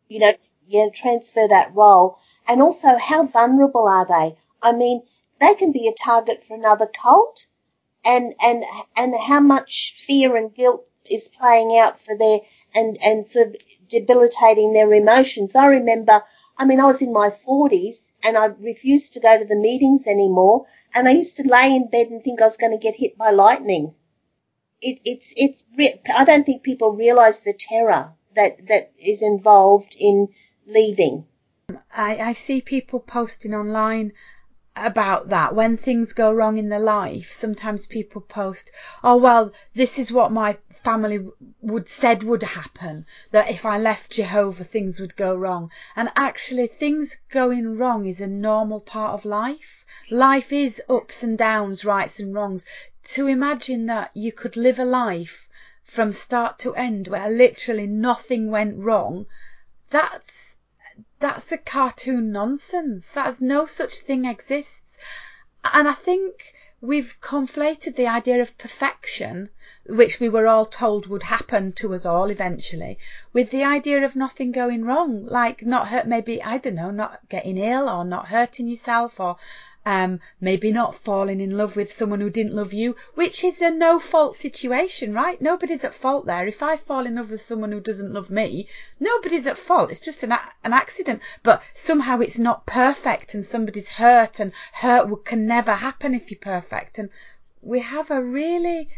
You 0.09 0.21
know, 0.21 0.91
transfer 0.95 1.47
that 1.49 1.75
role. 1.75 2.19
And 2.49 2.63
also, 2.63 2.97
how 2.97 3.27
vulnerable 3.27 3.87
are 3.87 4.07
they? 4.07 4.37
I 4.63 4.73
mean, 4.73 5.03
they 5.41 5.55
can 5.55 5.73
be 5.73 5.89
a 5.89 5.93
target 5.93 6.45
for 6.47 6.57
another 6.57 6.87
cult 6.87 7.47
and, 8.05 8.35
and, 8.43 8.65
and 8.97 9.15
how 9.19 9.41
much 9.41 10.05
fear 10.07 10.37
and 10.37 10.55
guilt 10.55 10.87
is 11.11 11.29
playing 11.29 11.77
out 11.79 12.01
for 12.01 12.17
their 12.17 12.39
and 12.75 12.99
and 13.03 13.27
sort 13.27 13.49
of 13.49 13.57
debilitating 13.89 14.73
their 14.73 14.93
emotions. 14.93 15.55
I 15.55 15.67
remember, 15.69 16.23
I 16.59 16.67
mean, 16.67 16.81
I 16.81 16.85
was 16.85 17.03
in 17.03 17.13
my 17.13 17.31
forties 17.31 18.13
and 18.25 18.37
I 18.37 18.47
refused 18.47 19.15
to 19.15 19.21
go 19.21 19.39
to 19.39 19.45
the 19.45 19.57
meetings 19.57 20.07
anymore, 20.07 20.67
and 20.95 21.09
I 21.09 21.13
used 21.13 21.37
to 21.39 21.49
lay 21.49 21.75
in 21.75 21.89
bed 21.89 22.09
and 22.09 22.23
think 22.23 22.41
I 22.41 22.47
was 22.47 22.57
going 22.57 22.73
to 22.73 22.83
get 22.83 22.97
hit 22.97 23.17
by 23.17 23.31
lightning. 23.31 23.95
It, 24.81 25.01
it's 25.05 25.33
it's 25.37 25.65
I 26.15 26.25
don't 26.25 26.45
think 26.45 26.63
people 26.63 26.93
realise 26.93 27.41
the 27.41 27.55
terror 27.55 28.13
that 28.35 28.67
that 28.69 28.93
is 28.99 29.23
involved 29.23 29.97
in 29.99 30.29
leaving. 30.67 31.27
I, 31.95 32.19
I 32.19 32.33
see 32.35 32.61
people 32.61 33.01
posting 33.01 33.55
online 33.55 34.13
about 34.77 35.31
that. 35.31 35.55
When 35.55 35.77
things 35.77 36.13
go 36.13 36.31
wrong 36.31 36.59
in 36.59 36.69
their 36.69 36.79
life 36.79 37.33
sometimes 37.33 37.87
people 37.87 38.21
post 38.21 38.71
oh 39.03 39.17
well 39.17 39.51
this 39.75 39.99
is 39.99 40.13
what 40.13 40.31
my 40.31 40.59
family 40.71 41.27
would 41.63 41.89
said 41.89 42.23
would 42.23 42.43
happen 42.43 43.07
that 43.31 43.51
if 43.51 43.65
i 43.65 43.79
left 43.79 44.11
jehovah 44.11 44.65
things 44.65 45.01
would 45.01 45.17
go 45.17 45.35
wrong. 45.35 45.71
And 45.97 46.11
actually 46.15 46.67
things 46.67 47.17
going 47.31 47.79
wrong 47.79 48.05
is 48.05 48.21
a 48.21 48.27
normal 48.27 48.81
part 48.81 49.15
of 49.15 49.25
life. 49.25 49.87
Life 50.11 50.53
is 50.53 50.83
ups 50.89 51.23
and 51.23 51.39
downs 51.39 51.85
rights 51.85 52.21
and 52.21 52.35
wrongs. 52.35 52.67
To 53.15 53.27
imagine 53.27 53.87
that 53.87 54.11
you 54.15 54.31
could 54.31 54.57
live 54.57 54.79
a 54.79 54.85
life 54.85 55.49
from 55.83 56.13
start 56.13 56.59
to 56.59 56.75
end 56.75 57.09
where 57.09 57.31
literally 57.31 57.87
nothing 57.87 58.51
went 58.51 58.79
wrong 58.79 59.27
that's 59.89 60.56
that's 61.19 61.51
a 61.53 61.59
cartoon 61.59 62.31
nonsense. 62.31 63.17
No 63.41 63.65
such 63.67 64.01
thing 64.01 64.25
exists. 64.25 64.99
And 65.65 65.89
I 65.89 65.95
think 65.95 66.53
we've 66.81 67.17
conflated 67.21 67.97
the 67.97 68.07
idea 68.07 68.41
of 68.41 68.59
perfection, 68.59 69.49
which 69.87 70.21
we 70.21 70.29
were 70.29 70.47
all 70.47 70.67
told 70.67 71.07
would 71.07 71.23
happen 71.25 71.73
to 71.73 71.95
us 71.95 72.05
all 72.05 72.31
eventually, 72.31 72.99
with 73.33 73.51
the 73.51 73.65
idea 73.65 74.05
of 74.05 74.15
nothing 74.15 74.53
going 74.53 74.85
wrong, 74.85 75.25
like 75.25 75.65
not 75.65 75.89
hurt, 75.89 76.07
maybe, 76.07 76.43
I 76.43 76.59
don't 76.59 76.75
know, 76.75 76.91
not 76.91 77.29
getting 77.29 77.57
ill 77.57 77.89
or 77.89 78.05
not 78.05 78.29
hurting 78.29 78.69
yourself 78.69 79.19
or 79.19 79.37
um, 79.87 80.19
maybe 80.41 80.73
not 80.73 80.97
falling 80.97 81.41
in 81.41 81.57
love 81.57 81.77
with 81.77 81.93
someone 81.93 82.21
who 82.21 82.29
didn't 82.29 82.57
love 82.57 82.73
you, 82.73 82.97
which 83.15 83.45
is 83.45 83.63
a 83.63 83.71
no 83.71 84.01
fault 84.01 84.37
situation, 84.37 85.15
right? 85.15 85.41
Nobody's 85.41 85.85
at 85.85 85.95
fault 85.95 86.27
there. 86.27 86.49
If 86.49 86.61
I 86.61 86.77
fall 86.77 87.07
in 87.07 87.15
love 87.15 87.31
with 87.31 87.41
someone 87.41 87.71
who 87.71 87.79
doesn't 87.79 88.13
love 88.13 88.29
me, 88.29 88.69
nobody's 88.99 89.47
at 89.47 89.57
fault. 89.57 89.93
It's 89.93 90.01
just 90.01 90.25
an, 90.25 90.33
an 90.65 90.73
accident. 90.73 91.23
But 91.45 91.63
somehow 91.73 92.19
it's 92.19 92.39
not 92.39 92.67
perfect 92.67 93.33
and 93.33 93.45
somebody's 93.45 93.91
hurt 93.91 94.41
and 94.41 94.53
hurt 94.73 95.25
can 95.25 95.47
never 95.47 95.75
happen 95.75 96.15
if 96.15 96.33
you're 96.33 96.41
perfect. 96.41 96.99
And 96.99 97.09
we 97.63 97.79
have 97.79 98.11
a 98.11 98.23
really 98.23 98.89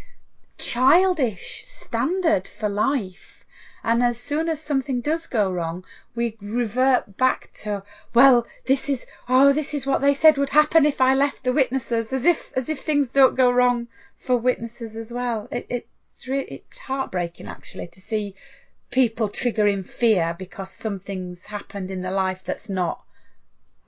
childish 0.56 1.64
standard 1.66 2.48
for 2.48 2.70
life 2.70 3.37
and 3.88 4.02
as 4.02 4.20
soon 4.20 4.50
as 4.50 4.60
something 4.60 5.00
does 5.00 5.26
go 5.26 5.50
wrong, 5.50 5.82
we 6.14 6.36
revert 6.42 7.16
back 7.16 7.50
to, 7.54 7.82
well, 8.12 8.46
this 8.66 8.90
is, 8.90 9.06
oh, 9.30 9.54
this 9.54 9.72
is 9.72 9.86
what 9.86 10.02
they 10.02 10.12
said 10.12 10.36
would 10.36 10.50
happen 10.50 10.84
if 10.84 11.00
I 11.00 11.14
left 11.14 11.42
the 11.42 11.54
witnesses, 11.54 12.12
as 12.12 12.26
if, 12.26 12.52
as 12.54 12.68
if 12.68 12.80
things 12.80 13.08
don't 13.08 13.34
go 13.34 13.50
wrong 13.50 13.88
for 14.18 14.36
witnesses 14.36 14.94
as 14.94 15.10
well. 15.10 15.48
It, 15.50 15.68
it's 15.70 16.28
really, 16.28 16.62
it's 16.68 16.80
heartbreaking 16.80 17.48
actually 17.48 17.86
to 17.86 18.00
see 18.00 18.34
people 18.90 19.30
triggering 19.30 19.86
fear 19.86 20.36
because 20.38 20.70
something's 20.70 21.46
happened 21.46 21.90
in 21.90 22.02
their 22.02 22.12
life 22.12 22.44
that's 22.44 22.68
not 22.68 23.02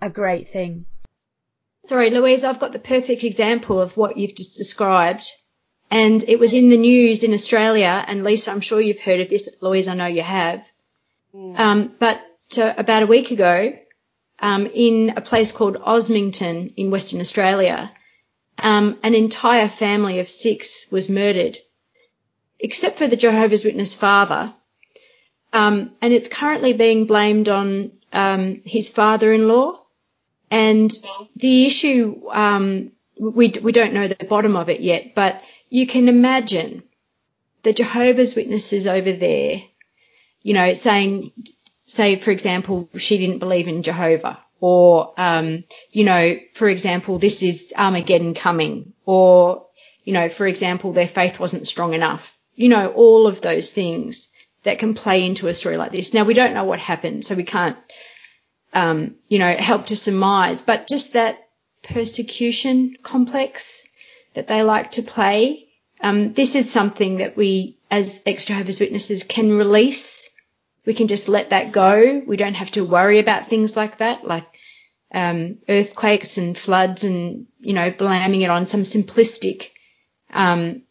a 0.01 0.09
great 0.09 0.49
thing. 0.49 0.87
Sorry, 1.85 2.09
Louise, 2.09 2.43
I've 2.43 2.59
got 2.59 2.73
the 2.73 2.79
perfect 2.79 3.23
example 3.23 3.79
of 3.79 3.99
what 3.99 4.17
you've 4.17 4.35
just 4.35 4.57
described. 4.57 5.31
And 5.91 6.23
it 6.29 6.39
was 6.39 6.53
in 6.55 6.69
the 6.69 6.77
news 6.77 7.25
in 7.25 7.35
Australia. 7.35 8.05
And 8.07 8.23
Lisa, 8.23 8.53
I'm 8.53 8.61
sure 8.61 8.81
you've 8.81 9.01
heard 9.01 9.21
of 9.21 9.29
this. 9.29 9.49
Louise, 9.61 9.89
I 9.89 9.95
know 9.95 10.07
you 10.07 10.23
have. 10.23 10.71
Mm. 11.35 11.59
Um, 11.59 11.93
but 11.99 12.21
uh, 12.57 12.73
about 12.77 13.03
a 13.03 13.07
week 13.07 13.31
ago, 13.31 13.77
um, 14.39 14.67
in 14.73 15.15
a 15.17 15.21
place 15.21 15.53
called 15.53 15.77
Osmington 15.77 16.75
in 16.77 16.91
Western 16.91 17.21
Australia, 17.21 17.93
um, 18.59 18.99
an 19.03 19.15
entire 19.15 19.69
family 19.69 20.21
of 20.21 20.29
six 20.29 20.87
was 20.91 21.09
murdered 21.09 21.59
except 22.61 22.99
for 22.99 23.09
the 23.09 23.17
Jehovah's 23.17 23.65
Witness 23.65 23.95
father. 23.95 24.53
Um, 25.53 25.93
and 26.01 26.13
it's 26.13 26.29
currently 26.29 26.75
being 26.75 27.07
blamed 27.07 27.49
on 27.49 27.93
um, 28.13 28.61
his 28.65 28.89
father-in-law. 28.89 29.81
And 30.51 30.93
the 31.37 31.67
issue, 31.67 32.29
um, 32.31 32.93
we, 33.19 33.53
we 33.63 33.73
don't 33.73 33.95
know 33.95 34.09
the 34.09 34.25
bottom 34.25 34.57
of 34.57 34.69
it 34.69 34.81
yet, 34.81 35.15
but 35.15 35.43
you 35.71 35.87
can 35.87 36.09
imagine 36.09 36.83
the 37.63 37.73
Jehovah's 37.73 38.35
Witnesses 38.35 38.87
over 38.87 39.13
there, 39.13 39.63
you 40.43 40.55
know, 40.55 40.73
saying, 40.73 41.33
say, 41.85 42.17
for 42.17 42.31
example, 42.31 42.89
she 42.97 43.19
didn't 43.19 43.39
believe 43.39 43.69
in 43.69 43.83
Jehovah, 43.83 44.39
or, 44.61 45.15
um, 45.17 45.65
you 45.91 46.05
know, 46.05 46.39
for 46.55 46.69
example, 46.69 47.19
this 47.19 47.43
is 47.43 47.73
Armageddon 47.77 48.35
coming, 48.35 48.93
or, 49.05 49.67
you 50.05 50.13
know, 50.13 50.29
for 50.29 50.47
example, 50.47 50.93
their 50.93 51.09
faith 51.09 51.39
wasn't 51.39 51.67
strong 51.67 51.95
enough. 51.95 52.37
You 52.57 52.69
know, 52.69 52.89
all 52.89 53.27
of 53.27 53.41
those 53.41 53.73
things 53.73 54.31
that 54.65 54.79
can 54.79 54.95
play 54.95 55.25
into 55.25 55.49
a 55.49 55.55
story 55.55 55.77
like 55.77 55.93
this. 55.93 56.13
Now, 56.13 56.25
we 56.25 56.35
don't 56.35 56.55
know 56.55 56.65
what 56.65 56.79
happened, 56.81 57.25
so 57.25 57.35
we 57.35 57.45
can't, 57.45 57.79
um, 58.73 59.15
you 59.29 59.39
know, 59.39 59.55
help 59.55 59.87
to 59.87 59.97
surmise, 59.97 60.63
but 60.63 60.89
just 60.89 61.15
that 61.15 61.39
persecution 61.83 62.97
complex 63.03 63.87
that 64.35 64.49
they 64.49 64.63
like 64.63 64.93
to 64.93 65.03
play. 65.03 65.69
Um, 66.01 66.33
this 66.33 66.55
is 66.55 66.71
something 66.71 67.19
that 67.19 67.37
we, 67.37 67.79
as 67.91 68.23
ex 68.27 68.45
Jehovah's 68.45 68.81
Witnesses, 68.81 69.25
can 69.25 69.53
release. 69.53 70.29
We 70.87 70.95
can 70.95 71.09
just 71.09 71.29
let 71.29 71.51
that 71.51 71.73
go. 71.73 72.23
We 72.27 72.37
don't 72.37 72.55
have 72.55 72.71
to 72.73 72.85
worry 72.85 73.19
about 73.19 73.47
things 73.47 73.77
like 73.77 73.99
that, 73.99 74.27
like 74.27 74.47
um, 75.13 75.59
earthquakes 75.69 76.39
and 76.39 76.57
floods, 76.57 77.05
and 77.05 77.47
you 77.59 77.75
know, 77.75 77.91
blaming 77.91 78.43
it 78.43 78.51
on 78.51 78.67
some 78.67 78.83
simplistic 78.83 79.71
um, 80.33 80.83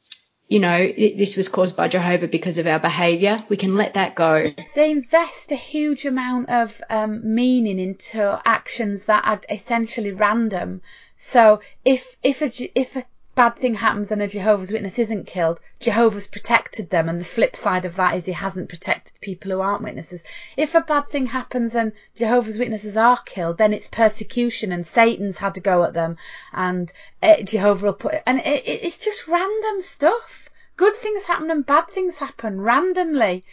you 0.48 0.60
know, 0.60 0.76
it, 0.76 1.18
this 1.18 1.38
was 1.38 1.48
caused 1.48 1.78
by 1.78 1.88
Jehovah 1.88 2.28
because 2.28 2.58
of 2.58 2.66
our 2.66 2.80
behaviour. 2.80 3.44
We 3.50 3.58
can 3.58 3.76
let 3.76 3.94
that 3.94 4.16
go. 4.16 4.52
They 4.74 4.90
invest 4.90 5.52
a 5.52 5.56
huge 5.56 6.06
amount 6.06 6.50
of 6.50 6.82
um, 6.90 7.36
meaning 7.36 7.80
into 7.80 8.42
actions 8.44 9.06
that 9.06 9.24
are 9.26 9.42
essentially 9.48 10.12
random. 10.12 10.82
So 11.18 11.62
if 11.86 12.18
if 12.24 12.42
a 12.42 12.80
if 12.80 12.96
a 12.96 13.04
bad 13.40 13.56
thing 13.56 13.76
happens 13.76 14.12
and 14.12 14.22
a 14.22 14.28
Jehovah's 14.28 14.74
Witness 14.74 15.00
isn't 15.00 15.26
killed, 15.26 15.62
Jehovah's 15.80 16.28
protected 16.28 16.90
them, 16.90 17.08
and 17.08 17.22
the 17.22 17.34
flip 17.36 17.56
side 17.56 17.86
of 17.86 17.96
that 17.96 18.18
is 18.18 18.26
he 18.26 18.34
hasn't 18.34 18.68
protected 18.68 19.22
people 19.22 19.50
who 19.50 19.62
aren't 19.62 19.82
witnesses. 19.82 20.22
If 20.58 20.76
a 20.76 20.82
bad 20.82 21.08
thing 21.08 21.28
happens 21.28 21.74
and 21.74 21.94
Jehovah's 22.18 22.60
Witnesses 22.60 22.98
are 22.98 23.22
killed, 23.26 23.58
then 23.58 23.72
it's 23.72 23.88
persecution, 23.88 24.74
and 24.74 24.86
Satan's 24.86 25.38
had 25.38 25.56
to 25.56 25.62
go 25.62 25.86
at 25.86 25.94
them, 25.94 26.18
and 26.52 26.92
uh, 27.24 27.42
Jehovah 27.44 27.86
will 27.86 27.94
put, 27.94 28.16
and 28.26 28.40
it, 28.40 28.68
it, 28.68 28.84
it's 28.84 28.98
just 28.98 29.26
random 29.26 29.82
stuff. 29.82 30.50
Good 30.76 30.98
things 30.98 31.24
happen 31.24 31.50
and 31.50 31.66
bad 31.66 31.88
things 31.88 32.18
happen 32.18 32.60
randomly 32.60 33.46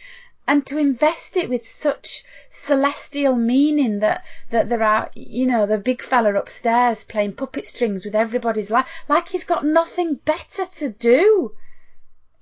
and 0.47 0.65
to 0.65 0.77
invest 0.77 1.35
it 1.35 1.49
with 1.49 1.67
such 1.67 2.23
celestial 2.49 3.35
meaning 3.35 3.99
that 3.99 4.23
that 4.49 4.69
there 4.69 4.81
are 4.81 5.11
you 5.13 5.45
know 5.45 5.65
the 5.65 5.77
big 5.77 6.01
fella 6.01 6.33
upstairs 6.33 7.03
playing 7.03 7.33
puppet 7.33 7.67
strings 7.67 8.05
with 8.05 8.15
everybody's 8.15 8.71
life 8.71 8.87
like 9.09 9.27
he's 9.27 9.43
got 9.43 9.65
nothing 9.65 10.15
better 10.25 10.65
to 10.65 10.89
do. 10.89 11.53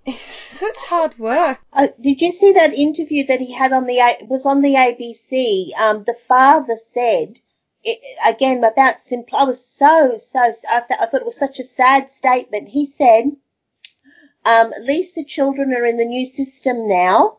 It's 0.07 0.23
such 0.23 0.77
hard 0.85 1.17
work. 1.17 1.57
Uh, 1.73 1.87
did 1.99 2.21
you 2.21 2.31
see 2.31 2.51
that 2.53 2.75
interview 2.75 3.25
that 3.25 3.39
he 3.39 3.51
had 3.51 3.73
on 3.73 3.87
the 3.87 3.97
was 4.29 4.45
on 4.45 4.61
the 4.61 4.75
abc 4.75 5.75
um, 5.79 6.03
the 6.03 6.13
father 6.27 6.75
said 6.93 7.39
it, 7.83 7.99
again 8.23 8.63
about 8.63 8.99
simple 8.99 9.39
i 9.39 9.45
was 9.45 9.65
so 9.65 10.19
so 10.19 10.39
I, 10.39 10.83
I 11.01 11.05
thought 11.07 11.21
it 11.21 11.25
was 11.25 11.39
such 11.39 11.57
a 11.57 11.63
sad 11.63 12.11
statement. 12.11 12.69
He 12.69 12.85
said 12.85 13.35
um, 14.45 14.73
at 14.73 14.83
least 14.83 15.15
the 15.15 15.23
children 15.23 15.73
are 15.73 15.87
in 15.87 15.97
the 15.97 16.05
new 16.05 16.27
system 16.27 16.87
now 16.87 17.37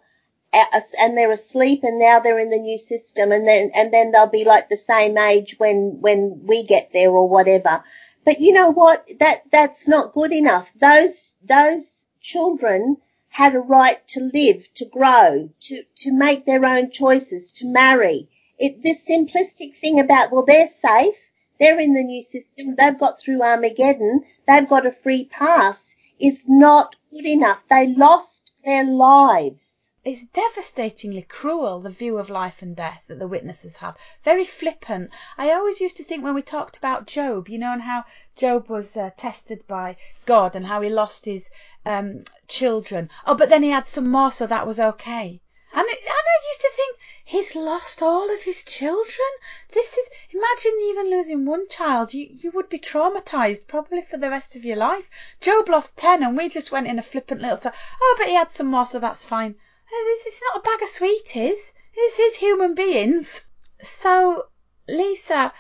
and 0.53 1.17
they're 1.17 1.33
asleep 1.33 1.81
and 1.83 1.99
now 1.99 2.21
they're 2.21 2.39
in 2.39 2.51
the 2.51 2.59
new 2.59 2.79
system 2.79 3.33
and 3.33 3.47
then 3.47 3.71
and 3.75 3.93
then 3.93 4.11
they'll 4.11 4.31
be 4.31 4.45
like 4.45 4.69
the 4.69 4.77
same 4.77 5.19
age 5.19 5.57
when 5.59 5.99
when 6.01 6.43
we 6.45 6.65
get 6.65 6.93
there 6.93 7.11
or 7.11 7.29
whatever. 7.29 7.85
But 8.25 8.41
you 8.41 8.53
know 8.53 8.71
what? 8.71 9.09
That 9.21 9.43
that's 9.53 9.87
not 9.87 10.13
good 10.13 10.33
enough. 10.33 10.73
Those 10.81 11.37
those 11.43 12.07
children 12.21 12.97
had 13.29 13.55
a 13.55 13.61
right 13.61 14.07
to 14.09 14.31
live 14.33 14.67
to 14.75 14.87
grow 14.87 15.51
to 15.61 15.83
to 15.97 16.13
make 16.13 16.47
their 16.47 16.65
own 16.65 16.91
choices 16.91 17.53
to 17.55 17.67
marry. 17.67 18.29
It 18.59 18.83
this 18.83 19.05
simplistic 19.05 19.77
thing 19.79 20.01
about 20.01 20.33
well 20.33 20.45
they're 20.47 20.69
safe 20.69 21.17
they're 21.61 21.81
in 21.81 21.95
the 21.95 22.03
new 22.03 22.23
system 22.23 22.75
they've 22.75 22.99
got 22.99 23.21
through 23.21 23.43
armageddon 23.43 24.25
they've 24.47 24.69
got 24.69 24.87
a 24.87 24.91
free 24.91 25.27
pass 25.27 25.95
is 26.19 26.47
not 26.49 26.97
good 27.11 27.27
enough. 27.27 27.63
They 27.69 27.89
lost 27.89 28.51
their 28.65 28.85
lives 28.85 29.76
it's 30.09 30.23
devastatingly 30.23 31.23
cruel, 31.23 31.81
the 31.81 31.91
view 31.91 32.17
of 32.17 32.31
life 32.31 32.63
and 32.63 32.77
death 32.77 33.03
that 33.09 33.19
the 33.19 33.27
witnesses 33.27 33.79
have. 33.79 33.97
Very 34.23 34.45
flippant. 34.45 35.11
I 35.37 35.51
always 35.51 35.81
used 35.81 35.97
to 35.97 36.05
think 36.05 36.23
when 36.23 36.37
we 36.37 36.43
talked 36.43 36.77
about 36.77 37.09
Job, 37.09 37.49
you 37.49 37.59
know, 37.59 37.73
and 37.73 37.83
how 37.83 38.05
Job 38.37 38.69
was 38.69 38.97
uh, 38.97 39.11
tested 39.17 39.67
by 39.67 39.97
God 40.25 40.55
and 40.55 40.67
how 40.67 40.81
he 40.81 40.89
lost 40.89 41.25
his 41.25 41.51
um, 41.85 42.23
children. 42.47 43.11
Oh, 43.27 43.35
but 43.35 43.49
then 43.49 43.65
he 43.65 43.71
had 43.71 43.89
some 43.89 44.09
more, 44.09 44.31
so 44.31 44.47
that 44.47 44.65
was 44.65 44.79
okay. 44.79 45.41
And, 45.73 45.89
it, 45.89 45.99
and 45.99 46.09
I 46.09 46.49
used 46.51 46.61
to 46.61 46.71
think, 46.77 46.99
he's 47.25 47.57
lost 47.57 48.01
all 48.01 48.33
of 48.33 48.45
his 48.45 48.63
children? 48.63 49.29
This 49.73 49.93
is, 49.95 50.09
imagine 50.31 50.79
even 50.85 51.11
losing 51.11 51.45
one 51.45 51.69
child. 51.69 52.15
You, 52.15 52.29
you 52.31 52.53
would 52.53 52.69
be 52.69 52.79
traumatized 52.79 53.67
probably 53.67 54.03
for 54.03 54.19
the 54.19 54.31
rest 54.31 54.55
of 54.55 54.65
your 54.65 54.77
life. 54.77 55.11
Job 55.41 55.69
lost 55.69 55.97
10 55.97 56.23
and 56.23 56.37
we 56.37 56.49
just 56.49 56.71
went 56.71 56.87
in 56.87 57.01
a 57.01 57.03
flippant 57.03 57.41
little, 57.41 57.57
so, 57.57 57.73
oh, 58.01 58.15
but 58.19 58.29
he 58.29 58.35
had 58.35 58.53
some 58.53 58.69
more, 58.69 58.87
so 58.87 59.01
that's 59.01 59.25
fine. 59.25 59.57
This 59.89 60.26
is 60.26 60.41
not 60.49 60.59
a 60.59 60.62
bag 60.62 60.82
of 60.82 60.89
sweeties. 60.89 61.72
This 61.95 62.18
is 62.18 62.37
human 62.37 62.74
beings. 62.74 63.47
So, 63.82 64.49
Lisa, 64.89 65.53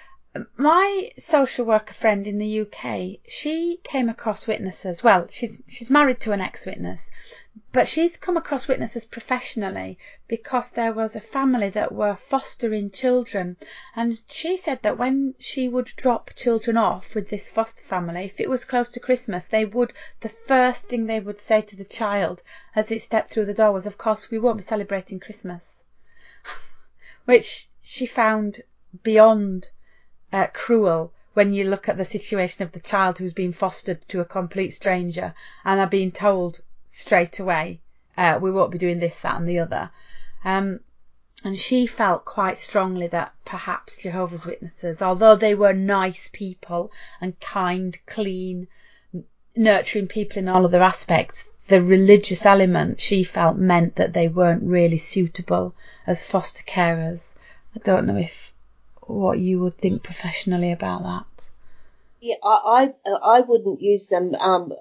my 0.56 1.12
social 1.18 1.64
worker 1.64 1.94
friend 1.94 2.26
in 2.26 2.38
the 2.38 2.60
UK, 2.60 3.20
she 3.28 3.80
came 3.84 4.08
across 4.08 4.46
witnesses. 4.46 5.02
Well, 5.02 5.26
she's 5.30 5.62
she's 5.68 5.90
married 5.90 6.20
to 6.22 6.32
an 6.32 6.40
ex-witness, 6.40 7.08
but 7.72 7.88
she's 7.88 8.18
come 8.18 8.36
across 8.36 8.68
witnesses 8.68 9.06
professionally 9.06 9.98
because 10.28 10.70
there 10.70 10.92
was 10.92 11.16
a 11.16 11.20
family 11.22 11.70
that 11.70 11.90
were 11.90 12.14
fostering 12.14 12.90
children, 12.90 13.56
and 13.94 14.20
she 14.28 14.58
said 14.58 14.78
that 14.82 14.98
when 14.98 15.34
she 15.38 15.66
would 15.66 15.86
drop 15.96 16.34
children 16.34 16.76
off 16.76 17.14
with 17.14 17.30
this 17.30 17.48
foster 17.48 17.82
family, 17.82 18.26
if 18.26 18.38
it 18.42 18.50
was 18.50 18.66
close 18.66 18.90
to 18.90 19.00
Christmas, 19.00 19.46
they 19.46 19.64
would 19.64 19.94
the 20.20 20.28
first 20.28 20.86
thing 20.86 21.06
they 21.06 21.18
would 21.18 21.40
say 21.40 21.62
to 21.62 21.74
the 21.74 21.84
child 21.86 22.42
as 22.74 22.90
it 22.90 23.00
stepped 23.00 23.30
through 23.30 23.46
the 23.46 23.54
door 23.54 23.72
was, 23.72 23.86
"Of 23.86 23.96
course, 23.96 24.30
we 24.30 24.38
won't 24.38 24.58
be 24.58 24.62
celebrating 24.62 25.18
Christmas," 25.18 25.82
which 27.24 27.68
she 27.80 28.04
found 28.04 28.60
beyond 29.02 29.70
uh, 30.30 30.48
cruel 30.48 31.10
when 31.32 31.54
you 31.54 31.64
look 31.64 31.88
at 31.88 31.96
the 31.96 32.04
situation 32.04 32.62
of 32.64 32.72
the 32.72 32.80
child 32.80 33.16
who's 33.16 33.32
been 33.32 33.54
fostered 33.54 34.06
to 34.08 34.20
a 34.20 34.26
complete 34.26 34.72
stranger 34.74 35.32
and 35.64 35.80
are 35.80 35.86
being 35.86 36.10
told 36.10 36.60
straight 36.88 37.38
away, 37.38 37.80
uh, 38.16 38.38
we 38.40 38.50
won't 38.50 38.72
be 38.72 38.78
doing 38.78 38.98
this, 38.98 39.20
that, 39.20 39.36
and 39.36 39.48
the 39.48 39.58
other. 39.58 39.90
Um, 40.44 40.80
and 41.44 41.58
she 41.58 41.86
felt 41.86 42.24
quite 42.24 42.58
strongly 42.58 43.06
that 43.08 43.34
perhaps 43.44 43.96
Jehovah's 43.96 44.46
Witnesses, 44.46 45.02
although 45.02 45.36
they 45.36 45.54
were 45.54 45.72
nice 45.72 46.30
people 46.32 46.90
and 47.20 47.38
kind, 47.40 47.98
clean, 48.06 48.68
nurturing 49.54 50.08
people 50.08 50.38
in 50.38 50.48
all 50.48 50.64
other 50.64 50.82
aspects, 50.82 51.48
the 51.68 51.82
religious 51.82 52.46
element 52.46 53.00
she 53.00 53.24
felt 53.24 53.56
meant 53.56 53.96
that 53.96 54.12
they 54.12 54.28
weren't 54.28 54.62
really 54.62 54.98
suitable 54.98 55.74
as 56.06 56.24
foster 56.24 56.62
carers. 56.62 57.36
I 57.74 57.80
don't 57.80 58.06
know 58.06 58.16
if 58.16 58.52
what 59.02 59.38
you 59.38 59.60
would 59.60 59.78
think 59.78 60.02
professionally 60.02 60.72
about 60.72 61.02
that. 61.02 61.50
Yeah, 62.20 62.36
I 62.42 62.94
I, 63.04 63.10
I 63.22 63.40
wouldn't 63.40 63.82
use 63.82 64.06
them 64.06 64.34
um, 64.36 64.72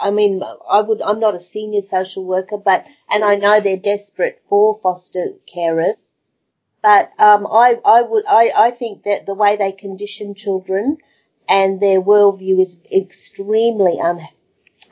I 0.00 0.10
mean, 0.10 0.42
I 0.70 0.80
would, 0.80 1.02
I'm 1.02 1.20
not 1.20 1.34
a 1.34 1.40
senior 1.40 1.82
social 1.82 2.24
worker, 2.24 2.58
but, 2.58 2.86
and 3.10 3.24
I 3.24 3.36
know 3.36 3.60
they're 3.60 3.76
desperate 3.76 4.42
for 4.48 4.78
foster 4.82 5.34
carers, 5.52 6.14
but, 6.82 7.10
um, 7.18 7.46
I, 7.46 7.80
I 7.84 8.02
would, 8.02 8.24
I, 8.28 8.52
I 8.56 8.70
think 8.70 9.04
that 9.04 9.26
the 9.26 9.34
way 9.34 9.56
they 9.56 9.72
condition 9.72 10.34
children 10.34 10.98
and 11.48 11.80
their 11.80 12.00
worldview 12.00 12.60
is 12.60 12.78
extremely 12.92 13.98
un, 14.00 14.20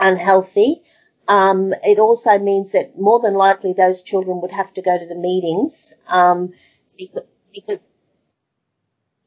unhealthy. 0.01 0.83
Um, 1.29 1.75
it 1.85 1.99
also 1.99 2.39
means 2.39 2.73
that 2.73 2.99
more 2.99 3.21
than 3.21 3.35
likely 3.35 3.73
those 3.73 4.03
children 4.03 4.41
would 4.41 4.53
have 4.53 4.73
to 4.75 4.83
go 4.83 4.99
to 4.99 5.07
the 5.07 5.15
meetings, 5.15 5.95
um, 6.09 6.53
because, 6.99 7.25
because 7.55 7.81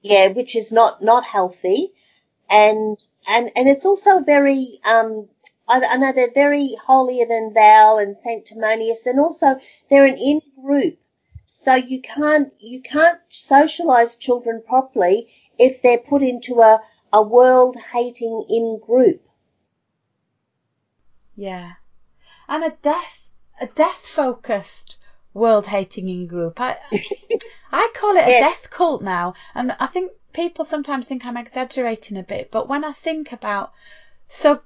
yeah, 0.02 0.28
which 0.30 0.56
is 0.56 0.72
not, 0.72 1.04
not 1.04 1.24
healthy. 1.24 1.94
And, 2.50 2.98
and, 3.28 3.52
and 3.56 3.70
it's 3.70 3.86
also 3.86 4.22
very, 4.22 4.80
um, 4.84 5.28
I, 5.70 5.82
I 5.86 5.98
know 5.98 6.12
they're 6.12 6.32
very 6.34 6.76
holier 6.86 7.26
than 7.28 7.54
thou 7.54 8.00
and 8.00 8.18
sanctimonious, 8.18 9.06
and 9.06 9.20
also 9.20 9.60
they're 9.90 10.06
an 10.06 10.18
in 10.18 10.42
group. 10.62 10.98
So 11.46 11.76
you 11.76 12.02
can't 12.02 12.54
you 12.60 12.82
can't 12.82 13.20
socialize 13.30 14.16
children 14.18 14.64
properly 14.68 15.30
if 15.58 15.82
they're 15.82 15.98
put 16.00 16.24
into 16.24 16.60
a, 16.62 16.82
a 17.14 17.22
world 17.22 17.78
hating 17.94 18.46
in 18.50 18.80
group. 18.80 19.22
Yeah. 21.36 21.74
and 22.48 22.64
a 22.64 22.72
death 22.82 23.28
a 23.62 23.68
death 23.68 24.06
focused 24.06 24.98
world 25.34 25.68
hating 25.68 26.08
in 26.08 26.28
group. 26.28 26.60
I 26.60 26.78
I 27.72 27.92
call 27.94 28.16
it 28.18 28.24
a 28.24 28.28
Yes. 28.28 28.40
death 28.40 28.70
cult 28.72 29.02
now, 29.04 29.34
and 29.54 29.76
I 29.80 29.88
think 29.88 30.12
people 30.34 30.66
sometimes 30.66 31.06
think 31.06 31.26
I'm 31.26 31.38
exaggerating 31.38 32.18
a 32.18 32.24
bit, 32.24 32.50
but 32.52 32.68
when 32.68 32.84
I 32.84 32.94
think 32.94 33.32
about 33.32 33.72
so 34.28 34.62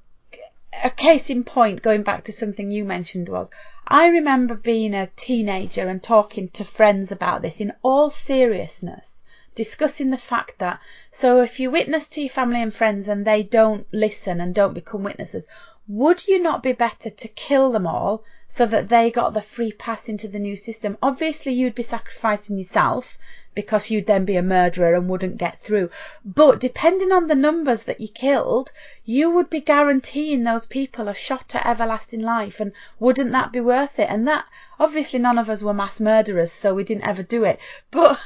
a 0.81 0.89
case 0.89 1.29
in 1.29 1.43
point, 1.43 1.81
going 1.81 2.03
back 2.03 2.23
to 2.23 2.31
something 2.31 2.71
you 2.71 2.83
mentioned 2.83 3.29
was, 3.29 3.51
I 3.87 4.07
remember 4.07 4.55
being 4.55 4.93
a 4.93 5.11
teenager 5.15 5.87
and 5.87 6.01
talking 6.01 6.47
to 6.49 6.63
friends 6.63 7.11
about 7.11 7.41
this 7.41 7.59
in 7.59 7.73
all 7.83 8.09
seriousness, 8.09 9.23
discussing 9.55 10.09
the 10.09 10.17
fact 10.17 10.59
that, 10.59 10.79
so 11.11 11.41
if 11.41 11.59
you 11.59 11.69
witness 11.69 12.07
to 12.07 12.21
your 12.21 12.29
family 12.29 12.61
and 12.61 12.73
friends 12.73 13.07
and 13.07 13.25
they 13.25 13.43
don't 13.43 13.85
listen 13.91 14.41
and 14.41 14.55
don't 14.55 14.73
become 14.73 15.03
witnesses, 15.03 15.45
would 15.87 16.27
you 16.27 16.39
not 16.39 16.63
be 16.63 16.71
better 16.71 17.09
to 17.09 17.27
kill 17.27 17.71
them 17.71 17.85
all 17.85 18.23
so 18.47 18.65
that 18.65 18.87
they 18.87 19.11
got 19.11 19.33
the 19.33 19.41
free 19.41 19.73
pass 19.73 20.07
into 20.07 20.27
the 20.27 20.39
new 20.39 20.55
system? 20.55 20.97
Obviously, 21.03 21.51
you'd 21.51 21.75
be 21.75 21.83
sacrificing 21.83 22.57
yourself 22.57 23.17
because 23.55 23.89
you'd 23.89 24.07
then 24.07 24.25
be 24.25 24.35
a 24.35 24.41
murderer 24.41 24.93
and 24.93 25.09
wouldn't 25.09 25.37
get 25.37 25.61
through. 25.61 25.89
But 26.25 26.59
depending 26.59 27.11
on 27.11 27.27
the 27.27 27.35
numbers 27.35 27.83
that 27.83 28.01
you 28.01 28.07
killed, 28.07 28.71
you 29.05 29.29
would 29.31 29.49
be 29.49 29.61
guaranteeing 29.61 30.43
those 30.43 30.65
people 30.65 31.07
a 31.07 31.13
shot 31.13 31.55
at 31.55 31.65
everlasting 31.65 32.21
life. 32.21 32.59
And 32.59 32.71
wouldn't 32.99 33.31
that 33.31 33.51
be 33.51 33.61
worth 33.61 33.99
it? 33.99 34.09
And 34.09 34.27
that, 34.27 34.45
obviously, 34.79 35.19
none 35.19 35.37
of 35.37 35.49
us 35.49 35.63
were 35.63 35.73
mass 35.73 35.99
murderers, 35.99 36.51
so 36.51 36.73
we 36.73 36.83
didn't 36.83 37.07
ever 37.07 37.23
do 37.23 37.43
it. 37.43 37.59
But 37.91 38.19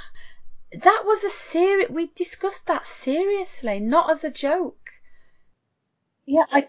that 0.71 1.03
was 1.05 1.23
a 1.23 1.30
serious, 1.30 1.89
we 1.89 2.11
discussed 2.15 2.67
that 2.67 2.88
seriously, 2.88 3.80
not 3.80 4.11
as 4.11 4.23
a 4.23 4.32
joke. 4.32 4.91
Yeah, 6.25 6.45
I 6.51 6.67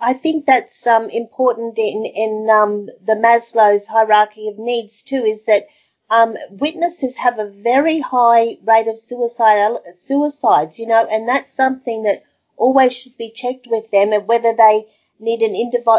I 0.00 0.12
think 0.12 0.46
that's 0.46 0.86
um, 0.86 1.10
important 1.10 1.76
in 1.78 2.04
in 2.04 2.48
um, 2.50 2.86
the 2.86 3.14
Maslow's 3.14 3.86
hierarchy 3.86 4.48
of 4.48 4.58
needs 4.58 5.02
too. 5.02 5.24
Is 5.24 5.46
that 5.46 5.66
um, 6.10 6.36
witnesses 6.50 7.16
have 7.16 7.38
a 7.38 7.50
very 7.50 8.00
high 8.00 8.58
rate 8.64 8.88
of 8.88 8.98
suicide 8.98 9.76
suicides, 9.94 10.78
you 10.78 10.86
know, 10.86 11.04
and 11.04 11.28
that's 11.28 11.52
something 11.52 12.04
that 12.04 12.22
always 12.56 12.94
should 12.94 13.16
be 13.16 13.30
checked 13.30 13.66
with 13.68 13.90
them, 13.90 14.12
and 14.12 14.26
whether 14.26 14.54
they 14.54 14.86
need 15.20 15.42
an 15.42 15.54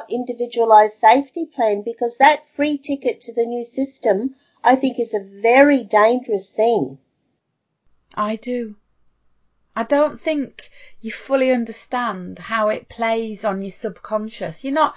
individualized 0.10 0.98
safety 0.98 1.46
plan 1.46 1.82
because 1.84 2.18
that 2.18 2.50
free 2.50 2.78
ticket 2.78 3.22
to 3.22 3.34
the 3.34 3.46
new 3.46 3.66
system, 3.66 4.36
I 4.64 4.76
think, 4.76 5.00
is 5.00 5.14
a 5.14 5.24
very 5.24 5.84
dangerous 5.84 6.50
thing. 6.50 6.98
I 8.16 8.36
do. 8.36 8.76
I 9.76 9.84
don't 9.84 10.20
think 10.20 10.70
you 11.00 11.12
fully 11.12 11.52
understand 11.52 12.40
how 12.40 12.70
it 12.70 12.90
plays 12.90 13.46
on 13.46 13.62
your 13.62 13.72
subconscious. 13.72 14.64
You're 14.64 14.74
not, 14.74 14.96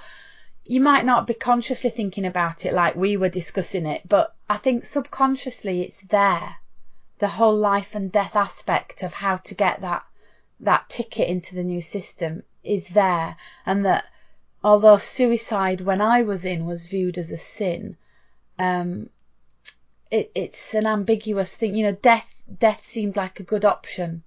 you 0.64 0.80
might 0.80 1.04
not 1.04 1.26
be 1.26 1.34
consciously 1.34 1.90
thinking 1.90 2.24
about 2.24 2.64
it 2.64 2.72
like 2.72 2.94
we 2.94 3.16
were 3.16 3.28
discussing 3.28 3.86
it, 3.86 4.08
but 4.08 4.34
I 4.48 4.56
think 4.56 4.84
subconsciously 4.84 5.82
it's 5.82 6.02
there. 6.02 6.56
The 7.18 7.28
whole 7.28 7.56
life 7.56 7.94
and 7.94 8.12
death 8.12 8.36
aspect 8.36 9.02
of 9.02 9.14
how 9.14 9.36
to 9.36 9.54
get 9.54 9.80
that, 9.80 10.04
that 10.60 10.88
ticket 10.88 11.28
into 11.28 11.54
the 11.54 11.64
new 11.64 11.80
system 11.80 12.44
is 12.62 12.88
there. 12.88 13.36
And 13.66 13.84
that 13.84 14.06
although 14.62 14.98
suicide 14.98 15.80
when 15.80 16.00
I 16.00 16.22
was 16.22 16.44
in 16.44 16.66
was 16.66 16.86
viewed 16.86 17.18
as 17.18 17.30
a 17.30 17.38
sin, 17.38 17.96
um, 18.58 19.10
it, 20.10 20.30
it's 20.34 20.74
an 20.74 20.86
ambiguous 20.86 21.56
thing. 21.56 21.74
You 21.74 21.86
know, 21.86 21.98
death, 22.02 22.42
death 22.58 22.84
seemed 22.84 23.16
like 23.16 23.40
a 23.40 23.44
good 23.44 23.64
option 23.64 24.22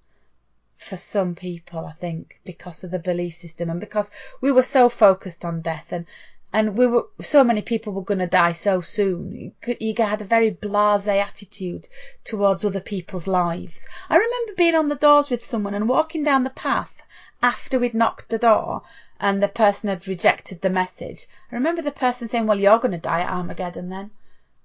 for 0.78 0.96
some 0.96 1.34
people, 1.34 1.86
I 1.86 1.92
think, 1.92 2.38
because 2.44 2.84
of 2.84 2.90
the 2.90 2.98
belief 2.98 3.36
system 3.36 3.70
and 3.70 3.80
because 3.80 4.10
we 4.40 4.52
were 4.52 4.62
so 4.62 4.88
focused 4.88 5.44
on 5.44 5.62
death 5.62 5.90
and 5.90 6.06
and 6.52 6.76
we 6.76 6.86
were 6.86 7.06
so 7.20 7.42
many 7.42 7.60
people 7.60 7.92
were 7.92 8.02
going 8.02 8.20
to 8.20 8.26
die 8.26 8.52
so 8.52 8.80
soon. 8.80 9.52
You, 9.66 9.94
had 9.96 10.20
a 10.20 10.24
very 10.24 10.50
blasé 10.50 11.20
attitude 11.20 11.88
towards 12.24 12.64
other 12.64 12.80
people's 12.80 13.26
lives. 13.26 13.86
I 14.08 14.16
remember 14.16 14.54
being 14.54 14.74
on 14.74 14.88
the 14.88 14.94
doors 14.94 15.28
with 15.28 15.44
someone 15.44 15.74
and 15.74 15.88
walking 15.88 16.22
down 16.22 16.44
the 16.44 16.50
path 16.50 17.02
after 17.42 17.78
we'd 17.78 17.94
knocked 17.94 18.28
the 18.28 18.38
door 18.38 18.82
and 19.18 19.42
the 19.42 19.48
person 19.48 19.88
had 19.88 20.06
rejected 20.06 20.60
the 20.60 20.70
message. 20.70 21.26
I 21.50 21.54
remember 21.54 21.82
the 21.82 21.90
person 21.90 22.28
saying, 22.28 22.46
"Well, 22.46 22.60
you're 22.60 22.78
going 22.78 22.92
to 22.92 22.98
die 22.98 23.22
at 23.22 23.30
Armageddon 23.30 23.88
then," 23.88 24.10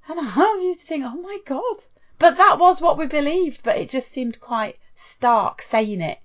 and 0.07 0.19
I 0.21 0.59
used 0.61 0.81
to 0.81 0.87
think, 0.87 1.05
"Oh 1.05 1.21
my 1.21 1.39
god." 1.45 1.83
But 2.19 2.37
that 2.37 2.59
was 2.59 2.79
what 2.79 2.97
we 2.97 3.07
believed, 3.07 3.63
but 3.63 3.77
it 3.77 3.89
just 3.89 4.11
seemed 4.11 4.39
quite 4.39 4.77
stark 5.01 5.61
saying 5.61 6.01
it. 6.01 6.19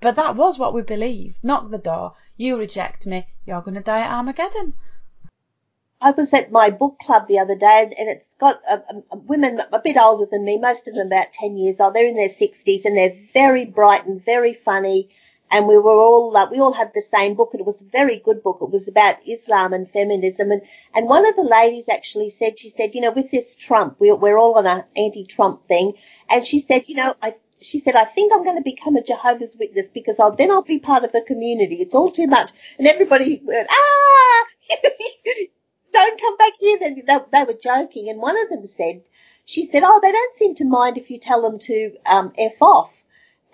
But 0.00 0.16
that 0.16 0.34
was 0.34 0.58
what 0.58 0.74
we 0.74 0.82
believed. 0.82 1.44
Knock 1.44 1.70
the 1.70 1.78
door, 1.78 2.14
you 2.36 2.56
reject 2.56 3.06
me, 3.06 3.28
you're 3.46 3.60
going 3.62 3.74
to 3.74 3.80
die 3.80 4.00
at 4.00 4.10
Armageddon. 4.10 4.74
I 6.00 6.10
was 6.10 6.34
at 6.34 6.50
my 6.50 6.70
book 6.70 6.98
club 6.98 7.28
the 7.28 7.38
other 7.38 7.54
day, 7.54 7.94
and 7.96 8.08
it's 8.08 8.26
got 8.40 8.60
uh, 8.68 8.78
um, 8.90 9.04
women 9.26 9.60
a 9.72 9.80
bit 9.80 9.96
older 9.96 10.26
than 10.26 10.44
me, 10.44 10.58
most 10.58 10.88
of 10.88 10.94
them 10.94 11.06
about 11.06 11.32
10 11.32 11.56
years 11.56 11.78
old. 11.78 11.94
They're 11.94 12.08
in 12.08 12.16
their 12.16 12.28
60s, 12.28 12.84
and 12.84 12.96
they're 12.96 13.16
very 13.32 13.64
bright 13.64 14.04
and 14.04 14.24
very 14.24 14.54
funny. 14.54 15.10
And 15.48 15.68
we 15.68 15.78
were 15.78 15.92
all, 15.92 16.36
uh, 16.36 16.48
we 16.50 16.58
all 16.58 16.72
had 16.72 16.92
the 16.92 17.02
same 17.02 17.34
book, 17.34 17.50
and 17.52 17.60
it 17.60 17.66
was 17.66 17.82
a 17.82 17.84
very 17.84 18.18
good 18.18 18.42
book. 18.42 18.58
It 18.60 18.70
was 18.70 18.88
about 18.88 19.28
Islam 19.28 19.72
and 19.72 19.88
feminism. 19.88 20.50
And, 20.50 20.62
and 20.92 21.06
one 21.06 21.24
of 21.28 21.36
the 21.36 21.42
ladies 21.42 21.88
actually 21.88 22.30
said, 22.30 22.58
she 22.58 22.70
said, 22.70 22.96
you 22.96 23.02
know, 23.02 23.12
with 23.12 23.30
this 23.30 23.54
Trump, 23.54 23.96
we're, 24.00 24.16
we're 24.16 24.38
all 24.38 24.54
on 24.54 24.66
an 24.66 24.84
anti-Trump 24.96 25.68
thing. 25.68 25.92
And 26.28 26.44
she 26.44 26.58
said, 26.58 26.84
you 26.88 26.96
know, 26.96 27.14
I, 27.22 27.36
she 27.64 27.78
said, 27.78 27.96
I 27.96 28.04
think 28.04 28.32
I'm 28.32 28.44
going 28.44 28.56
to 28.56 28.62
become 28.62 28.96
a 28.96 29.02
Jehovah's 29.02 29.56
Witness 29.58 29.88
because 29.90 30.18
I'll, 30.18 30.34
then 30.36 30.50
I'll 30.50 30.62
be 30.62 30.78
part 30.78 31.04
of 31.04 31.12
the 31.12 31.22
community. 31.22 31.76
It's 31.76 31.94
all 31.94 32.10
too 32.10 32.26
much. 32.26 32.50
And 32.78 32.86
everybody 32.86 33.40
went, 33.44 33.68
ah! 33.70 34.44
don't 35.92 36.20
come 36.20 36.36
back 36.36 36.52
here. 36.58 36.78
They, 36.78 36.94
they, 36.94 37.18
they 37.32 37.44
were 37.44 37.58
joking, 37.60 38.08
and 38.08 38.20
one 38.20 38.40
of 38.40 38.48
them 38.48 38.66
said, 38.66 39.02
she 39.44 39.66
said, 39.66 39.82
"Oh, 39.84 40.00
they 40.02 40.12
don't 40.12 40.36
seem 40.36 40.54
to 40.56 40.64
mind 40.64 40.98
if 40.98 41.10
you 41.10 41.18
tell 41.18 41.42
them 41.42 41.58
to 41.60 41.96
um, 42.06 42.32
f 42.38 42.60
off." 42.60 42.90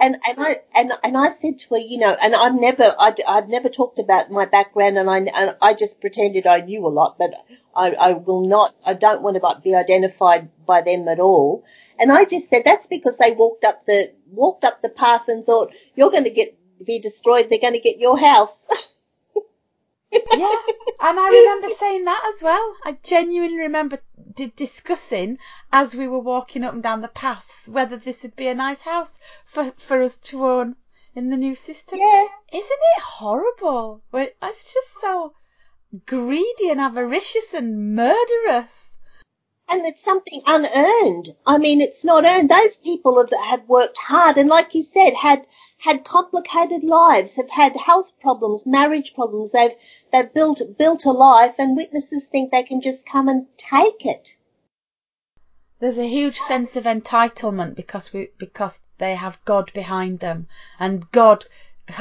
And 0.01 0.17
and 0.29 0.39
I 0.39 0.61
and 0.75 0.93
and 1.03 1.17
I 1.17 1.31
said 1.31 1.59
to 1.61 1.75
her, 1.75 1.81
you 1.81 1.99
know, 1.99 2.17
and 2.23 2.35
I've 2.35 2.55
never 2.55 2.95
I'd, 2.99 3.21
I've 3.27 3.49
never 3.49 3.69
talked 3.69 3.99
about 3.99 4.31
my 4.31 4.45
background, 4.45 4.97
and 4.97 5.11
I 5.11 5.19
and 5.19 5.57
I 5.61 5.75
just 5.75 6.01
pretended 6.01 6.47
I 6.47 6.61
knew 6.61 6.87
a 6.87 6.89
lot, 6.89 7.17
but 7.19 7.35
I, 7.75 7.93
I 7.93 8.13
will 8.13 8.47
not. 8.47 8.77
I 8.85 8.95
don't 8.95 9.23
want 9.23 9.37
to 9.37 9.61
be 9.63 9.75
identified 9.75 10.51
by 10.67 10.83
them 10.83 11.09
at 11.09 11.19
all. 11.19 11.65
And 11.99 12.13
I 12.13 12.25
just 12.25 12.49
said 12.49 12.63
that's 12.65 12.87
because 12.87 13.19
they 13.19 13.33
walked 13.33 13.65
up 13.65 13.87
the 13.87 14.13
walked 14.31 14.65
up 14.65 14.83
the 14.83 14.89
path 14.89 15.29
and 15.29 15.45
thought 15.45 15.73
you're 15.97 16.11
going 16.11 16.25
to 16.25 16.31
get 16.31 16.57
be 16.85 17.01
destroyed. 17.01 17.49
They're 17.51 17.59
going 17.59 17.75
to 17.75 17.81
get 17.81 17.99
your 17.99 18.19
house. 18.19 18.69
yeah, 20.13 20.57
and 21.01 21.19
I 21.19 21.29
remember 21.29 21.69
saying 21.69 22.05
that 22.05 22.33
as 22.35 22.43
well. 22.43 22.77
I 22.85 22.99
genuinely 23.03 23.59
remember 23.59 24.01
d- 24.35 24.53
discussing 24.57 25.39
as 25.73 25.95
we 25.95 26.09
were 26.09 26.19
walking 26.19 26.65
up 26.65 26.75
and 26.75 26.83
down 26.83 27.01
the 27.03 27.09
paths 27.09 27.69
whether 27.69 27.97
this 27.97 28.23
would 28.23 28.37
be 28.37 28.49
a 28.49 28.55
nice 28.55 28.83
house 28.83 29.21
for, 29.45 29.73
for 29.77 30.03
us 30.03 30.17
to 30.17 30.45
own 30.45 30.77
in 31.15 31.31
the 31.31 31.37
new 31.37 31.55
system. 31.55 31.99
Yeah. 31.99 32.27
Isn't 32.53 32.81
it 32.97 33.03
horrible? 33.03 34.03
It's 34.13 34.73
just 34.73 35.01
so 35.01 35.35
greedy 36.07 36.71
and 36.71 36.81
avaricious 36.81 37.55
and 37.55 37.95
murderous. 37.95 38.97
and 39.69 39.85
it's 39.87 40.03
something 40.03 40.43
unearned. 40.47 41.35
I 41.47 41.59
mean, 41.59 41.81
it's 41.81 42.05
not 42.05 42.25
earned. 42.25 42.49
Those 42.49 42.77
people 42.77 43.19
have, 43.19 43.31
have 43.45 43.69
worked 43.69 43.99
hard 43.99 44.39
and, 44.39 44.49
like 44.49 44.75
you 44.75 44.83
said, 44.83 45.13
had 45.15 45.47
had 45.81 46.05
complicated 46.05 46.83
lives, 46.83 47.37
have 47.37 47.51
had 47.51 47.77
health 47.77 48.13
problems, 48.21 48.67
marriage 48.67 49.15
problems. 49.15 49.53
They've 49.53 49.77
they've 50.11 50.33
built 50.33 50.63
built 50.79 51.05
a 51.05 51.13
life, 51.13 51.55
and 51.59 51.77
witnesses 51.77 52.29
think 52.29 52.51
they 52.51 52.63
can 52.63 52.81
just 52.81 53.07
come 53.07 53.29
and 53.29 53.47
take 53.57 54.05
it. 54.05 54.37
There's 55.81 55.99
a 55.99 56.09
huge 56.09 56.39
sense 56.39 56.77
of 56.77 56.85
entitlement 56.85 57.77
because 57.77 58.13
we 58.13 58.31
because 58.39 58.81
they 58.99 59.15
have 59.15 59.45
God 59.45 59.73
behind 59.73 60.19
them, 60.19 60.49
and 60.79 61.11
God 61.13 61.45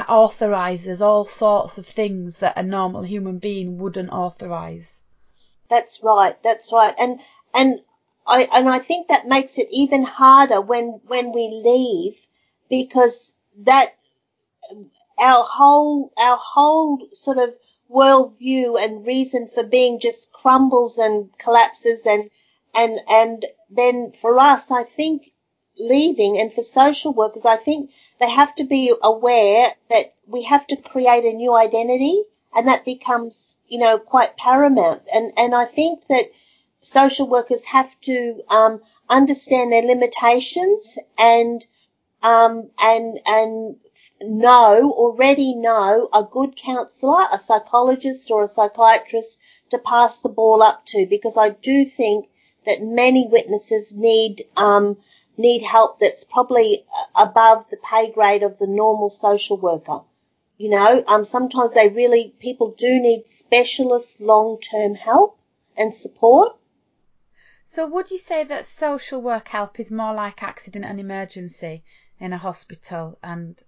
authorizes 0.08 1.00
all 1.00 1.24
sorts 1.24 1.78
of 1.78 1.86
things 1.86 2.38
that 2.38 2.58
a 2.58 2.62
normal 2.62 3.02
human 3.02 3.38
being 3.38 3.78
wouldn't 3.78 4.12
authorize. 4.12 5.02
That's 5.68 6.02
right. 6.02 6.40
That's 6.42 6.72
right. 6.72 6.94
And 6.98 7.20
and 7.54 7.80
I 8.26 8.48
and 8.52 8.68
I 8.68 8.78
think 8.78 9.08
that 9.08 9.28
makes 9.28 9.58
it 9.58 9.68
even 9.70 10.02
harder 10.02 10.60
when 10.60 11.00
when 11.06 11.32
we 11.32 11.48
leave 11.64 12.16
because 12.68 13.34
that 13.58 13.94
our 15.18 15.44
whole 15.44 16.12
our 16.18 16.36
whole 16.36 17.08
sort 17.14 17.38
of 17.38 17.54
worldview 17.90 18.78
and 18.80 19.06
reason 19.06 19.48
for 19.54 19.62
being 19.62 19.98
just 20.00 20.30
crumbles 20.32 20.98
and 20.98 21.30
collapses 21.38 22.06
and 22.06 22.30
and 22.74 23.00
and 23.08 23.46
then 23.70 24.12
for 24.20 24.38
us 24.38 24.70
I 24.70 24.84
think 24.84 25.30
leaving 25.78 26.38
and 26.38 26.52
for 26.52 26.62
social 26.62 27.12
workers 27.12 27.46
I 27.46 27.56
think 27.56 27.90
they 28.20 28.28
have 28.28 28.54
to 28.56 28.64
be 28.64 28.92
aware 29.02 29.72
that 29.90 30.14
we 30.26 30.42
have 30.42 30.66
to 30.66 30.76
create 30.76 31.24
a 31.24 31.32
new 31.32 31.54
identity 31.54 32.22
and 32.54 32.68
that 32.68 32.84
becomes 32.84 33.54
you 33.68 33.78
know 33.78 33.98
quite 33.98 34.36
paramount. 34.36 35.02
And 35.12 35.32
and 35.36 35.54
I 35.54 35.64
think 35.64 36.06
that 36.06 36.30
social 36.82 37.28
workers 37.28 37.64
have 37.64 37.90
to 38.02 38.42
um, 38.48 38.80
understand 39.08 39.72
their 39.72 39.82
limitations 39.82 40.98
and 41.18 41.64
um, 42.22 42.70
and 42.80 43.20
and 43.26 43.76
know 44.20 44.92
already 44.92 45.54
know 45.54 46.08
a 46.12 46.24
good 46.24 46.56
counsellor, 46.56 47.24
a 47.32 47.38
psychologist 47.38 48.30
or 48.30 48.42
a 48.42 48.48
psychiatrist 48.48 49.40
to 49.70 49.78
pass 49.78 50.18
the 50.18 50.28
ball 50.28 50.62
up 50.62 50.84
to 50.86 51.06
because 51.06 51.36
I 51.36 51.50
do 51.50 51.84
think 51.84 52.28
that 52.66 52.82
many 52.82 53.28
witnesses 53.28 53.94
need 53.94 54.46
um, 54.56 54.98
need 55.36 55.62
help 55.62 56.00
that's 56.00 56.24
probably 56.24 56.84
above 57.14 57.66
the 57.70 57.76
pay 57.76 58.10
grade 58.10 58.42
of 58.42 58.58
the 58.58 58.66
normal 58.66 59.08
social 59.10 59.56
worker. 59.56 60.00
You 60.56 60.70
know, 60.70 61.04
um, 61.06 61.24
sometimes 61.24 61.72
they 61.72 61.88
really 61.88 62.34
people 62.40 62.74
do 62.76 63.00
need 63.00 63.28
specialist 63.28 64.20
long 64.20 64.60
term 64.60 64.94
help 64.94 65.38
and 65.76 65.94
support. 65.94 66.56
So, 67.64 67.86
would 67.86 68.10
you 68.10 68.18
say 68.18 68.44
that 68.44 68.66
social 68.66 69.22
work 69.22 69.48
help 69.48 69.78
is 69.78 69.92
more 69.92 70.14
like 70.14 70.42
accident 70.42 70.84
and 70.84 70.98
emergency 70.98 71.84
in 72.18 72.32
a 72.32 72.38
hospital 72.38 73.18
and 73.22 73.62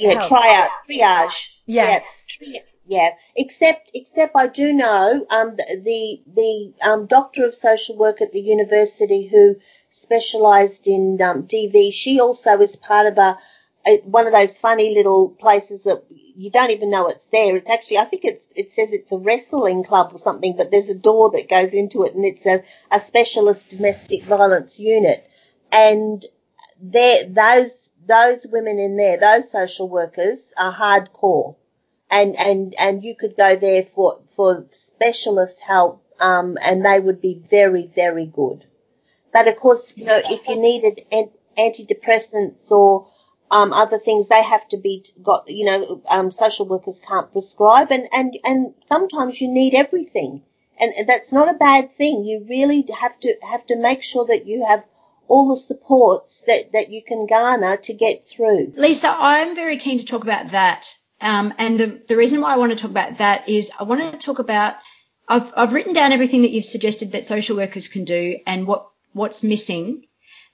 yeah, 0.00 0.12
helps? 0.14 0.28
triage, 0.28 0.68
triage. 0.88 1.48
Yes. 1.66 2.26
Yeah, 2.40 2.60
yeah, 2.86 3.10
except 3.36 3.92
except 3.94 4.32
I 4.34 4.48
do 4.48 4.72
know 4.72 5.24
um, 5.30 5.56
the 5.56 6.20
the 6.26 6.72
um, 6.82 7.06
doctor 7.06 7.44
of 7.44 7.54
social 7.54 7.96
work 7.96 8.20
at 8.20 8.32
the 8.32 8.40
university 8.40 9.26
who 9.26 9.56
specialised 9.90 10.88
in 10.88 11.20
um, 11.22 11.44
DV. 11.44 11.92
She 11.92 12.20
also 12.20 12.58
is 12.60 12.74
part 12.74 13.06
of 13.06 13.18
a, 13.18 13.38
a, 13.86 13.98
one 13.98 14.26
of 14.26 14.32
those 14.32 14.58
funny 14.58 14.94
little 14.94 15.28
places 15.28 15.84
that 15.84 16.02
you 16.10 16.50
don't 16.50 16.70
even 16.70 16.90
know 16.90 17.06
it's 17.06 17.28
there. 17.28 17.54
It's 17.56 17.70
actually 17.70 17.98
I 17.98 18.06
think 18.06 18.24
it's 18.24 18.48
it 18.56 18.72
says 18.72 18.92
it's 18.92 19.12
a 19.12 19.18
wrestling 19.18 19.84
club 19.84 20.10
or 20.12 20.18
something, 20.18 20.56
but 20.56 20.72
there's 20.72 20.88
a 20.88 20.98
door 20.98 21.30
that 21.30 21.48
goes 21.48 21.72
into 21.72 22.02
it, 22.02 22.14
and 22.14 22.24
it's 22.24 22.46
a, 22.46 22.60
a 22.90 22.98
specialist 22.98 23.70
domestic 23.70 24.24
violence 24.24 24.80
unit, 24.80 25.24
and 25.70 26.24
there 26.80 27.24
those 27.28 27.89
those 28.06 28.46
women 28.50 28.78
in 28.78 28.96
there, 28.96 29.18
those 29.18 29.50
social 29.50 29.88
workers 29.88 30.52
are 30.56 30.72
hardcore 30.74 31.56
and 32.10 32.36
and 32.38 32.74
and 32.78 33.04
you 33.04 33.14
could 33.14 33.36
go 33.36 33.56
there 33.56 33.84
for 33.84 34.20
for 34.36 34.66
specialist 34.70 35.60
help, 35.60 36.02
um, 36.18 36.58
and 36.62 36.84
they 36.84 37.00
would 37.00 37.20
be 37.20 37.40
very 37.50 37.86
very 37.94 38.26
good. 38.26 38.64
But 39.32 39.48
of 39.48 39.56
course, 39.56 39.96
you 39.96 40.06
know, 40.06 40.20
if 40.24 40.46
you 40.48 40.56
needed 40.56 41.02
antidepressants 41.56 42.70
or 42.70 43.08
um, 43.50 43.72
other 43.72 43.98
things, 43.98 44.28
they 44.28 44.42
have 44.42 44.68
to 44.70 44.76
be 44.76 45.04
got. 45.22 45.48
You 45.48 45.64
know, 45.64 46.02
um, 46.08 46.30
social 46.30 46.66
workers 46.66 47.00
can't 47.06 47.32
prescribe, 47.32 47.92
and 47.92 48.08
and 48.12 48.38
and 48.44 48.74
sometimes 48.86 49.40
you 49.40 49.48
need 49.48 49.74
everything, 49.74 50.42
and 50.78 50.92
that's 51.06 51.32
not 51.32 51.48
a 51.54 51.58
bad 51.58 51.92
thing. 51.92 52.24
You 52.24 52.44
really 52.48 52.88
have 52.98 53.18
to 53.20 53.36
have 53.42 53.66
to 53.66 53.76
make 53.76 54.02
sure 54.02 54.26
that 54.26 54.46
you 54.46 54.64
have 54.64 54.84
all 55.30 55.48
the 55.48 55.56
supports 55.56 56.42
that, 56.42 56.72
that 56.72 56.90
you 56.90 57.02
can 57.02 57.26
garner 57.26 57.76
to 57.78 57.94
get 57.94 58.26
through. 58.26 58.72
Lisa, 58.76 59.08
I'm 59.08 59.54
very 59.54 59.78
keen 59.78 59.98
to 59.98 60.04
talk 60.04 60.24
about 60.24 60.48
that 60.48 60.96
um, 61.20 61.52
and 61.58 61.78
the, 61.78 62.00
the 62.08 62.16
reason 62.16 62.40
why 62.40 62.54
I 62.54 62.56
want 62.56 62.72
to 62.72 62.76
talk 62.76 62.90
about 62.90 63.18
that 63.18 63.48
is 63.48 63.70
I 63.78 63.84
want 63.84 64.00
to 64.00 64.18
talk 64.18 64.38
about 64.38 64.76
I've, 65.28 65.52
I've 65.56 65.72
written 65.74 65.92
down 65.92 66.12
everything 66.12 66.42
that 66.42 66.50
you've 66.50 66.64
suggested 66.64 67.12
that 67.12 67.24
social 67.24 67.56
workers 67.56 67.88
can 67.88 68.04
do 68.04 68.38
and 68.46 68.66
what, 68.66 68.88
what's 69.12 69.44
missing. 69.44 70.06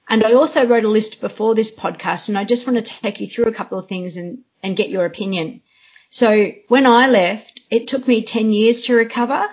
And 0.09 0.22
I 0.22 0.35
also 0.35 0.66
wrote 0.66 0.85
a 0.85 0.89
list 0.89 1.20
before 1.20 1.55
this 1.55 1.77
podcast 1.77 2.29
and 2.29 2.37
I 2.37 2.45
just 2.45 2.66
want 2.66 2.85
to 2.85 2.95
take 2.95 3.20
you 3.20 3.27
through 3.27 3.47
a 3.47 3.55
couple 3.55 3.79
of 3.79 3.87
things 3.87 4.16
and, 4.16 4.41
and 4.62 4.77
get 4.77 4.91
your 4.91 5.07
opinion. 5.07 5.62
So 6.11 6.53
when 6.68 6.87
I 6.87 7.09
left, 7.09 7.62
it 7.70 7.89
took 7.89 8.07
me 8.07 8.22
10 8.22 8.53
years 8.53 8.83
to 8.83 8.95
recover 8.95 9.49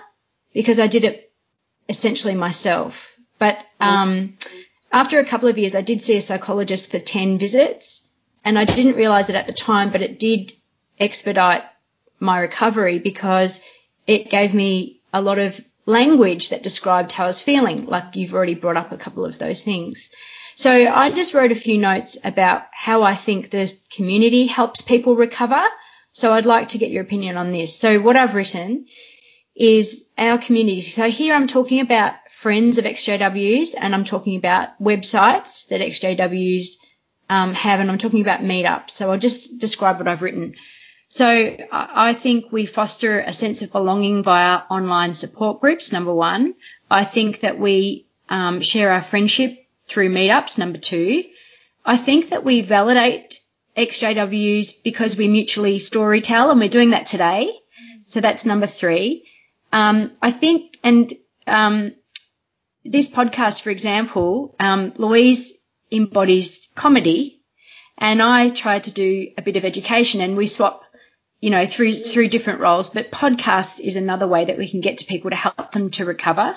because 0.52 0.78
I 0.78 0.88
did 0.88 1.04
it 1.04 1.32
essentially 1.88 2.34
myself. 2.34 3.18
But, 3.38 3.58
um, 3.80 4.36
after 4.94 5.18
a 5.18 5.24
couple 5.24 5.48
of 5.48 5.58
years, 5.58 5.74
I 5.74 5.80
did 5.80 6.00
see 6.00 6.16
a 6.16 6.20
psychologist 6.20 6.92
for 6.92 7.00
10 7.00 7.38
visits 7.38 8.08
and 8.44 8.56
I 8.56 8.64
didn't 8.64 8.94
realize 8.94 9.28
it 9.28 9.34
at 9.34 9.48
the 9.48 9.52
time, 9.52 9.90
but 9.90 10.02
it 10.02 10.20
did 10.20 10.52
expedite 11.00 11.64
my 12.20 12.38
recovery 12.38 13.00
because 13.00 13.60
it 14.06 14.30
gave 14.30 14.54
me 14.54 15.00
a 15.12 15.20
lot 15.20 15.40
of 15.40 15.60
language 15.84 16.50
that 16.50 16.62
described 16.62 17.10
how 17.10 17.24
I 17.24 17.26
was 17.26 17.42
feeling, 17.42 17.86
like 17.86 18.14
you've 18.14 18.34
already 18.34 18.54
brought 18.54 18.76
up 18.76 18.92
a 18.92 18.96
couple 18.96 19.24
of 19.24 19.36
those 19.36 19.64
things. 19.64 20.10
So 20.54 20.70
I 20.70 21.10
just 21.10 21.34
wrote 21.34 21.50
a 21.50 21.56
few 21.56 21.76
notes 21.76 22.16
about 22.24 22.62
how 22.70 23.02
I 23.02 23.16
think 23.16 23.50
the 23.50 23.72
community 23.90 24.46
helps 24.46 24.82
people 24.82 25.16
recover. 25.16 25.62
So 26.12 26.32
I'd 26.32 26.46
like 26.46 26.68
to 26.68 26.78
get 26.78 26.90
your 26.92 27.02
opinion 27.02 27.36
on 27.36 27.50
this. 27.50 27.76
So 27.76 28.00
what 28.00 28.14
I've 28.14 28.36
written 28.36 28.86
is 29.54 30.10
our 30.18 30.38
community. 30.38 30.80
So 30.80 31.08
here 31.08 31.34
I'm 31.34 31.46
talking 31.46 31.80
about 31.80 32.14
friends 32.30 32.78
of 32.78 32.84
XJWs 32.84 33.74
and 33.80 33.94
I'm 33.94 34.04
talking 34.04 34.36
about 34.36 34.80
websites 34.82 35.68
that 35.68 35.80
XJWs 35.80 36.84
um, 37.28 37.54
have 37.54 37.80
and 37.80 37.90
I'm 37.90 37.98
talking 37.98 38.20
about 38.20 38.40
meetups. 38.40 38.90
So 38.90 39.10
I'll 39.10 39.18
just 39.18 39.58
describe 39.58 39.98
what 39.98 40.08
I've 40.08 40.22
written. 40.22 40.54
So 41.08 41.56
I 41.70 42.14
think 42.14 42.50
we 42.50 42.66
foster 42.66 43.20
a 43.20 43.32
sense 43.32 43.62
of 43.62 43.70
belonging 43.70 44.24
via 44.24 44.62
online 44.68 45.14
support 45.14 45.60
groups, 45.60 45.92
number 45.92 46.12
one. 46.12 46.54
I 46.90 47.04
think 47.04 47.40
that 47.40 47.58
we 47.58 48.06
um, 48.28 48.60
share 48.60 48.90
our 48.90 49.02
friendship 49.02 49.56
through 49.86 50.08
meetups, 50.08 50.58
number 50.58 50.78
two. 50.78 51.24
I 51.84 51.96
think 51.96 52.30
that 52.30 52.42
we 52.42 52.62
validate 52.62 53.40
XJWs 53.76 54.82
because 54.82 55.16
we 55.16 55.28
mutually 55.28 55.78
story 55.78 56.20
tell 56.20 56.50
and 56.50 56.58
we're 56.58 56.68
doing 56.68 56.90
that 56.90 57.06
today. 57.06 57.52
So 58.08 58.20
that's 58.20 58.44
number 58.44 58.66
three. 58.66 59.26
Um, 59.74 60.12
I 60.22 60.30
think, 60.30 60.78
and 60.84 61.12
um, 61.46 61.94
this 62.84 63.10
podcast, 63.10 63.62
for 63.62 63.70
example, 63.70 64.54
um, 64.60 64.92
Louise 64.96 65.54
embodies 65.90 66.68
comedy 66.74 67.42
and 67.98 68.22
I 68.22 68.50
try 68.50 68.78
to 68.78 68.90
do 68.90 69.32
a 69.36 69.42
bit 69.42 69.56
of 69.56 69.64
education 69.64 70.20
and 70.20 70.36
we 70.36 70.46
swap 70.46 70.84
you 71.40 71.50
know, 71.50 71.66
through 71.66 71.92
through 71.92 72.28
different 72.28 72.60
roles. 72.60 72.88
But 72.88 73.10
podcasts 73.10 73.78
is 73.78 73.96
another 73.96 74.26
way 74.26 74.46
that 74.46 74.56
we 74.56 74.66
can 74.66 74.80
get 74.80 74.98
to 74.98 75.04
people 75.06 75.28
to 75.28 75.36
help 75.36 75.72
them 75.72 75.90
to 75.90 76.06
recover. 76.06 76.56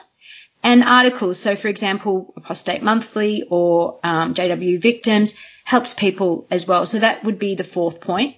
And 0.63 0.83
articles, 0.83 1.39
so 1.39 1.57
for 1.57 1.67
example, 1.67 2.33
Apostate 2.37 2.81
Monthly 2.81 3.43
or 3.49 3.99
um, 4.03 4.33
JW 4.33 4.81
Victims 4.81 5.37
helps 5.65 5.93
people 5.93 6.47
as 6.49 6.67
well. 6.67 6.85
So 6.85 6.99
that 6.99 7.25
would 7.25 7.37
be 7.37 7.55
the 7.55 7.65
fourth 7.65 7.99
point. 7.99 8.37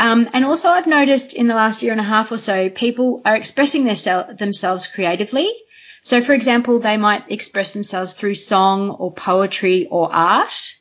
Um, 0.00 0.30
and 0.32 0.46
also, 0.46 0.70
I've 0.70 0.86
noticed 0.86 1.34
in 1.34 1.46
the 1.46 1.54
last 1.54 1.82
year 1.82 1.92
and 1.92 2.00
a 2.00 2.04
half 2.04 2.32
or 2.32 2.38
so, 2.38 2.70
people 2.70 3.20
are 3.26 3.36
expressing 3.36 3.84
their, 3.84 4.22
themselves 4.32 4.86
creatively. 4.86 5.46
So, 6.02 6.22
for 6.22 6.32
example, 6.32 6.78
they 6.80 6.96
might 6.96 7.30
express 7.30 7.74
themselves 7.74 8.14
through 8.14 8.36
song 8.36 8.88
or 8.88 9.12
poetry 9.12 9.88
or 9.90 10.10
art. 10.10 10.72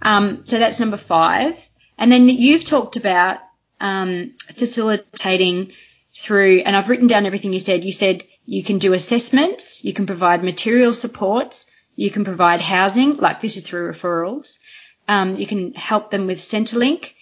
Um, 0.00 0.46
so 0.46 0.58
that's 0.58 0.80
number 0.80 0.96
five. 0.96 1.54
And 1.98 2.10
then 2.10 2.30
you've 2.30 2.64
talked 2.64 2.96
about 2.96 3.40
um, 3.78 4.32
facilitating 4.54 5.72
through, 6.16 6.60
and 6.60 6.74
I've 6.74 6.88
written 6.88 7.08
down 7.08 7.26
everything 7.26 7.52
you 7.52 7.60
said. 7.60 7.84
You 7.84 7.92
said 7.92 8.24
you 8.46 8.64
can 8.64 8.78
do 8.78 8.94
assessments, 8.94 9.84
you 9.84 9.92
can 9.92 10.06
provide 10.06 10.42
material 10.42 10.94
supports, 10.94 11.70
you 11.94 12.10
can 12.10 12.24
provide 12.24 12.62
housing, 12.62 13.16
like 13.16 13.42
this 13.42 13.58
is 13.58 13.64
through 13.68 13.92
referrals. 13.92 14.58
Um, 15.06 15.36
you 15.36 15.46
can 15.46 15.74
help 15.74 16.10
them 16.10 16.26
with 16.26 16.38
Centrelink, 16.38 17.12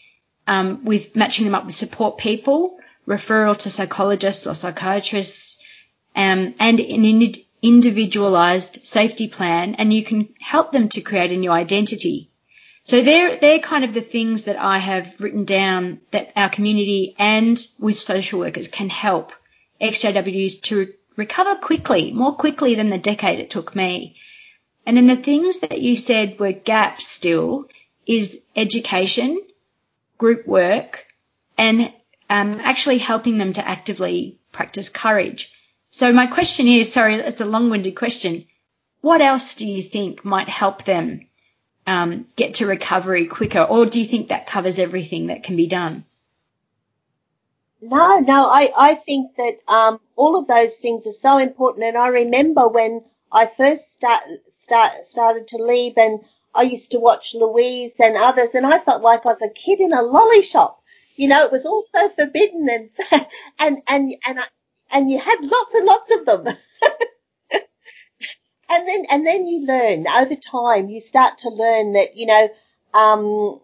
um, 0.48 0.84
with 0.84 1.14
matching 1.14 1.44
them 1.44 1.54
up 1.54 1.66
with 1.66 1.74
support 1.74 2.18
people, 2.18 2.78
referral 3.06 3.56
to 3.58 3.70
psychologists 3.70 4.46
or 4.46 4.54
psychiatrists, 4.54 5.62
um, 6.16 6.54
and 6.58 6.80
an 6.80 7.34
individualized 7.62 8.86
safety 8.86 9.28
plan, 9.28 9.74
and 9.76 9.92
you 9.92 10.02
can 10.02 10.28
help 10.40 10.72
them 10.72 10.88
to 10.88 11.00
create 11.00 11.30
a 11.30 11.36
new 11.36 11.50
identity. 11.50 12.30
So 12.82 13.02
they're, 13.02 13.36
they're 13.36 13.58
kind 13.58 13.84
of 13.84 13.92
the 13.92 14.00
things 14.00 14.44
that 14.44 14.58
I 14.58 14.78
have 14.78 15.20
written 15.20 15.44
down 15.44 16.00
that 16.12 16.32
our 16.34 16.48
community 16.48 17.14
and 17.18 17.58
with 17.78 17.98
social 17.98 18.40
workers 18.40 18.68
can 18.68 18.88
help 18.88 19.32
XJWs 19.80 20.62
to 20.62 20.78
re- 20.78 20.92
recover 21.16 21.56
quickly, 21.56 22.12
more 22.12 22.34
quickly 22.34 22.74
than 22.74 22.88
the 22.88 22.96
decade 22.98 23.40
it 23.40 23.50
took 23.50 23.76
me. 23.76 24.16
And 24.86 24.96
then 24.96 25.06
the 25.06 25.16
things 25.16 25.60
that 25.60 25.82
you 25.82 25.96
said 25.96 26.40
were 26.40 26.52
gaps 26.52 27.06
still 27.06 27.66
is 28.06 28.40
education, 28.56 29.38
group 30.18 30.46
work, 30.46 31.06
and 31.56 31.92
um, 32.28 32.60
actually 32.60 32.98
helping 32.98 33.38
them 33.38 33.52
to 33.54 33.66
actively 33.66 34.38
practice 34.52 34.90
courage. 34.90 35.52
So 35.90 36.12
my 36.12 36.26
question 36.26 36.66
is, 36.66 36.92
sorry, 36.92 37.14
it's 37.14 37.40
a 37.40 37.46
long-winded 37.46 37.96
question. 37.96 38.44
What 39.00 39.22
else 39.22 39.54
do 39.54 39.66
you 39.66 39.82
think 39.82 40.24
might 40.24 40.48
help 40.48 40.84
them 40.84 41.28
um, 41.86 42.26
get 42.36 42.56
to 42.56 42.66
recovery 42.66 43.26
quicker, 43.26 43.62
or 43.62 43.86
do 43.86 43.98
you 43.98 44.04
think 44.04 44.28
that 44.28 44.46
covers 44.46 44.78
everything 44.78 45.28
that 45.28 45.44
can 45.44 45.56
be 45.56 45.66
done? 45.66 46.04
No, 47.80 48.18
no, 48.18 48.46
I, 48.46 48.72
I 48.76 48.94
think 48.94 49.36
that 49.36 49.58
um, 49.68 50.00
all 50.16 50.36
of 50.36 50.48
those 50.48 50.76
things 50.76 51.06
are 51.06 51.12
so 51.12 51.38
important. 51.38 51.84
And 51.86 51.96
I 51.96 52.08
remember 52.08 52.68
when 52.68 53.04
I 53.30 53.46
first 53.46 53.92
start, 53.92 54.22
start, 54.50 55.06
started 55.06 55.48
to 55.48 55.58
leave 55.58 55.96
and 55.96 56.20
I 56.58 56.62
used 56.62 56.90
to 56.90 56.98
watch 56.98 57.34
Louise 57.34 57.94
and 58.00 58.16
others 58.16 58.54
and 58.54 58.66
I 58.66 58.78
felt 58.80 59.00
like 59.02 59.24
I 59.24 59.30
was 59.30 59.42
a 59.42 59.48
kid 59.48 59.78
in 59.78 59.92
a 59.92 60.02
lolly 60.02 60.42
shop. 60.42 60.82
You 61.14 61.28
know, 61.28 61.44
it 61.44 61.52
was 61.52 61.64
all 61.64 61.84
so 61.94 62.08
forbidden 62.10 62.68
and, 62.68 62.90
and, 63.60 63.82
and, 63.88 64.14
and, 64.26 64.38
and 64.90 65.10
you 65.10 65.18
had 65.18 65.38
lots 65.40 65.74
and 65.74 65.86
lots 65.86 66.16
of 66.16 66.26
them. 66.26 66.46
and 68.70 68.88
then 68.88 69.04
and 69.10 69.26
then 69.26 69.46
you 69.46 69.66
learn 69.66 70.06
over 70.08 70.34
time. 70.34 70.88
You 70.88 71.00
start 71.00 71.38
to 71.38 71.48
learn 71.48 71.92
that 71.92 72.16
you 72.16 72.26
know 72.26 72.48
um, 72.94 73.60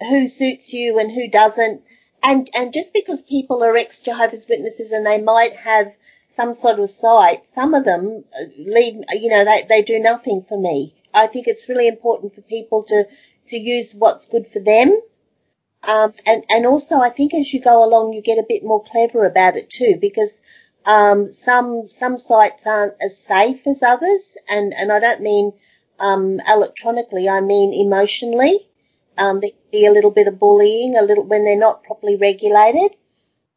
who 0.00 0.28
suits 0.28 0.72
you 0.72 0.98
and 0.98 1.10
who 1.10 1.28
doesn't, 1.28 1.82
and 2.22 2.50
and 2.54 2.72
just 2.72 2.92
because 2.92 3.22
people 3.22 3.62
are 3.62 3.76
ex 3.76 4.00
Jehovah's 4.00 4.46
Witnesses 4.48 4.92
and 4.92 5.06
they 5.06 5.20
might 5.20 5.56
have 5.56 5.94
some 6.30 6.54
sort 6.54 6.78
of 6.78 6.88
site, 6.88 7.46
some 7.48 7.74
of 7.74 7.84
them 7.84 8.24
uh, 8.38 8.44
leave, 8.56 9.02
you 9.14 9.28
know, 9.28 9.44
they, 9.44 9.64
they 9.68 9.82
do 9.82 9.98
nothing 9.98 10.44
for 10.48 10.56
me. 10.56 10.94
I 11.18 11.26
think 11.26 11.46
it's 11.46 11.68
really 11.68 11.88
important 11.88 12.34
for 12.34 12.42
people 12.42 12.84
to, 12.84 13.04
to 13.50 13.56
use 13.56 13.94
what's 13.94 14.28
good 14.28 14.46
for 14.46 14.60
them. 14.60 15.00
Um, 15.86 16.12
and, 16.26 16.44
and 16.50 16.66
also 16.66 16.96
I 16.98 17.10
think 17.10 17.34
as 17.34 17.52
you 17.52 17.60
go 17.60 17.84
along, 17.84 18.12
you 18.12 18.22
get 18.22 18.38
a 18.38 18.46
bit 18.48 18.64
more 18.64 18.82
clever 18.82 19.24
about 19.26 19.56
it 19.56 19.70
too, 19.70 19.96
because, 20.00 20.40
um, 20.84 21.28
some, 21.28 21.86
some 21.86 22.18
sites 22.18 22.66
aren't 22.66 22.94
as 23.00 23.18
safe 23.18 23.66
as 23.66 23.82
others. 23.82 24.36
And, 24.48 24.74
and 24.74 24.90
I 24.90 24.98
don't 25.00 25.20
mean, 25.20 25.52
um, 25.98 26.40
electronically, 26.48 27.28
I 27.28 27.40
mean 27.40 27.72
emotionally. 27.74 28.68
Um, 29.16 29.40
there 29.40 29.50
can 29.50 29.70
be 29.72 29.86
a 29.86 29.92
little 29.92 30.12
bit 30.12 30.28
of 30.28 30.38
bullying, 30.38 30.96
a 30.96 31.02
little, 31.02 31.24
when 31.24 31.44
they're 31.44 31.58
not 31.58 31.82
properly 31.84 32.16
regulated. 32.16 32.96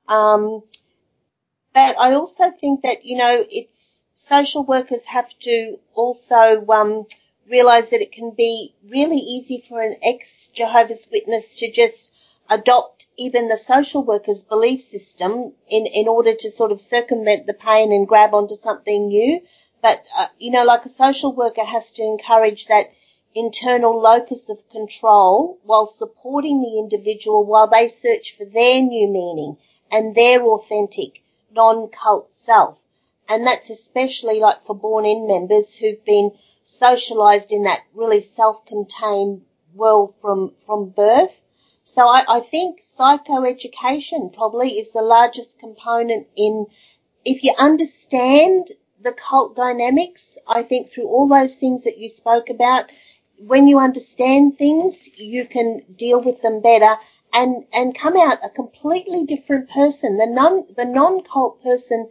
Um, 0.08 0.64
but 1.74 2.00
I 2.00 2.14
also 2.14 2.52
think 2.52 2.84
that, 2.84 3.06
you 3.06 3.18
know, 3.18 3.46
it's 3.50 4.04
social 4.14 4.64
workers 4.66 5.06
have 5.06 5.30
to 5.42 5.80
also, 5.94 6.66
um, 6.68 7.06
realize 7.50 7.90
that 7.90 8.02
it 8.02 8.12
can 8.12 8.32
be 8.32 8.74
really 8.88 9.18
easy 9.18 9.64
for 9.68 9.82
an 9.82 9.98
ex 10.04 10.48
Jehovah's 10.48 11.08
Witness 11.12 11.56
to 11.58 11.72
just 11.72 12.12
adopt 12.50 13.08
even 13.18 13.48
the 13.48 13.58
social 13.58 14.04
worker's 14.04 14.44
belief 14.44 14.82
system 14.82 15.54
in, 15.70 15.86
in 15.86 16.08
order 16.08 16.34
to 16.36 16.52
sort 16.52 16.72
of 16.72 16.82
circumvent 16.82 17.48
the 17.48 17.54
pain 17.54 17.92
and 17.92 18.08
grab 18.08 18.34
onto 18.34 18.56
something 18.56 19.08
new. 19.08 19.42
But, 19.82 20.04
uh, 20.18 20.28
you 20.38 20.52
know, 20.52 20.64
like 20.64 20.86
a 20.86 20.90
social 20.90 21.34
worker 21.34 21.64
has 21.64 21.92
to 21.94 22.04
encourage 22.04 22.68
that 22.68 22.92
internal 23.34 24.00
locus 24.00 24.50
of 24.50 24.70
control 24.70 25.58
while 25.64 25.86
supporting 25.86 26.62
the 26.62 26.78
individual 26.78 27.46
while 27.46 27.68
they 27.68 27.88
search 27.88 28.36
for 28.38 28.46
their 28.46 28.82
new 28.82 29.08
meaning 29.08 29.58
and 29.90 30.14
their 30.14 30.44
authentic 30.44 31.22
non-cult 31.54 32.32
self. 32.32 32.78
And 33.30 33.48
that's 33.48 33.70
especially 33.70 34.40
like 34.40 34.66
for 34.66 34.76
born 34.76 35.06
in 35.06 35.28
members 35.28 35.76
who've 35.76 36.04
been 36.04 36.32
socialized 36.64 37.52
in 37.52 37.64
that 37.64 37.82
really 37.94 38.22
self-contained 38.22 39.42
world 39.74 40.16
from, 40.22 40.54
from 40.66 40.90
birth. 40.90 41.42
So 41.84 42.08
I, 42.08 42.24
I 42.28 42.40
think 42.40 42.82
psychoeducation 42.82 44.34
probably 44.34 44.70
is 44.70 44.92
the 44.92 45.02
largest 45.02 45.60
component 45.60 46.28
in, 46.36 46.68
if 47.26 47.44
you 47.44 47.54
understand 47.58 48.72
the 49.02 49.14
cult 49.14 49.56
dynamics, 49.56 50.38
I 50.48 50.64
think 50.64 50.92
through 50.92 51.08
all 51.08 51.28
those 51.28 51.56
things 51.56 51.84
that 51.84 51.98
you 51.98 52.10
spoke 52.10 52.50
about, 52.50 52.86
when 53.38 53.68
you 53.68 53.80
understand 53.80 54.58
things, 54.58 55.10
you 55.18 55.46
can 55.46 55.82
deal 55.96 56.22
with 56.22 56.42
them 56.42 56.62
better 56.62 56.96
and 57.34 57.66
and 57.74 57.98
come 57.98 58.18
out 58.18 58.38
a 58.44 58.50
completely 58.50 59.24
different 59.26 59.70
person. 59.70 60.18
The 60.18 60.28
non 60.28 60.66
the 60.76 60.86
non 60.86 61.24
cult 61.24 61.64
person 61.64 62.10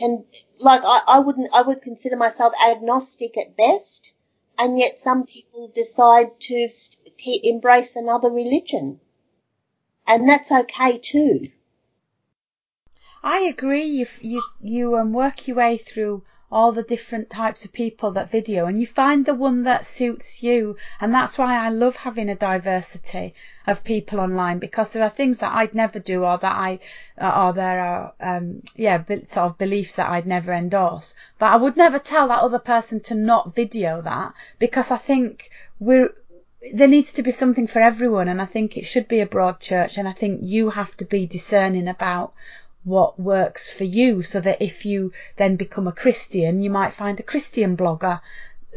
can 0.00 0.24
like 0.58 0.80
I, 0.84 1.00
I 1.06 1.18
wouldn't 1.20 1.50
I 1.52 1.62
would 1.62 1.82
consider 1.82 2.16
myself 2.16 2.54
agnostic 2.66 3.36
at 3.38 3.56
best, 3.56 4.14
and 4.58 4.78
yet 4.78 4.98
some 4.98 5.26
people 5.26 5.68
decide 5.68 6.40
to 6.48 6.68
embrace 7.44 7.94
another 7.94 8.30
religion, 8.30 8.98
and 10.06 10.28
that's 10.28 10.50
okay 10.50 10.98
too. 10.98 11.50
I 13.22 13.40
agree. 13.40 13.84
You 13.84 14.06
you 14.20 14.42
you 14.62 14.96
um, 14.96 15.12
work 15.12 15.46
your 15.46 15.58
way 15.58 15.76
through 15.76 16.22
all 16.52 16.72
the 16.72 16.82
different 16.82 17.30
types 17.30 17.64
of 17.64 17.72
people 17.72 18.10
that 18.10 18.28
video 18.28 18.66
and 18.66 18.80
you 18.80 18.86
find 18.86 19.24
the 19.24 19.34
one 19.34 19.62
that 19.62 19.86
suits 19.86 20.42
you. 20.42 20.76
And 21.00 21.14
that's 21.14 21.38
why 21.38 21.56
I 21.56 21.68
love 21.68 21.96
having 21.96 22.28
a 22.28 22.34
diversity 22.34 23.34
of 23.66 23.84
people 23.84 24.18
online 24.18 24.58
because 24.58 24.90
there 24.90 25.02
are 25.04 25.10
things 25.10 25.38
that 25.38 25.54
I'd 25.54 25.74
never 25.74 26.00
do 26.00 26.24
or 26.24 26.38
that 26.38 26.52
I 26.52 26.80
or 27.20 27.52
there 27.52 27.80
are 27.80 28.14
um 28.20 28.62
yeah 28.74 29.02
sort 29.06 29.50
of 29.50 29.58
beliefs 29.58 29.94
that 29.94 30.10
I'd 30.10 30.26
never 30.26 30.52
endorse. 30.52 31.14
But 31.38 31.52
I 31.52 31.56
would 31.56 31.76
never 31.76 32.00
tell 32.00 32.28
that 32.28 32.40
other 32.42 32.58
person 32.58 33.00
to 33.00 33.14
not 33.14 33.54
video 33.54 34.02
that 34.02 34.34
because 34.58 34.90
I 34.90 34.96
think 34.96 35.50
we're 35.78 36.12
there 36.72 36.88
needs 36.88 37.12
to 37.12 37.22
be 37.22 37.30
something 37.30 37.66
for 37.66 37.78
everyone 37.78 38.28
and 38.28 38.42
I 38.42 38.44
think 38.44 38.76
it 38.76 38.84
should 38.84 39.08
be 39.08 39.20
a 39.20 39.26
broad 39.26 39.60
church 39.60 39.96
and 39.96 40.08
I 40.08 40.12
think 40.12 40.40
you 40.42 40.70
have 40.70 40.96
to 40.98 41.04
be 41.04 41.26
discerning 41.26 41.88
about 41.88 42.34
what 42.84 43.20
works 43.20 43.72
for 43.72 43.84
you 43.84 44.22
so 44.22 44.40
that 44.40 44.62
if 44.62 44.86
you 44.86 45.12
then 45.36 45.56
become 45.56 45.86
a 45.86 45.92
Christian, 45.92 46.62
you 46.62 46.70
might 46.70 46.94
find 46.94 47.20
a 47.20 47.24
Christian 47.24 47.76
blogger 47.76 48.20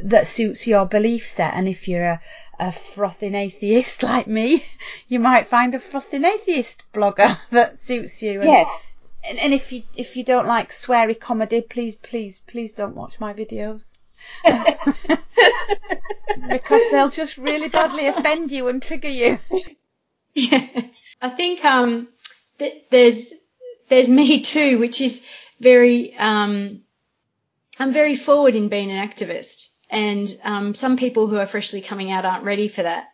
that 0.01 0.27
suits 0.27 0.67
your 0.67 0.85
belief 0.85 1.27
set. 1.27 1.53
And 1.53 1.67
if 1.67 1.87
you're 1.87 2.05
a, 2.05 2.21
a 2.59 2.71
frothing 2.71 3.35
atheist 3.35 4.03
like 4.11 4.27
me, 4.27 4.65
you 5.07 5.19
might 5.19 5.47
find 5.47 5.73
a 5.75 5.79
frothing 5.79 6.25
atheist 6.25 6.83
blogger 6.93 7.39
that 7.51 7.79
suits 7.79 8.21
you. 8.21 8.41
And, 8.41 8.49
yeah. 8.49 8.69
And, 9.27 9.39
and 9.39 9.53
if 9.53 9.71
you 9.71 9.83
if 9.95 10.17
you 10.17 10.23
don't 10.25 10.47
like 10.47 10.71
sweary 10.71 11.17
comedy, 11.17 11.61
please 11.61 11.95
please 11.95 12.39
please 12.45 12.73
don't 12.73 12.95
watch 12.95 13.21
my 13.21 13.33
videos. 13.33 13.93
because 16.49 16.81
they'll 16.91 17.09
just 17.09 17.37
really 17.37 17.69
badly 17.69 18.07
offend 18.07 18.51
you 18.51 18.67
and 18.67 18.81
trigger 18.81 19.09
you. 19.09 19.39
Yeah, 20.33 20.67
I 21.21 21.29
think 21.29 21.63
um, 21.63 22.09
th- 22.59 22.83
there's 22.89 23.33
there's 23.93 24.09
me 24.09 24.41
too, 24.41 24.79
which 24.79 25.01
is 25.01 25.25
very, 25.59 26.15
um, 26.17 26.81
I'm 27.79 27.91
very 27.91 28.15
forward 28.15 28.55
in 28.55 28.69
being 28.69 28.91
an 28.91 29.07
activist. 29.07 29.69
And 29.89 30.27
um, 30.43 30.73
some 30.73 30.97
people 30.97 31.27
who 31.27 31.37
are 31.37 31.45
freshly 31.45 31.81
coming 31.81 32.11
out 32.11 32.25
aren't 32.25 32.43
ready 32.43 32.67
for 32.67 32.83
that. 32.83 33.05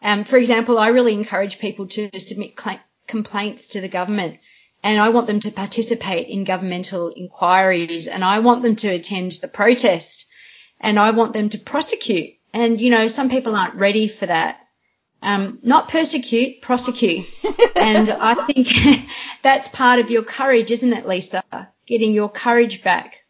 Um, 0.00 0.24
for 0.24 0.36
example, 0.36 0.78
I 0.78 0.88
really 0.88 1.14
encourage 1.14 1.58
people 1.58 1.88
to 1.88 2.08
submit 2.18 2.58
cl- 2.58 2.80
complaints 3.06 3.70
to 3.70 3.80
the 3.80 3.88
government 3.88 4.38
and 4.82 5.00
I 5.00 5.10
want 5.10 5.26
them 5.26 5.40
to 5.40 5.50
participate 5.50 6.28
in 6.28 6.44
governmental 6.44 7.12
inquiries 7.14 8.06
and 8.06 8.24
I 8.24 8.38
want 8.38 8.62
them 8.62 8.76
to 8.76 8.88
attend 8.88 9.32
the 9.32 9.48
protest 9.48 10.26
and 10.80 10.98
I 10.98 11.10
want 11.10 11.32
them 11.32 11.48
to 11.50 11.58
prosecute. 11.58 12.30
And, 12.54 12.80
you 12.80 12.90
know, 12.90 13.08
some 13.08 13.28
people 13.28 13.56
aren't 13.56 13.74
ready 13.74 14.08
for 14.08 14.26
that. 14.26 14.59
Um, 15.22 15.58
not 15.62 15.88
persecute, 15.88 16.62
prosecute. 16.62 17.26
and 17.76 18.08
I 18.10 18.34
think 18.34 18.68
that's 19.42 19.68
part 19.68 20.00
of 20.00 20.10
your 20.10 20.22
courage, 20.22 20.70
isn't 20.70 20.92
it, 20.92 21.06
Lisa? 21.06 21.42
Getting 21.86 22.12
your 22.12 22.30
courage 22.30 22.82
back. 22.82 23.24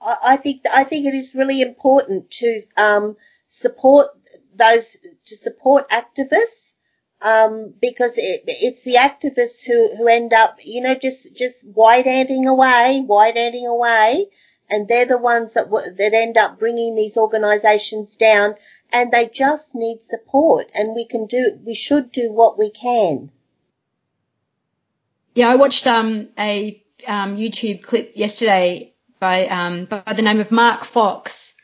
I 0.00 0.36
think 0.36 0.62
I 0.70 0.84
think 0.84 1.06
it 1.06 1.14
is 1.14 1.34
really 1.34 1.62
important 1.62 2.30
to 2.32 2.62
um, 2.76 3.16
support 3.48 4.08
those 4.54 4.96
to 5.26 5.36
support 5.36 5.88
activists 5.88 6.74
um, 7.22 7.72
because 7.80 8.18
it, 8.18 8.44
it's 8.46 8.82
the 8.82 8.96
activists 8.96 9.64
who, 9.64 9.96
who 9.96 10.06
end 10.08 10.34
up, 10.34 10.58
you 10.62 10.82
know, 10.82 10.94
just 10.94 11.34
just 11.34 11.66
white 11.66 12.04
handing 12.04 12.46
away, 12.46 13.02
white 13.06 13.36
handing 13.36 13.66
away, 13.66 14.26
and 14.68 14.86
they're 14.86 15.06
the 15.06 15.18
ones 15.18 15.54
that 15.54 15.70
that 15.70 16.12
end 16.12 16.36
up 16.36 16.58
bringing 16.58 16.94
these 16.94 17.16
organisations 17.16 18.16
down 18.16 18.56
and 18.94 19.10
they 19.10 19.28
just 19.28 19.74
need 19.74 19.98
support 20.04 20.70
and 20.74 20.94
we 20.94 21.06
can 21.06 21.26
do, 21.26 21.58
we 21.66 21.74
should 21.74 22.12
do 22.12 22.32
what 22.32 22.56
we 22.56 22.70
can. 22.70 23.30
Yeah, 25.34 25.48
I 25.48 25.56
watched 25.56 25.86
um, 25.88 26.28
a 26.38 26.80
um, 27.06 27.36
YouTube 27.36 27.82
clip 27.82 28.12
yesterday 28.14 28.94
by 29.18 29.46
um, 29.48 29.86
by 29.86 30.12
the 30.14 30.22
name 30.22 30.40
of 30.40 30.52
Mark 30.52 30.84
Fox 30.84 31.54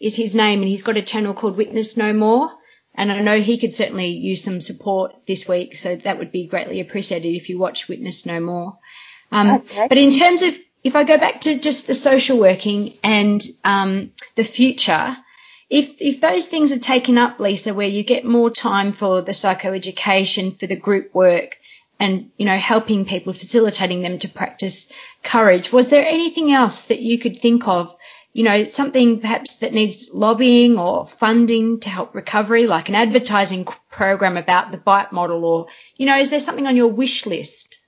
is 0.00 0.16
his 0.16 0.34
name, 0.34 0.60
and 0.60 0.68
he's 0.68 0.82
got 0.82 0.96
a 0.96 1.02
channel 1.02 1.34
called 1.34 1.56
Witness 1.56 1.96
No 1.96 2.12
More. 2.12 2.50
And 2.94 3.12
I 3.12 3.20
know 3.20 3.38
he 3.38 3.58
could 3.58 3.72
certainly 3.72 4.08
use 4.08 4.42
some 4.42 4.60
support 4.60 5.14
this 5.26 5.46
week, 5.46 5.76
so 5.76 5.94
that 5.96 6.18
would 6.18 6.32
be 6.32 6.46
greatly 6.46 6.80
appreciated 6.80 7.28
if 7.28 7.48
you 7.48 7.58
watch 7.58 7.88
Witness 7.88 8.24
No 8.26 8.40
More. 8.40 8.78
Um, 9.30 9.50
okay. 9.56 9.86
But 9.88 9.98
in 9.98 10.10
terms 10.10 10.42
of 10.42 10.56
if 10.82 10.96
I 10.96 11.04
go 11.04 11.18
back 11.18 11.42
to 11.42 11.58
just 11.58 11.86
the 11.86 11.94
social 11.94 12.38
working 12.38 12.94
and 13.04 13.40
um, 13.62 14.12
the 14.36 14.44
future, 14.44 15.16
if 15.70 16.00
if 16.00 16.20
those 16.20 16.46
things 16.46 16.72
are 16.72 16.78
taken 16.78 17.18
up, 17.18 17.40
Lisa, 17.40 17.74
where 17.74 17.88
you 17.88 18.02
get 18.02 18.24
more 18.24 18.50
time 18.50 18.92
for 18.92 19.20
the 19.20 19.32
psychoeducation, 19.32 20.58
for 20.58 20.66
the 20.66 20.76
group 20.76 21.14
work, 21.14 21.58
and 22.00 22.30
you 22.38 22.46
know 22.46 22.56
helping 22.56 23.04
people, 23.04 23.32
facilitating 23.32 24.00
them 24.00 24.18
to 24.20 24.28
practice 24.28 24.90
courage, 25.22 25.72
was 25.72 25.88
there 25.88 26.06
anything 26.06 26.52
else 26.52 26.86
that 26.86 27.00
you 27.00 27.18
could 27.18 27.36
think 27.36 27.68
of? 27.68 27.94
You 28.32 28.44
know, 28.44 28.64
something 28.64 29.20
perhaps 29.20 29.56
that 29.56 29.72
needs 29.72 30.10
lobbying 30.12 30.78
or 30.78 31.06
funding 31.06 31.80
to 31.80 31.88
help 31.88 32.14
recovery, 32.14 32.66
like 32.66 32.88
an 32.88 32.94
advertising 32.94 33.66
program 33.90 34.36
about 34.36 34.70
the 34.70 34.76
bite 34.76 35.12
model, 35.12 35.44
or 35.44 35.66
you 35.96 36.06
know, 36.06 36.16
is 36.16 36.30
there 36.30 36.40
something 36.40 36.66
on 36.66 36.76
your 36.76 36.88
wish 36.88 37.26
list? 37.26 37.80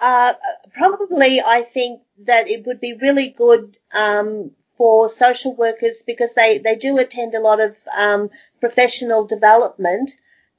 Uh, 0.00 0.34
probably, 0.72 1.40
I 1.40 1.62
think 1.62 2.02
that 2.24 2.48
it 2.48 2.66
would 2.66 2.80
be 2.80 2.98
really 3.00 3.30
good 3.30 3.76
um, 3.94 4.52
for 4.78 5.08
social 5.08 5.54
workers 5.54 6.02
because 6.06 6.32
they, 6.34 6.58
they 6.58 6.76
do 6.76 6.96
attend 6.98 7.34
a 7.34 7.40
lot 7.40 7.60
of 7.60 7.76
um, 7.96 8.30
professional 8.60 9.26
development. 9.26 10.12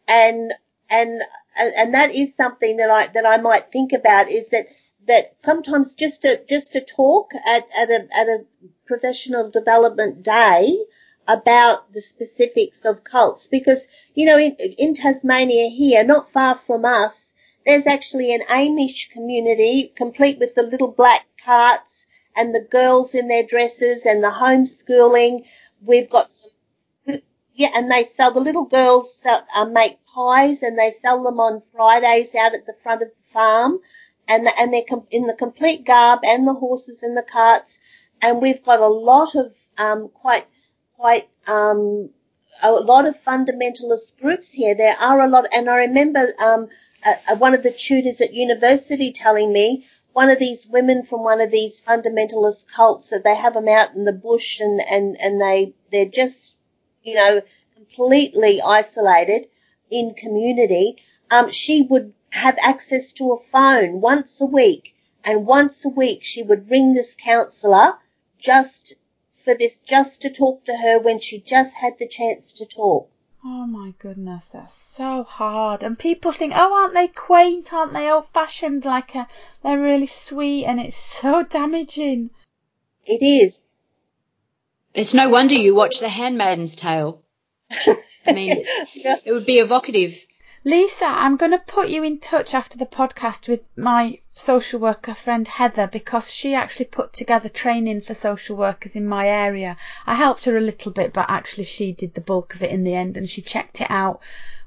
And 0.08 0.54
and 0.90 1.22
and 1.56 1.94
that 1.94 2.14
is 2.14 2.36
something 2.36 2.78
that 2.78 2.90
I 2.90 3.08
that 3.08 3.26
I 3.26 3.38
might 3.38 3.72
think 3.72 3.94
about 3.94 4.30
is 4.30 4.50
that 4.50 4.68
that 5.08 5.36
sometimes 5.44 5.94
just 5.96 6.24
to 6.24 6.44
just 6.48 6.74
to 6.74 6.82
talk 6.82 7.32
at, 7.48 7.68
at 7.76 7.90
a 7.90 8.08
at 8.16 8.28
a 8.28 8.46
professional 8.86 9.50
development 9.50 10.24
day 10.24 10.78
about 11.28 11.94
the 11.94 12.02
specifics 12.02 12.86
of 12.86 13.04
cults. 13.04 13.48
Because, 13.48 13.88
you 14.16 14.26
know, 14.26 14.38
in, 14.38 14.56
in 14.56 14.96
Tasmania 14.96 15.70
here, 15.70 16.04
not 16.04 16.32
far 16.32 16.56
from 16.56 16.86
us, 16.86 17.34
there's 17.66 17.86
actually 17.86 18.34
an 18.34 18.42
Amish 18.42 19.12
community 19.12 19.94
complete 19.96 20.40
with 20.40 20.56
the 20.56 20.64
little 20.64 20.92
black 20.92 21.24
carts 21.46 22.08
and 22.40 22.56
the 22.56 22.66
girls 22.72 23.14
in 23.14 23.28
their 23.28 23.44
dresses 23.44 24.06
and 24.06 24.24
the 24.24 24.30
homeschooling. 24.30 25.46
We've 25.86 26.10
got 26.10 26.32
some, 26.32 26.52
yeah, 27.54 27.70
and 27.76 27.92
they 27.92 28.04
sell, 28.04 28.32
the 28.32 28.40
little 28.40 28.66
girls 28.66 29.14
sell, 29.14 29.46
uh, 29.54 29.66
make 29.66 29.98
pies 30.06 30.64
and 30.64 30.80
they 30.80 30.92
sell 30.92 31.22
them 31.22 31.40
on 31.40 31.62
Fridays 31.74 32.34
out 32.36 32.54
at 32.54 32.66
the 32.66 32.76
front 32.82 33.02
of 33.02 33.10
the 33.10 33.34
farm 33.34 33.80
and, 34.30 34.46
the, 34.46 34.52
and 34.58 34.74
they're 34.74 34.84
com- 34.88 35.08
in 35.12 35.28
the 35.28 35.34
complete 35.34 35.86
garb 35.86 36.22
and 36.26 36.48
the 36.48 36.54
horses 36.54 37.04
and 37.04 37.18
the 37.18 37.24
carts. 37.24 37.80
And 38.22 38.42
we've 38.42 38.64
got 38.64 38.80
a 38.80 38.88
lot 38.88 39.36
of, 39.36 39.54
um, 39.78 40.08
quite, 40.08 40.46
quite, 40.96 41.28
um, 41.48 42.10
a 42.64 42.72
lot 42.72 43.06
of 43.06 43.22
fundamentalist 43.22 44.18
groups 44.20 44.50
here. 44.52 44.76
There 44.76 44.96
are 45.00 45.20
a 45.22 45.28
lot, 45.28 45.46
and 45.54 45.70
I 45.70 45.78
remember, 45.78 46.28
um, 46.42 46.70
uh, 47.06 47.36
one 47.38 47.54
of 47.54 47.64
the 47.64 47.72
tutors 47.72 48.22
at 48.22 48.34
university 48.34 49.12
telling 49.12 49.52
me 49.52 49.88
one 50.14 50.30
of 50.30 50.40
these 50.40 50.68
women 50.68 51.06
from 51.06 51.24
one 51.24 51.42
of 51.42 51.52
these 51.52 51.82
fundamentalist 51.82 52.68
cults 52.68 53.10
that 53.10 53.24
they 53.24 53.36
have 53.36 53.54
them 53.54 53.68
out 53.68 53.94
in 53.94 54.06
the 54.06 54.14
bush 54.14 54.60
and, 54.60 54.82
and, 54.90 55.20
and 55.20 55.40
they, 55.40 55.74
they're 55.92 56.06
just, 56.06 56.58
you 57.04 57.16
know, 57.16 57.42
completely 57.76 58.62
isolated 58.62 59.48
in 59.90 60.14
community. 60.14 60.98
Um, 61.32 61.50
she 61.50 61.84
would 61.84 62.14
have 62.32 62.58
access 62.62 63.14
to 63.14 63.34
a 63.34 63.40
phone 63.40 64.02
once 64.02 64.42
a 64.42 64.46
week 64.46 64.96
and 65.24 65.46
once 65.46 65.86
a 65.86 65.90
week 65.90 66.24
she 66.24 66.44
would 66.44 66.70
ring 66.70 66.94
this 66.94 67.16
counsellor 67.16 67.98
just 68.38 68.96
for 69.44 69.54
this, 69.56 69.78
just 69.78 70.22
to 70.22 70.30
talk 70.30 70.66
to 70.66 70.76
her 70.76 71.00
when 71.00 71.20
she 71.20 71.40
just 71.40 71.74
had 71.76 71.98
the 71.98 72.08
chance 72.08 72.54
to 72.54 72.66
talk. 72.66 73.10
Oh 73.44 73.66
my 73.66 73.94
goodness, 74.00 74.50
that's 74.50 74.74
so 74.74 75.24
hard. 75.24 75.84
And 75.84 75.98
people 75.98 76.34
think, 76.34 76.54
oh, 76.56 76.74
aren't 76.74 76.94
they 76.94 77.08
quaint? 77.08 77.72
Aren't 77.72 77.94
they 77.94 78.12
old 78.12 78.28
fashioned? 78.28 78.84
Like 78.84 79.16
a, 79.16 79.20
uh, 79.20 79.26
they're 79.64 79.80
really 79.80 80.08
sweet, 80.08 80.66
and 80.66 80.80
it's 80.80 80.98
so 81.22 81.44
damaging. 81.44 82.32
It 83.06 83.24
is. 83.24 83.62
It's 84.94 85.14
no 85.14 85.30
wonder 85.30 85.56
you 85.56 85.74
watch 85.74 86.00
The 86.00 86.10
Handmaid's 86.10 86.76
Tale. 86.76 87.22
I 87.72 88.34
mean, 88.34 88.66
yeah. 88.94 89.16
it 89.24 89.32
would 89.32 89.46
be 89.46 89.60
evocative. 89.60 90.26
Lisa, 90.66 91.06
I'm 91.06 91.38
going 91.38 91.54
to 91.54 91.58
put 91.58 91.88
you 91.88 92.04
in 92.04 92.20
touch 92.20 92.54
after 92.54 92.78
the 92.78 92.86
podcast 92.86 93.48
with 93.48 93.62
my 93.78 94.20
social 94.34 94.78
worker 94.82 95.14
friend 95.14 95.48
Heather 95.48 95.88
because 95.88 96.34
she 96.34 96.54
actually 96.54 96.88
put 96.88 97.14
together 97.14 97.48
training 97.48 98.02
for 98.02 98.14
social 98.14 98.58
workers 98.58 98.94
in 98.94 99.08
my 99.08 99.30
area. 99.30 99.78
I 100.06 100.16
helped 100.16 100.44
her 100.44 100.58
a 100.58 100.62
little 100.62 100.92
bit, 100.92 101.14
but 101.14 101.28
actually 101.30 101.64
she 101.64 101.94
did 101.94 102.14
the 102.14 102.20
bulk 102.20 102.56
of 102.56 102.62
it 102.62 102.72
in 102.72 102.84
the 102.84 102.94
end 102.94 103.16
and 103.16 103.30
she 103.30 103.42
checked 103.42 103.80
it 103.80 103.90
out 103.90 104.20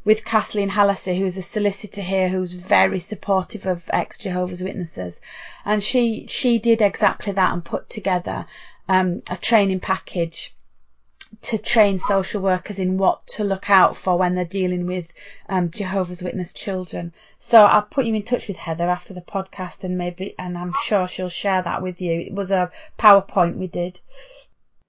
with 0.03 0.25
Kathleen 0.25 0.71
Hallisey, 0.71 1.19
who's 1.19 1.37
a 1.37 1.43
solicitor 1.43 2.01
here 2.01 2.31
who's 2.31 2.55
very 2.55 2.99
supportive 2.99 3.67
of 3.67 3.85
ex 3.93 4.17
Jehovah's 4.17 4.65
Witnesses. 4.65 5.21
And 5.63 5.83
she, 5.83 6.27
she 6.27 6.59
did 6.59 6.81
exactly 6.81 7.35
that 7.35 7.53
and 7.53 7.63
put 7.63 7.91
together 7.91 8.47
um, 8.89 9.23
a 9.29 9.37
training 9.37 9.81
package 9.81 10.55
to 11.41 11.59
train 11.59 11.99
social 11.99 12.43
workers 12.43 12.79
in 12.79 12.99
what 12.99 13.27
to 13.27 13.45
look 13.45 13.71
out 13.71 13.97
for 13.97 14.19
when 14.19 14.35
they're 14.35 14.45
dealing 14.45 14.87
with 14.87 15.09
um, 15.49 15.71
Jehovah's 15.71 16.23
Witness 16.23 16.53
children. 16.53 17.13
So 17.41 17.65
I'll 17.65 17.83
put 17.83 18.05
you 18.05 18.15
in 18.15 18.23
touch 18.23 18.49
with 18.49 18.59
Heather 18.59 18.89
after 18.89 19.15
the 19.15 19.23
podcast, 19.23 19.83
and 19.83 19.97
maybe, 19.97 20.35
and 20.39 20.59
I'm 20.59 20.73
sure 20.85 21.09
she'll 21.09 21.29
share 21.29 21.63
that 21.63 21.83
with 21.83 22.01
you. 22.01 22.21
It 22.21 22.35
was 22.35 22.51
a 22.51 22.71
PowerPoint 22.99 23.57
we 23.57 23.67
did. 23.67 24.01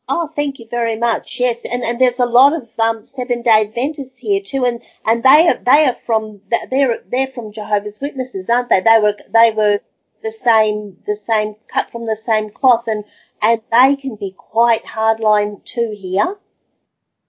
Oh, 0.10 0.30
thank 0.36 0.60
you 0.60 0.68
very 0.70 0.98
much. 0.98 1.40
Yes, 1.40 1.64
and, 1.64 1.82
and 1.82 2.00
there's 2.00 2.20
a 2.20 2.26
lot 2.26 2.54
of 2.54 2.70
um, 2.78 3.06
Seven 3.06 3.42
Day 3.42 3.62
Adventists 3.62 4.20
here 4.20 4.42
too, 4.42 4.66
and, 4.66 4.82
and 5.06 5.24
they 5.24 5.48
are 5.48 5.56
they 5.56 5.86
are 5.86 5.96
from 6.06 6.42
they're 6.70 7.02
they're 7.10 7.28
from 7.28 7.54
Jehovah's 7.54 8.02
Witnesses, 8.02 8.50
aren't 8.50 8.70
they? 8.70 8.82
They 8.82 9.00
were 9.02 9.16
they 9.30 9.52
were 9.56 9.80
the 10.22 10.32
same 10.32 10.98
the 11.08 11.16
same 11.16 11.56
cut 11.68 11.90
from 11.90 12.06
the 12.06 12.18
same 12.18 12.50
cloth, 12.50 12.88
and 12.88 13.06
and 13.44 13.62
they 13.72 13.98
can 13.98 14.16
be 14.16 14.32
quite 14.32 14.86
hardline 14.86 15.64
too 15.66 15.94
here. 15.96 16.38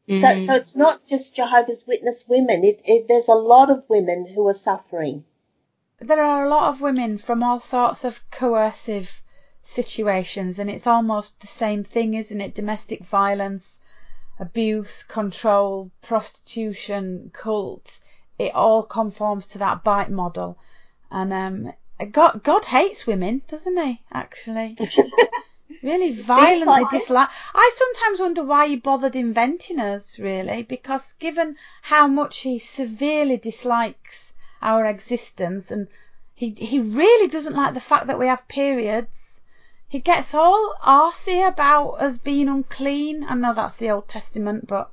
Mm-hmm. 0.09 0.21
So, 0.21 0.47
so 0.47 0.55
it's 0.55 0.77
not 0.77 1.07
just 1.07 1.35
Jehovah's 1.35 1.87
Witness 1.87 2.27
women. 2.29 2.65
It, 2.65 2.81
it, 2.85 3.09
there's 3.09 3.29
a 3.29 3.35
lot 3.35 3.69
of 3.69 3.85
women 3.89 4.25
who 4.27 4.47
are 4.47 4.55
suffering. 4.55 5.25
There 5.99 6.23
are 6.23 6.47
a 6.47 6.49
lot 6.49 6.71
of 6.71 6.81
women 6.81 7.19
from 7.19 7.43
all 7.43 7.59
sorts 7.59 8.05
of 8.05 8.21
coercive 8.31 9.23
situations, 9.65 10.59
and 10.59 10.71
it's 10.71 10.87
almost 10.87 11.41
the 11.41 11.47
same 11.47 11.83
thing, 11.83 12.15
isn't 12.15 12.41
it? 12.41 12.55
Domestic 12.55 13.05
violence, 13.07 13.81
abuse, 14.39 15.03
control, 15.03 15.91
prostitution, 16.03 17.31
cult. 17.35 17.99
It 18.39 18.55
all 18.55 18.85
conforms 18.85 19.49
to 19.49 19.59
that 19.59 19.83
BITE 19.83 20.11
model, 20.11 20.59
and 21.11 21.33
um, 21.33 21.73
God, 22.11 22.43
God 22.45 22.67
hates 22.67 23.07
women, 23.07 23.43
doesn't 23.49 23.77
he? 23.77 24.03
Actually, 24.13 24.77
really 25.85 26.11
violently 26.11 26.87
dislike. 26.91 27.29
I 27.55 27.71
sometimes 27.75 28.19
wonder 28.19 28.43
why 28.43 28.67
he 28.67 28.77
bothered 28.77 29.15
inventing 29.15 29.79
us, 29.79 30.19
really, 30.19 30.63
because 30.63 31.13
given 31.13 31.57
how 31.83 32.07
much 32.07 32.39
he 32.39 32.59
severely 32.59 33.37
dislikes 33.37 34.33
our 34.63 34.87
existence, 34.87 35.71
and 35.71 35.89
he 36.35 36.51
he 36.59 36.81
really 36.81 37.29
doesn't 37.29 37.55
like 37.55 37.75
the 37.75 37.81
fact 37.81 38.07
that 38.07 38.19
we 38.19 38.27
have 38.27 38.49
periods. 38.49 39.43
He 39.87 39.99
gets 39.99 40.33
all 40.33 40.75
arsy 40.83 41.47
about 41.47 42.01
us 42.01 42.17
being 42.17 42.49
unclean. 42.49 43.27
I 43.29 43.35
know 43.35 43.53
that's 43.53 43.77
the 43.77 43.91
Old 43.91 44.09
Testament, 44.09 44.67
but 44.67 44.91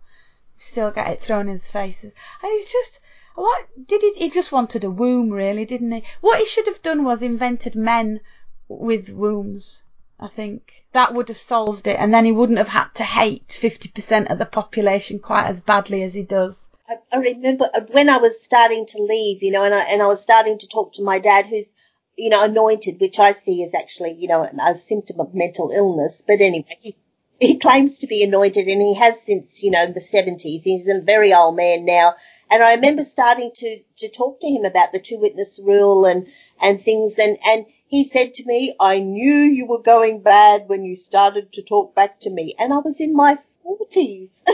still 0.58 0.92
get 0.92 1.10
it 1.10 1.22
thrown 1.22 1.48
in 1.48 1.54
his 1.54 1.72
faces. 1.72 2.14
And 2.44 2.52
he's 2.52 2.70
just 2.72 3.00
what 3.36 3.70
did 3.88 4.02
he? 4.02 4.14
He 4.16 4.30
just 4.30 4.52
wanted 4.52 4.84
a 4.84 4.92
womb, 4.92 5.32
really, 5.32 5.64
didn't 5.64 5.94
he? 5.94 6.04
What 6.20 6.39
he 6.39 6.46
should 6.46 6.68
have 6.68 6.82
done 6.82 7.06
was 7.06 7.22
invented 7.22 7.76
men 7.76 8.20
with 8.68 9.10
wombs. 9.10 9.84
I 10.22 10.28
think 10.28 10.86
that 10.92 11.16
would 11.16 11.30
have 11.30 11.38
solved 11.40 11.88
it, 11.88 11.98
and 12.00 12.14
then 12.14 12.26
he 12.26 12.32
wouldn't 12.32 12.60
have 12.60 12.68
had 12.68 12.90
to 12.96 13.04
hate 13.04 13.48
50% 13.48 14.32
of 14.32 14.38
the 14.38 14.46
population 14.46 15.18
quite 15.18 15.48
as 15.48 15.62
badly 15.62 16.04
as 16.04 16.14
he 16.14 16.22
does. 16.22 16.70
I, 16.88 16.98
I 17.12 17.18
remember 17.18 17.68
when 17.90 18.08
I 18.08 18.18
was 18.18 18.44
starting 18.44 18.86
to 18.88 19.02
leave, 19.02 19.42
you 19.42 19.52
know, 19.52 19.64
and 19.64 19.74
I, 19.74 19.82
and 19.90 20.00
I 20.00 20.06
was 20.06 20.22
starting 20.22 20.60
to 20.60 20.68
talk 20.68 20.94
to 20.94 21.04
my 21.04 21.18
dad, 21.18 21.48
who's, 21.48 21.72
you 22.16 22.30
know, 22.30 22.44
anointed, 22.44 23.02
which 23.02 23.18
I 23.18 23.32
see 23.32 23.64
as 23.64 23.74
actually, 23.74 24.14
you 24.14 24.28
know, 24.28 24.44
a 24.44 24.78
symptom 24.78 25.20
of 25.20 25.34
mental 25.34 25.72
illness. 25.72 26.22
But 26.26 26.40
anyway, 26.40 26.68
he, 26.80 26.96
he 27.40 27.58
claims 27.58 27.98
to 28.00 28.08
be 28.08 28.24
anointed, 28.24 28.68
and 28.68 28.82
he 28.82 28.94
has 28.94 29.20
since, 29.24 29.64
you 29.64 29.72
know, 29.72 29.88
the 29.88 30.02
70s. 30.02 30.62
He's 30.62 30.88
a 30.88 31.02
very 31.02 31.34
old 31.34 31.56
man 31.56 31.84
now. 31.84 32.14
And 32.52 32.62
I 32.62 32.76
remember 32.76 33.06
starting 33.06 33.52
to, 33.56 33.80
to 34.00 34.10
talk 34.10 34.42
to 34.42 34.48
him 34.48 34.66
about 34.66 34.94
the 34.94 35.00
two 35.00 35.18
witness 35.18 35.60
rule 35.64 36.06
and, 36.06 36.28
and 36.62 36.80
things, 36.80 37.18
and, 37.18 37.40
and 37.48 37.66
he 37.92 38.06
said 38.06 38.34
to 38.36 38.46
me, 38.46 38.74
I 38.80 39.00
knew 39.00 39.36
you 39.36 39.66
were 39.66 39.82
going 39.82 40.22
bad 40.22 40.70
when 40.70 40.86
you 40.86 40.96
started 40.96 41.52
to 41.54 41.62
talk 41.62 41.94
back 41.94 42.22
to 42.22 42.30
me. 42.30 42.56
And 42.58 42.74
I 42.74 42.78
was 42.78 43.02
in 43.02 43.14
my 43.14 43.38
forties. 43.64 44.42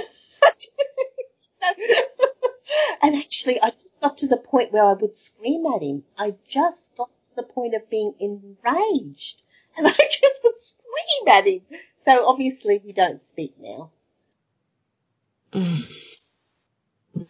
and 3.04 3.16
actually, 3.16 3.62
I 3.62 3.70
just 3.70 4.02
got 4.02 4.18
to 4.18 4.28
the 4.28 4.38
point 4.38 4.74
where 4.74 4.84
I 4.84 4.94
would 4.94 5.20
scream 5.20 5.68
at 5.68 5.84
him. 5.84 6.04
I 6.18 6.34
just 6.50 6.82
got 6.98 7.10
to 7.10 7.36
the 7.36 7.44
point 7.44 7.76
of 7.76 7.88
being 7.92 8.16
enraged. 8.20 9.44
And 9.78 9.88
I 9.88 9.92
just 10.12 10.40
would 10.44 10.60
scream 10.60 11.28
at 11.28 11.46
him. 11.46 11.62
So 12.06 12.28
obviously 12.28 12.82
we 12.84 12.92
don't 12.92 13.24
speak 13.24 13.54
now. 13.60 13.92
Mm. 15.54 15.86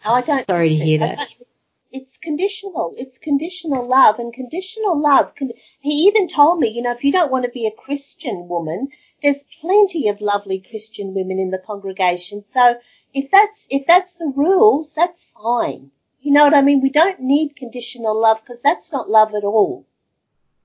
I 0.02 0.22
don't. 0.22 0.46
Sorry 0.46 0.70
to 0.70 0.74
hear 0.74 1.00
that 1.00 1.28
it's 1.90 2.18
conditional. 2.18 2.94
It's 2.96 3.18
conditional 3.18 3.86
love 3.86 4.18
and 4.18 4.32
conditional 4.32 5.00
love. 5.00 5.32
he 5.80 5.90
even 6.08 6.28
told 6.28 6.60
me, 6.60 6.68
you 6.68 6.82
know, 6.82 6.92
if 6.92 7.04
you 7.04 7.12
don't 7.12 7.30
want 7.30 7.44
to 7.44 7.50
be 7.50 7.66
a 7.66 7.70
Christian 7.70 8.48
woman, 8.48 8.88
there's 9.22 9.44
plenty 9.60 10.08
of 10.08 10.20
lovely 10.20 10.60
Christian 10.60 11.14
women 11.14 11.38
in 11.38 11.50
the 11.50 11.58
congregation. 11.58 12.44
So 12.46 12.78
if 13.14 13.30
that's, 13.30 13.66
if 13.70 13.86
that's 13.86 14.16
the 14.16 14.32
rules, 14.34 14.94
that's 14.94 15.26
fine. 15.26 15.90
You 16.20 16.32
know 16.32 16.44
what 16.44 16.54
I 16.54 16.62
mean? 16.62 16.80
We 16.80 16.90
don't 16.90 17.20
need 17.20 17.56
conditional 17.56 18.20
love 18.20 18.40
because 18.40 18.60
that's 18.60 18.92
not 18.92 19.08
love 19.08 19.34
at 19.34 19.44
all. 19.44 19.86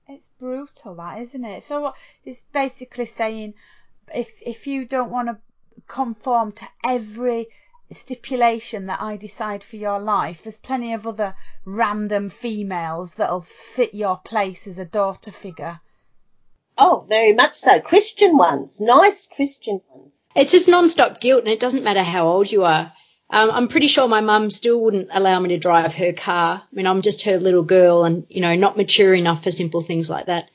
It's 0.06 0.28
brutal, 0.38 0.96
that 0.96 1.20
isn't 1.22 1.44
it? 1.44 1.62
So 1.62 1.94
it's 2.24 2.44
basically 2.52 3.06
saying 3.06 3.54
if 4.14 4.30
if 4.44 4.66
you 4.66 4.84
don't 4.84 5.10
want 5.10 5.28
to 5.28 5.38
conform 5.86 6.52
to 6.52 6.68
every 6.84 7.48
stipulation 7.92 8.86
that 8.86 9.00
I 9.00 9.16
decide 9.16 9.62
for 9.62 9.76
your 9.76 9.98
life, 9.98 10.42
there's 10.42 10.58
plenty 10.58 10.94
of 10.94 11.06
other 11.06 11.34
random 11.64 12.30
females 12.30 13.16
that'll 13.16 13.42
fit 13.42 13.94
your 13.94 14.16
place 14.16 14.66
as 14.66 14.78
a 14.78 14.84
daughter 14.84 15.30
figure. 15.30 15.80
Oh, 16.76 17.04
very 17.08 17.32
much 17.32 17.56
so. 17.56 17.80
Christian 17.80 18.36
ones, 18.36 18.80
nice 18.80 19.28
Christian 19.28 19.80
ones. 19.92 20.14
It's 20.34 20.52
just 20.52 20.68
non-stop 20.68 21.20
guilt, 21.20 21.44
and 21.44 21.52
it 21.52 21.60
doesn't 21.60 21.84
matter 21.84 22.02
how 22.02 22.28
old 22.28 22.50
you 22.50 22.64
are. 22.64 22.92
Um, 23.30 23.50
I'm 23.50 23.68
pretty 23.68 23.86
sure 23.86 24.08
my 24.08 24.20
mum 24.20 24.50
still 24.50 24.80
wouldn't 24.80 25.08
allow 25.12 25.38
me 25.38 25.50
to 25.50 25.58
drive 25.58 25.94
her 25.94 26.12
car. 26.12 26.62
I 26.64 26.74
mean, 26.74 26.86
I'm 26.86 27.02
just 27.02 27.24
her 27.24 27.38
little 27.38 27.62
girl, 27.62 28.04
and 28.04 28.26
you 28.28 28.40
know, 28.40 28.54
not 28.56 28.76
mature 28.76 29.14
enough 29.14 29.44
for 29.44 29.50
simple 29.50 29.82
things 29.82 30.10
like 30.10 30.26
that. 30.26 30.50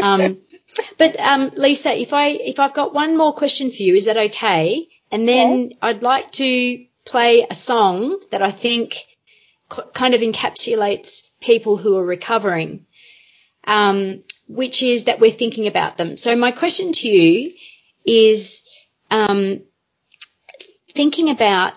Um, 0.00 0.38
but 0.98 1.18
um, 1.18 1.52
Lisa, 1.56 1.98
if 1.98 2.12
I 2.12 2.28
if 2.28 2.60
I've 2.60 2.74
got 2.74 2.92
one 2.92 3.16
more 3.16 3.32
question 3.32 3.70
for 3.70 3.82
you, 3.82 3.94
is 3.94 4.04
that 4.04 4.16
okay? 4.16 4.87
And 5.10 5.26
then 5.26 5.72
I'd 5.80 6.02
like 6.02 6.32
to 6.32 6.84
play 7.04 7.46
a 7.48 7.54
song 7.54 8.20
that 8.30 8.42
I 8.42 8.50
think 8.50 8.96
kind 9.94 10.14
of 10.14 10.20
encapsulates 10.20 11.28
people 11.40 11.76
who 11.76 11.96
are 11.96 12.04
recovering, 12.04 12.86
um, 13.64 14.22
which 14.48 14.82
is 14.82 15.04
that 15.04 15.20
we're 15.20 15.30
thinking 15.30 15.66
about 15.66 15.96
them. 15.96 16.16
So 16.16 16.36
my 16.36 16.52
question 16.52 16.92
to 16.92 17.08
you 17.08 17.52
is 18.04 18.68
um, 19.10 19.60
thinking 20.92 21.30
about 21.30 21.74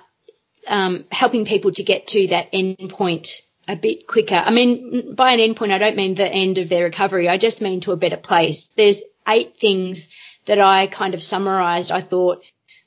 um, 0.67 1.05
helping 1.11 1.45
people 1.45 1.71
to 1.73 1.83
get 1.83 2.07
to 2.07 2.27
that 2.27 2.49
end 2.53 2.89
point 2.89 3.41
a 3.67 3.75
bit 3.75 4.07
quicker. 4.07 4.35
I 4.35 4.51
mean, 4.51 5.15
by 5.15 5.33
an 5.33 5.39
end 5.39 5.55
point, 5.55 5.71
I 5.71 5.77
don't 5.77 5.95
mean 5.95 6.15
the 6.15 6.27
end 6.27 6.57
of 6.57 6.69
their 6.69 6.85
recovery. 6.85 7.29
I 7.29 7.37
just 7.37 7.61
mean 7.61 7.81
to 7.81 7.91
a 7.91 7.97
better 7.97 8.17
place. 8.17 8.67
There's 8.67 9.01
eight 9.27 9.57
things 9.57 10.09
that 10.45 10.59
I 10.59 10.87
kind 10.87 11.13
of 11.13 11.23
summarized. 11.23 11.91
I 11.91 12.01
thought 12.01 12.43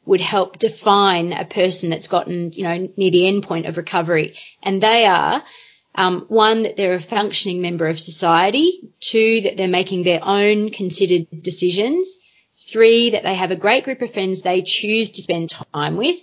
would 0.06 0.20
help 0.20 0.58
define 0.58 1.32
a 1.32 1.44
person 1.44 1.90
that's 1.90 2.08
gotten, 2.08 2.52
you 2.52 2.64
know, 2.64 2.88
near 2.96 3.10
the 3.10 3.26
end 3.26 3.42
point 3.42 3.66
of 3.66 3.76
recovery. 3.76 4.36
And 4.62 4.82
they 4.82 5.06
are, 5.06 5.42
um, 5.94 6.26
one, 6.28 6.64
that 6.64 6.76
they're 6.76 6.94
a 6.94 7.00
functioning 7.00 7.62
member 7.62 7.86
of 7.86 7.98
society. 7.98 8.90
Two, 9.00 9.42
that 9.42 9.56
they're 9.56 9.68
making 9.68 10.02
their 10.02 10.22
own 10.22 10.70
considered 10.70 11.26
decisions. 11.42 12.18
Three, 12.56 13.10
that 13.10 13.22
they 13.22 13.34
have 13.34 13.50
a 13.50 13.56
great 13.56 13.84
group 13.84 14.02
of 14.02 14.12
friends 14.12 14.42
they 14.42 14.62
choose 14.62 15.10
to 15.10 15.22
spend 15.22 15.50
time 15.72 15.96
with. 15.96 16.18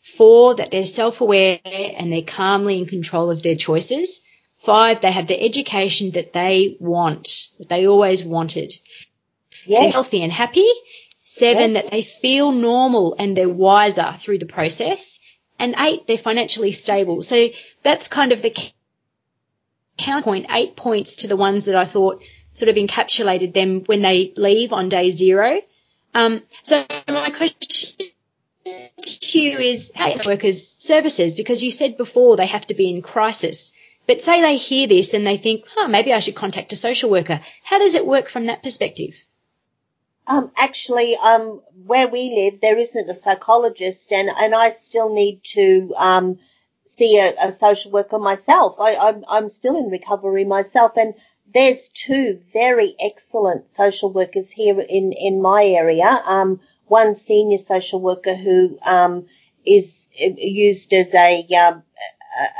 Four, 0.00 0.54
that 0.56 0.70
they're 0.70 0.84
self-aware 0.84 1.60
and 1.64 2.12
they're 2.12 2.22
calmly 2.22 2.78
in 2.78 2.86
control 2.86 3.30
of 3.30 3.42
their 3.42 3.56
choices. 3.56 4.22
Five, 4.58 5.00
they 5.00 5.12
have 5.12 5.26
the 5.26 5.40
education 5.40 6.12
that 6.12 6.32
they 6.32 6.76
want, 6.80 7.48
that 7.58 7.68
they 7.68 7.86
always 7.86 8.24
wanted. 8.24 8.72
Yes. 9.64 9.80
They're 9.80 9.92
healthy 9.92 10.22
and 10.22 10.32
happy. 10.32 10.68
Seven, 11.38 11.72
yes. 11.72 11.82
that 11.82 11.90
they 11.90 12.00
feel 12.02 12.50
normal 12.50 13.14
and 13.18 13.36
they're 13.36 13.46
wiser 13.46 14.14
through 14.16 14.38
the 14.38 14.46
process. 14.46 15.20
And 15.58 15.74
eight, 15.78 16.06
they're 16.06 16.16
financially 16.16 16.72
stable. 16.72 17.22
So 17.22 17.48
that's 17.82 18.08
kind 18.08 18.32
of 18.32 18.40
the 18.40 18.54
counterpoint, 19.98 20.46
eight 20.48 20.76
points 20.76 21.16
to 21.16 21.28
the 21.28 21.36
ones 21.36 21.66
that 21.66 21.74
I 21.74 21.84
thought 21.84 22.22
sort 22.54 22.70
of 22.70 22.76
encapsulated 22.76 23.52
them 23.52 23.82
when 23.84 24.00
they 24.00 24.32
leave 24.34 24.72
on 24.72 24.88
day 24.88 25.10
zero. 25.10 25.60
Um, 26.14 26.42
so 26.62 26.86
my 27.06 27.28
question 27.28 28.08
to 29.02 29.38
you 29.38 29.58
is 29.58 29.92
how 29.94 30.14
workers 30.24 30.74
services 30.78 31.34
because 31.34 31.62
you 31.62 31.70
said 31.70 31.98
before 31.98 32.36
they 32.36 32.46
have 32.46 32.66
to 32.68 32.74
be 32.74 32.88
in 32.88 33.02
crisis. 33.02 33.74
But 34.06 34.22
say 34.22 34.40
they 34.40 34.56
hear 34.56 34.86
this 34.86 35.12
and 35.12 35.26
they 35.26 35.36
think, 35.36 35.66
oh, 35.76 35.88
maybe 35.88 36.14
I 36.14 36.20
should 36.20 36.34
contact 36.34 36.72
a 36.72 36.76
social 36.76 37.10
worker. 37.10 37.40
How 37.62 37.78
does 37.78 37.94
it 37.94 38.06
work 38.06 38.30
from 38.30 38.46
that 38.46 38.62
perspective? 38.62 39.22
Um, 40.28 40.50
actually, 40.56 41.16
um, 41.16 41.62
where 41.84 42.08
we 42.08 42.34
live, 42.34 42.60
there 42.60 42.78
isn't 42.78 43.10
a 43.10 43.14
psychologist, 43.14 44.12
and, 44.12 44.28
and 44.36 44.54
I 44.54 44.70
still 44.70 45.14
need 45.14 45.42
to 45.54 45.94
um, 45.96 46.38
see 46.84 47.18
a, 47.18 47.48
a, 47.48 47.52
social 47.52 47.92
worker 47.92 48.18
myself. 48.18 48.76
I, 48.80 48.96
I'm, 48.96 49.24
I'm 49.28 49.48
still 49.48 49.76
in 49.76 49.88
recovery 49.88 50.44
myself, 50.44 50.96
and 50.96 51.14
there's 51.54 51.90
two 51.90 52.40
very 52.52 52.96
excellent 52.98 53.70
social 53.70 54.12
workers 54.12 54.50
here 54.50 54.80
in 54.80 55.12
in 55.12 55.40
my 55.40 55.64
area. 55.64 56.08
Um, 56.26 56.60
one 56.86 57.14
senior 57.14 57.58
social 57.58 58.00
worker 58.00 58.34
who 58.34 58.78
um, 58.84 59.26
is 59.64 60.08
used 60.12 60.92
as 60.92 61.14
a, 61.14 61.46
um, 61.54 61.84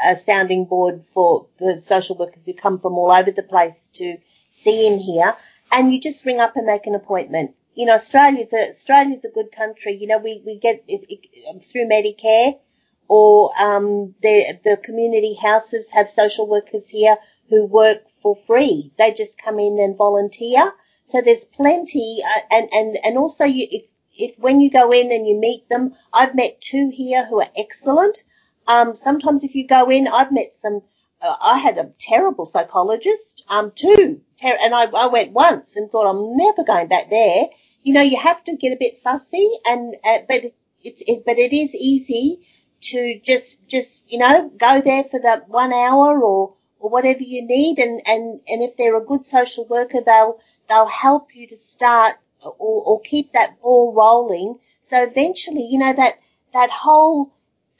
a 0.05 0.17
sounding 0.17 0.67
board 0.67 1.05
for 1.13 1.47
the 1.59 1.81
social 1.81 2.17
workers 2.17 2.47
who 2.47 2.55
come 2.55 2.79
from 2.79 2.95
all 2.95 3.11
over 3.11 3.33
the 3.33 3.43
place 3.43 3.91
to 3.95 4.19
see 4.51 4.87
him 4.87 4.99
here 4.99 5.37
and 5.73 5.93
you 5.93 6.01
just 6.01 6.25
ring 6.25 6.41
up 6.41 6.57
and 6.57 6.67
make 6.67 6.87
an 6.87 6.95
appointment. 6.95 7.55
You 7.77 7.85
know, 7.87 7.93
Australia's 7.93 8.53
a, 8.55 8.71
Australia's 8.71 9.25
a 9.25 9.31
good 9.31 9.53
country. 9.53 9.99
You 10.01 10.07
know, 10.07 10.19
we, 10.19 10.43
we 10.47 10.59
get 10.59 10.83
it, 10.89 11.05
it, 11.11 11.65
through 11.65 11.87
Medicare 11.87 12.59
or, 13.07 13.51
um, 13.61 14.15
the, 14.23 14.59
the 14.65 14.77
community 14.79 15.35
houses 15.35 15.87
have 15.93 16.09
social 16.09 16.49
workers 16.49 16.89
here 16.89 17.17
who 17.51 17.67
work 17.67 17.99
for 18.23 18.35
free. 18.35 18.93
They 18.99 19.13
just 19.13 19.37
come 19.39 19.59
in 19.59 19.79
and 19.79 19.97
volunteer. 19.97 20.73
So 21.05 21.21
there's 21.21 21.45
plenty, 21.45 22.21
uh, 22.27 22.41
and, 22.51 22.69
and, 22.73 22.99
and 23.05 23.19
also 23.19 23.45
you, 23.45 23.67
if, 23.71 23.85
if 24.17 24.39
when 24.39 24.61
you 24.63 24.71
go 24.71 24.91
in 24.91 25.13
and 25.13 25.29
you 25.29 25.39
meet 25.39 25.69
them, 25.69 25.95
I've 26.13 26.35
met 26.35 26.61
two 26.61 26.91
here 26.91 27.27
who 27.27 27.41
are 27.41 27.53
excellent. 27.59 28.25
Um, 28.67 28.95
sometimes 28.97 29.45
if 29.45 29.55
you 29.55 29.67
go 29.67 29.91
in, 29.91 30.09
I've 30.09 30.33
met 30.33 30.55
some, 30.55 30.81
uh, 31.21 31.37
I 31.41 31.59
had 31.59 31.79
a 31.79 31.93
terrible 32.01 32.47
psychologist, 32.47 33.45
um, 33.49 33.71
too, 33.75 34.23
ter- 34.41 34.59
and 34.61 34.75
I, 34.75 34.87
I 34.87 35.07
went 35.09 35.33
once 35.33 35.77
and 35.77 35.91
thought 35.91 36.09
I'm 36.09 36.37
never 36.37 36.65
going 36.65 36.89
back 36.89 37.11
there. 37.11 37.45
You 37.87 37.93
know, 37.93 38.03
you 38.03 38.19
have 38.19 38.43
to 38.43 38.57
get 38.57 38.73
a 38.73 38.77
bit 38.81 39.01
fussy 39.05 39.49
and, 39.65 39.95
uh, 40.05 40.19
but 40.29 40.45
it's, 40.45 40.69
it's, 40.83 41.05
it, 41.07 41.23
but 41.25 41.39
it 41.39 41.53
is 41.53 41.73
easy 41.73 42.45
to 42.81 43.21
just, 43.21 43.65
just, 43.69 44.11
you 44.11 44.19
know, 44.19 44.51
go 44.59 44.81
there 44.81 45.05
for 45.05 45.21
that 45.21 45.49
one 45.49 45.73
hour 45.73 46.21
or, 46.21 46.55
or 46.81 46.91
whatever 46.91 47.23
you 47.23 47.47
need. 47.47 47.79
And, 47.79 48.03
and, 48.09 48.41
and 48.49 48.63
if 48.65 48.77
they're 48.77 48.97
a 48.97 49.05
good 49.05 49.25
social 49.25 49.67
worker, 49.67 50.01
they'll, 50.05 50.41
they'll 50.69 50.89
help 50.89 51.37
you 51.37 51.47
to 51.47 51.57
start 51.57 52.15
or, 52.45 52.83
or 52.89 53.01
keep 53.03 53.35
that 53.35 53.63
ball 53.63 53.95
rolling. 53.95 54.59
So 54.83 55.05
eventually, 55.05 55.69
you 55.71 55.79
know, 55.79 55.93
that, 55.93 56.19
that 56.55 56.71
whole 56.71 57.33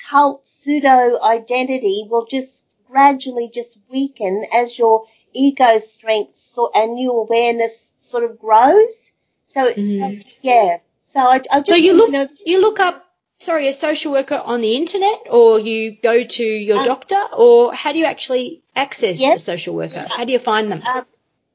cult 0.09 0.47
pseudo 0.47 1.21
identity 1.21 2.07
will 2.09 2.27
just 2.27 2.65
gradually 2.89 3.51
just 3.53 3.77
weaken 3.91 4.45
as 4.55 4.79
your 4.79 5.07
ego 5.33 5.81
strength 5.81 6.57
and 6.77 6.95
new 6.95 7.11
awareness 7.11 7.93
sort 7.99 8.23
of 8.23 8.39
grows. 8.39 9.13
So 9.47 9.67
it's, 9.67 9.79
mm. 9.79 10.23
so, 10.23 10.29
yeah. 10.43 10.79
So 10.99 11.21
I, 11.21 11.41
I 11.51 11.61
just, 11.61 11.69
so 11.69 11.75
you 11.77 11.95
look, 11.95 12.09
you, 12.09 12.13
know, 12.13 12.29
you 12.45 12.61
look 12.61 12.79
up, 12.79 13.07
sorry, 13.39 13.69
a 13.69 13.73
social 13.73 14.13
worker 14.13 14.35
on 14.37 14.61
the 14.61 14.77
internet 14.77 15.23
or 15.31 15.59
you 15.59 15.97
go 16.03 16.25
to 16.25 16.45
your 16.45 16.79
um, 16.79 16.85
doctor 16.85 17.21
or 17.37 17.73
how 17.73 17.93
do 17.93 17.99
you 17.99 18.05
actually 18.05 18.63
access 18.75 19.21
yes, 19.21 19.41
a 19.41 19.45
social 19.45 19.75
worker? 19.75 20.07
How 20.09 20.25
do 20.25 20.33
you 20.33 20.39
find 20.39 20.71
them? 20.71 20.83
Um, 20.83 21.07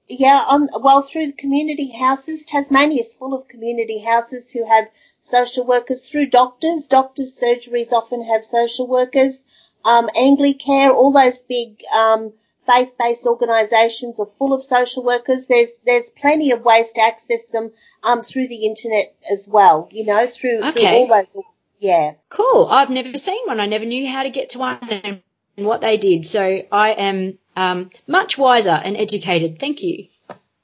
yeah, 0.08 0.44
on, 0.50 0.68
well, 0.82 1.04
through 1.04 1.28
the 1.28 1.34
community 1.34 1.90
houses. 1.92 2.44
Tasmania 2.44 3.02
is 3.02 3.14
full 3.14 3.34
of 3.34 3.48
community 3.48 4.00
houses 4.00 4.52
who 4.52 4.66
have 4.66 4.90
social 5.22 5.66
workers 5.66 6.10
through 6.10 6.28
doctors. 6.28 6.88
Doctors' 6.88 7.40
surgeries 7.40 7.94
often 7.94 8.24
have 8.24 8.44
social 8.44 8.88
workers. 8.88 9.46
Um, 9.86 10.10
Anglicare, 10.10 10.92
all 10.92 11.12
those 11.12 11.42
big, 11.44 11.82
um, 11.96 12.34
faith-based 12.68 13.26
organisations 13.26 14.20
are 14.20 14.26
full 14.38 14.54
of 14.54 14.64
social 14.64 15.04
workers. 15.04 15.48
There's, 15.48 15.82
there's 15.86 16.10
plenty 16.10 16.52
of 16.52 16.64
ways 16.64 16.92
to 16.94 17.02
access 17.02 17.50
them, 17.50 17.72
um, 18.04 18.24
through 18.24 18.48
the 18.48 18.66
internet 18.66 19.16
as 19.30 19.48
well, 19.48 19.88
you 19.92 20.06
know, 20.06 20.26
through, 20.28 20.64
okay. 20.64 20.72
through 20.72 20.88
all 20.88 21.08
those, 21.08 21.38
yeah. 21.80 22.14
Cool. 22.30 22.68
I've 22.70 22.90
never 22.90 23.18
seen 23.18 23.46
one. 23.46 23.60
I 23.60 23.66
never 23.66 23.86
knew 23.86 24.08
how 24.08 24.24
to 24.24 24.30
get 24.30 24.52
to 24.52 24.60
one 24.60 24.80
and 24.82 25.22
what 25.56 25.82
they 25.82 25.98
did. 25.98 26.26
So 26.26 26.64
I 26.72 26.92
am 26.92 27.40
um, 27.56 27.90
much 28.08 28.38
wiser 28.38 28.70
and 28.70 28.96
educated. 28.96 29.60
Thank 29.60 29.82
you. 29.82 30.08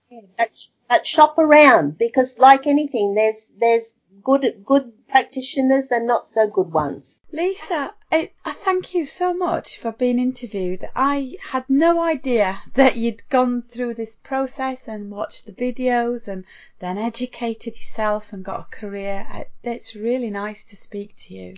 Yeah, 0.09 0.21
but, 0.37 0.67
but 0.87 1.05
shop 1.05 1.37
around 1.37 1.97
because, 1.97 2.37
like 2.37 2.67
anything, 2.67 3.15
there's 3.15 3.51
there's 3.59 3.93
good 4.23 4.63
good 4.65 4.91
practitioners 5.07 5.91
and 5.91 6.05
not 6.05 6.27
so 6.29 6.47
good 6.47 6.71
ones. 6.71 7.19
Lisa, 7.31 7.93
I, 8.11 8.31
I, 8.45 8.53
thank 8.53 8.93
you 8.93 9.05
so 9.05 9.33
much 9.33 9.77
for 9.77 9.91
being 9.91 10.19
interviewed. 10.19 10.87
I 10.95 11.37
had 11.41 11.69
no 11.69 12.01
idea 12.01 12.61
that 12.75 12.97
you'd 12.97 13.27
gone 13.29 13.61
through 13.61 13.95
this 13.95 14.15
process 14.15 14.87
and 14.87 15.11
watched 15.11 15.45
the 15.45 15.53
videos 15.53 16.27
and 16.27 16.45
then 16.79 16.97
educated 16.97 17.77
yourself 17.77 18.31
and 18.31 18.43
got 18.43 18.61
a 18.61 18.75
career. 18.75 19.45
It's 19.63 19.95
really 19.95 20.29
nice 20.29 20.65
to 20.65 20.75
speak 20.75 21.15
to 21.17 21.33
you 21.33 21.55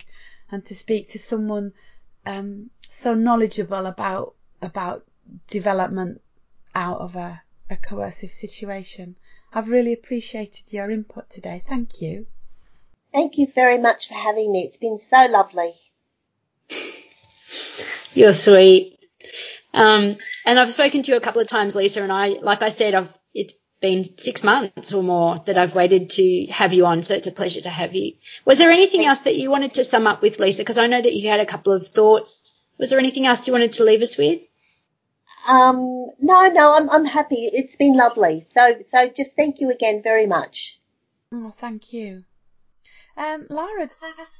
and 0.50 0.64
to 0.66 0.74
speak 0.74 1.10
to 1.10 1.18
someone 1.18 1.72
um, 2.26 2.70
so 2.88 3.14
knowledgeable 3.14 3.86
about 3.86 4.34
about 4.62 5.04
development 5.48 6.20
out 6.74 7.00
of 7.00 7.16
a, 7.16 7.42
a 7.68 7.76
coercive 7.76 8.32
situation. 8.32 9.16
I've 9.52 9.68
really 9.68 9.92
appreciated 9.92 10.72
your 10.72 10.90
input 10.90 11.30
today. 11.30 11.62
Thank 11.66 12.00
you. 12.00 12.26
Thank 13.12 13.38
you 13.38 13.46
very 13.54 13.78
much 13.78 14.08
for 14.08 14.14
having 14.14 14.52
me. 14.52 14.64
It's 14.64 14.76
been 14.76 14.98
so 14.98 15.26
lovely. 15.26 15.74
You're 18.14 18.32
sweet. 18.32 18.98
Um, 19.72 20.16
and 20.44 20.58
I've 20.58 20.72
spoken 20.72 21.02
to 21.02 21.12
you 21.12 21.16
a 21.16 21.20
couple 21.20 21.42
of 21.42 21.48
times, 21.48 21.74
Lisa, 21.74 22.02
and 22.02 22.12
I, 22.12 22.28
like 22.40 22.62
I 22.62 22.68
said, 22.70 22.94
I've, 22.94 23.16
it's 23.34 23.54
been 23.80 24.04
six 24.04 24.44
months 24.44 24.92
or 24.92 25.02
more 25.02 25.36
that 25.46 25.58
I've 25.58 25.74
waited 25.74 26.10
to 26.10 26.46
have 26.46 26.72
you 26.72 26.86
on, 26.86 27.02
so 27.02 27.14
it's 27.14 27.26
a 27.26 27.32
pleasure 27.32 27.60
to 27.62 27.68
have 27.68 27.94
you. 27.94 28.14
Was 28.44 28.58
there 28.58 28.70
anything 28.70 29.04
else 29.04 29.20
that 29.20 29.36
you 29.36 29.50
wanted 29.50 29.74
to 29.74 29.84
sum 29.84 30.06
up 30.06 30.22
with, 30.22 30.38
Lisa? 30.38 30.62
Because 30.62 30.78
I 30.78 30.86
know 30.86 31.00
that 31.00 31.14
you 31.14 31.28
had 31.28 31.40
a 31.40 31.46
couple 31.46 31.72
of 31.72 31.86
thoughts. 31.86 32.60
Was 32.78 32.90
there 32.90 32.98
anything 32.98 33.26
else 33.26 33.46
you 33.46 33.52
wanted 33.52 33.72
to 33.72 33.84
leave 33.84 34.02
us 34.02 34.18
with? 34.18 34.42
Um, 35.46 36.10
no, 36.20 36.48
no, 36.48 36.74
I'm, 36.74 36.90
I'm 36.90 37.04
happy. 37.04 37.48
It's 37.52 37.76
been 37.76 37.96
lovely. 37.96 38.46
So, 38.52 38.76
so 38.90 39.08
just 39.08 39.34
thank 39.36 39.60
you 39.60 39.70
again 39.70 40.02
very 40.02 40.26
much. 40.26 40.78
Oh, 41.32 41.54
thank 41.58 41.92
you. 41.92 42.24
Um, 43.20 43.46
Lara, 43.50 43.90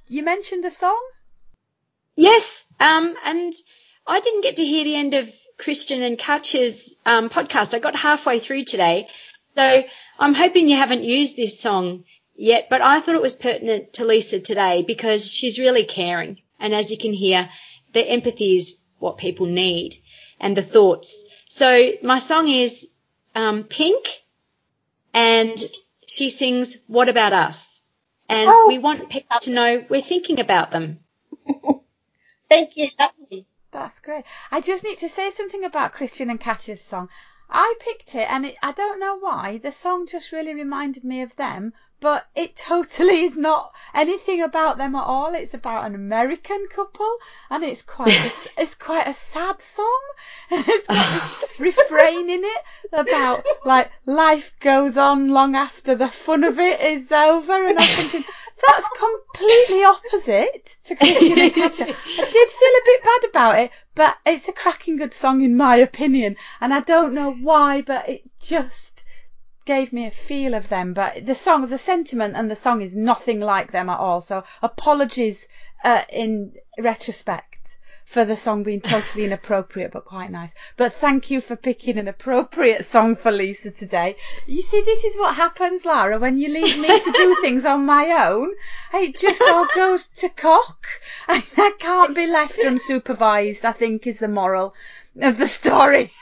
you 0.09 0.23
mentioned 0.23 0.65
the 0.65 0.71
song? 0.71 0.99
Yes, 2.17 2.65
um, 2.81 3.15
and 3.27 3.53
I 4.07 4.21
didn't 4.21 4.41
get 4.41 4.57
to 4.57 4.65
hear 4.65 4.85
the 4.85 4.95
end 4.95 5.13
of 5.13 5.31
Christian 5.59 6.01
and 6.01 6.19
Katja's 6.19 6.97
um, 7.05 7.29
podcast. 7.29 7.75
I 7.75 7.79
got 7.79 7.95
halfway 7.95 8.39
through 8.39 8.65
today. 8.65 9.09
So 9.55 9.85
I'm 10.19 10.33
hoping 10.33 10.71
you 10.71 10.79
haven't 10.79 11.05
used 11.05 11.37
this 11.37 11.61
song 11.61 12.05
yet, 12.35 12.69
but 12.71 12.81
I 12.81 13.01
thought 13.01 13.17
it 13.17 13.21
was 13.21 13.35
pertinent 13.35 13.93
to 13.95 14.07
Lisa 14.07 14.41
today 14.41 14.83
because 14.83 15.31
she's 15.31 15.59
really 15.59 15.85
caring. 15.85 16.41
And 16.59 16.75
as 16.75 16.91
you 16.91 16.97
can 16.97 17.13
hear, 17.13 17.51
the 17.93 18.01
empathy 18.01 18.57
is 18.57 18.79
what 18.99 19.19
people 19.19 19.45
need 19.45 19.99
and 20.41 20.57
the 20.57 20.63
thoughts. 20.63 21.23
So 21.51 21.91
my 22.03 22.19
song 22.19 22.49
is 22.49 22.89
um, 23.35 23.65
Pink 23.65 24.23
and 25.13 25.63
she 26.07 26.31
sings 26.31 26.79
What 26.87 27.11
About 27.11 27.35
Us? 27.35 27.80
And 28.31 28.49
Oh. 28.49 28.67
we 28.69 28.79
want 28.79 29.11
people 29.11 29.39
to 29.41 29.51
know 29.51 29.85
we're 29.89 30.01
thinking 30.01 30.39
about 30.41 30.71
them. 30.71 31.01
Thank 32.49 32.77
you. 32.77 32.89
Lovely. 32.99 33.47
That's 33.73 34.01
great. 34.01 34.25
I 34.51 34.61
just 34.61 34.83
need 34.85 34.99
to 34.99 35.09
say 35.09 35.31
something 35.31 35.65
about 35.65 35.93
Christian 35.93 36.31
and 36.31 36.41
Katya's 36.41 36.81
song. 36.81 37.09
I 37.49 37.75
picked 37.81 38.15
it, 38.15 38.31
and 38.31 38.47
it, 38.47 38.57
I 38.63 38.73
don't 38.73 39.01
know 39.01 39.17
why. 39.19 39.59
The 39.59 39.73
song 39.73 40.07
just 40.07 40.31
really 40.33 40.55
reminded 40.55 41.03
me 41.05 41.23
of 41.23 41.35
them, 41.37 41.73
but 42.01 42.27
it 42.35 42.57
totally 42.57 43.25
is 43.25 43.37
not 43.37 43.75
anything 43.95 44.41
about 44.41 44.79
them 44.79 44.97
at 44.97 45.05
all. 45.05 45.35
It's 45.35 45.53
about 45.53 45.85
an 45.85 45.95
American 45.95 46.67
couple, 46.69 47.19
and 47.51 47.63
it's 47.63 47.83
quite 47.83 48.09
a, 48.09 48.61
it's 48.61 48.75
quite 48.75 49.07
a 49.07 49.13
sad 49.13 49.61
song. 49.61 50.01
it's 50.51 50.87
got 50.87 51.13
this 51.13 51.61
refrain 51.61 52.31
in 52.31 52.43
it 52.43 52.63
about 52.93 53.45
like 53.67 53.91
life 54.07 54.53
goes 54.61 54.97
on 54.97 55.29
long 55.29 55.55
after 55.55 55.95
the 55.95 56.09
fun 56.09 56.43
of 56.45 56.59
it 56.59 56.81
is 56.81 57.13
over, 57.13 57.67
and 57.67 57.79
I'm 57.79 57.87
thinking 57.87 58.25
that's 58.67 58.89
completely 58.99 59.85
opposite 59.85 60.77
to 60.85 60.97
Christian 60.97 61.39
and 61.39 61.55
Katya. 61.55 61.87
I 61.87 62.31
did 62.33 62.51
feel 62.51 62.71
a 62.71 62.85
bit 62.85 63.03
bad 63.03 63.29
about 63.29 63.59
it, 63.59 63.71
but 63.95 64.17
it's 64.25 64.49
a 64.49 64.53
cracking 64.53 64.97
good 64.97 65.13
song 65.13 65.43
in 65.43 65.57
my 65.57 65.77
opinion, 65.77 66.37
and 66.63 66.73
I 66.73 66.81
don't 66.81 67.13
know 67.13 67.33
why, 67.33 67.83
but 67.83 68.09
it 68.09 68.23
just 68.41 69.05
gave 69.71 69.93
me 69.93 70.05
a 70.05 70.11
feel 70.11 70.53
of 70.55 70.69
them. 70.69 70.93
But 70.93 71.27
the 71.27 71.35
song, 71.37 71.67
the 71.69 71.79
sentiment, 71.79 72.35
and 72.35 72.51
the 72.51 72.57
song 72.57 72.83
is 72.83 72.97
nothing 72.97 73.39
like 73.39 73.71
them 73.71 73.89
at 73.89 74.01
all. 74.01 74.21
So 74.21 74.43
apologies 74.61 75.47
uh, 75.85 76.03
in 76.09 76.55
retrospect 76.77 77.79
for 78.05 78.25
the 78.25 78.37
song 78.37 78.65
being 78.65 78.81
totally 78.81 79.25
inappropriate, 79.27 79.93
but 79.93 80.05
quite 80.05 80.33
nice. 80.33 80.53
But 80.77 80.95
thank 80.95 81.31
you 81.31 81.41
for 81.41 81.55
picking 81.55 81.99
an 81.99 82.09
appropriate 82.09 82.85
song 82.85 83.15
for 83.15 83.31
Lisa 83.31 83.71
today. 83.71 84.17
You 84.49 84.61
see, 84.61 84.83
this 84.83 85.05
is 85.05 85.17
what 85.17 85.37
happens, 85.37 85.85
Lara, 85.85 86.19
when 86.19 86.37
you 86.37 86.49
leave 86.49 86.77
me 86.77 86.89
to 86.89 87.13
do 87.13 87.37
things 87.41 87.65
on 87.65 87.87
my 87.87 88.27
own. 88.27 88.51
It 88.93 89.17
just 89.17 89.41
all 89.41 89.69
goes 89.73 90.09
to 90.17 90.29
cock. 90.31 90.85
I, 91.29 91.41
can't 91.79 92.17
be 92.17 92.27
left 92.27 92.59
unsupervised, 92.59 93.65
I 93.65 93.71
think 93.71 94.09
is 94.09 94.19
the 94.19 94.27
moral 94.27 94.75
of 95.23 95.39
the 95.39 95.47
story. 95.47 96.13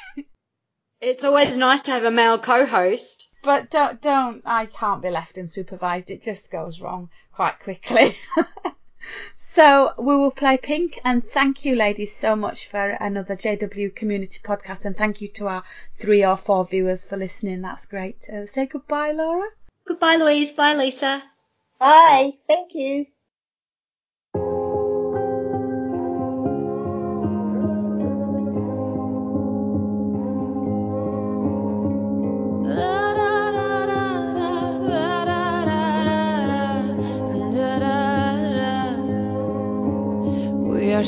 It's 1.01 1.25
always 1.25 1.57
nice 1.57 1.81
to 1.83 1.93
have 1.93 2.05
a 2.05 2.11
male 2.11 2.39
co-host. 2.39 3.27
But 3.49 3.70
don't, 3.70 3.99
don't, 4.03 4.43
I 4.45 4.66
can't 4.66 5.01
be 5.01 5.09
left 5.09 5.37
unsupervised. 5.37 6.11
It 6.11 6.23
just 6.23 6.53
goes 6.53 6.83
wrong 6.83 7.09
quite 7.33 7.59
quickly. 7.61 8.15
so 9.39 9.95
we 9.97 10.15
will 10.15 10.33
play 10.33 10.59
Pink 10.59 11.01
and 11.03 11.25
thank 11.25 11.65
you 11.65 11.75
ladies 11.75 12.15
so 12.15 12.37
much 12.37 12.69
for 12.69 12.91
another 12.91 13.37
JW 13.37 13.97
community 13.97 14.41
podcast 14.45 14.85
and 14.85 14.95
thank 14.95 15.23
you 15.23 15.29
to 15.29 15.49
our 15.49 15.62
three 15.99 16.27
or 16.27 16.37
four 16.37 16.66
viewers 16.66 17.07
for 17.07 17.16
listening. 17.16 17.62
That's 17.62 17.87
great. 17.87 18.19
Uh, 18.29 18.45
say 18.45 18.66
goodbye, 18.66 19.12
Laura. 19.12 19.49
Goodbye, 19.87 20.16
Louise. 20.16 20.53
Bye, 20.53 20.75
Lisa. 20.75 21.23
Bye. 21.79 22.33
Thank 22.47 22.75
you. 22.75 23.07
Are 40.99 41.05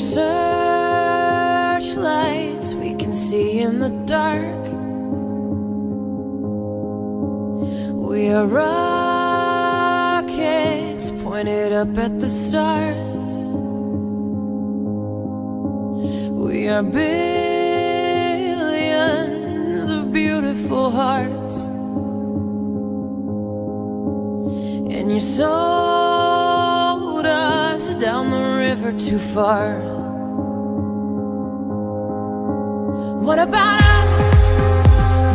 searchlights 1.81 2.73
we 2.73 2.95
can 2.95 3.11
see 3.11 3.59
in 3.59 3.79
the 3.79 3.89
dark. 3.89 4.67
We 8.09 8.29
are 8.29 8.45
rockets 8.45 10.31
pointed 11.21 11.73
up 11.73 11.97
at 11.97 12.21
the 12.21 12.29
stars. 12.29 13.35
We 16.47 16.69
are 16.69 16.83
billions 16.83 17.49
of 19.89 20.13
beautiful 20.13 20.89
hearts. 20.89 21.65
And 24.95 25.11
you're 25.11 25.17
us 25.17 26.50
down 28.01 28.31
the 28.31 28.57
river 28.57 28.91
too 28.93 29.19
far. 29.19 29.77
What 33.21 33.37
about 33.37 33.79
us? 34.19 34.33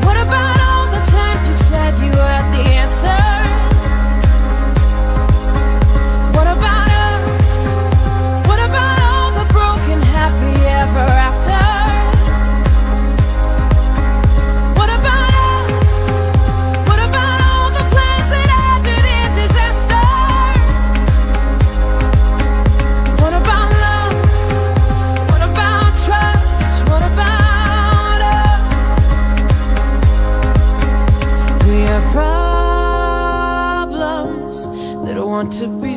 What 0.05 0.16
about 0.16 0.60
all 0.68 0.86
the 0.90 1.02
times 1.12 1.47
you 1.48 1.55
said 1.55 1.94
you 2.05 2.10
had 2.10 2.51
the 2.51 2.64
answers? 2.82 3.47
What 6.36 6.48
about 6.48 6.90
us? 6.90 7.48
What 8.48 8.59
about 8.59 8.98
all 9.10 9.30
the 9.38 9.52
broken 9.52 10.02
happy 10.02 10.60
ever 10.66 11.09
afters? 11.28 11.85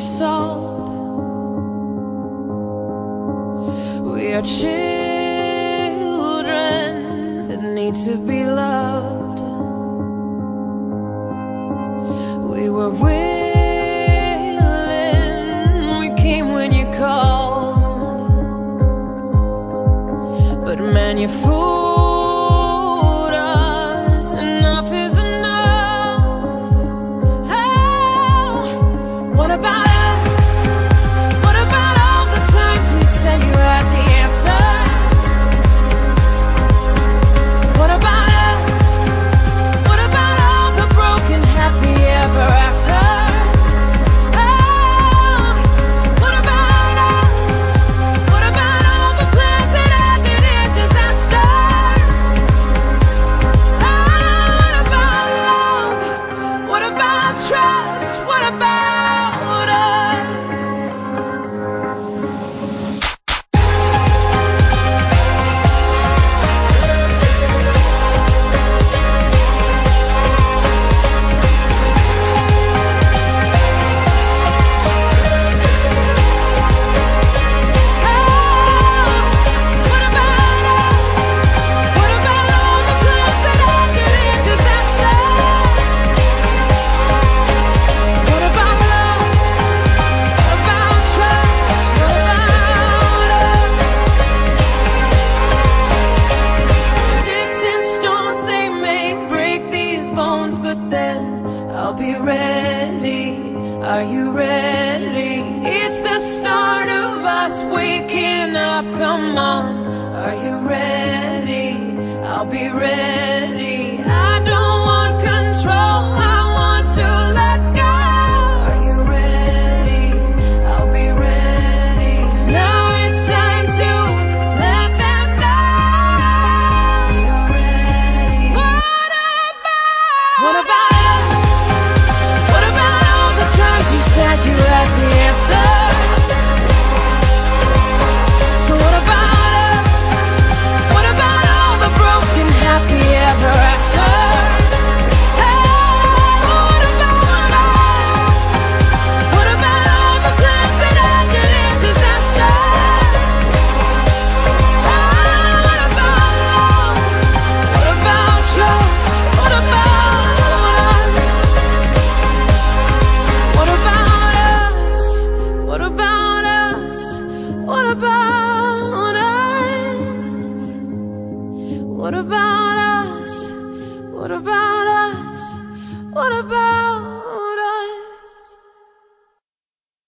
Solved. 0.00 0.90
We 4.04 4.32
are 4.32 4.42
children 4.42 4.68
that 7.48 7.62
need 7.62 7.94
to 8.06 8.16
be 8.16 8.44
loved. 8.44 9.40
We 12.50 12.68
were 12.68 12.90
willing, 12.90 13.38
we 16.00 16.14
came 16.16 16.52
when 16.52 16.72
you 16.72 16.86
called. 16.92 18.30
But 20.64 20.80
man, 20.80 21.18
you 21.18 21.28
fooled 21.28 21.89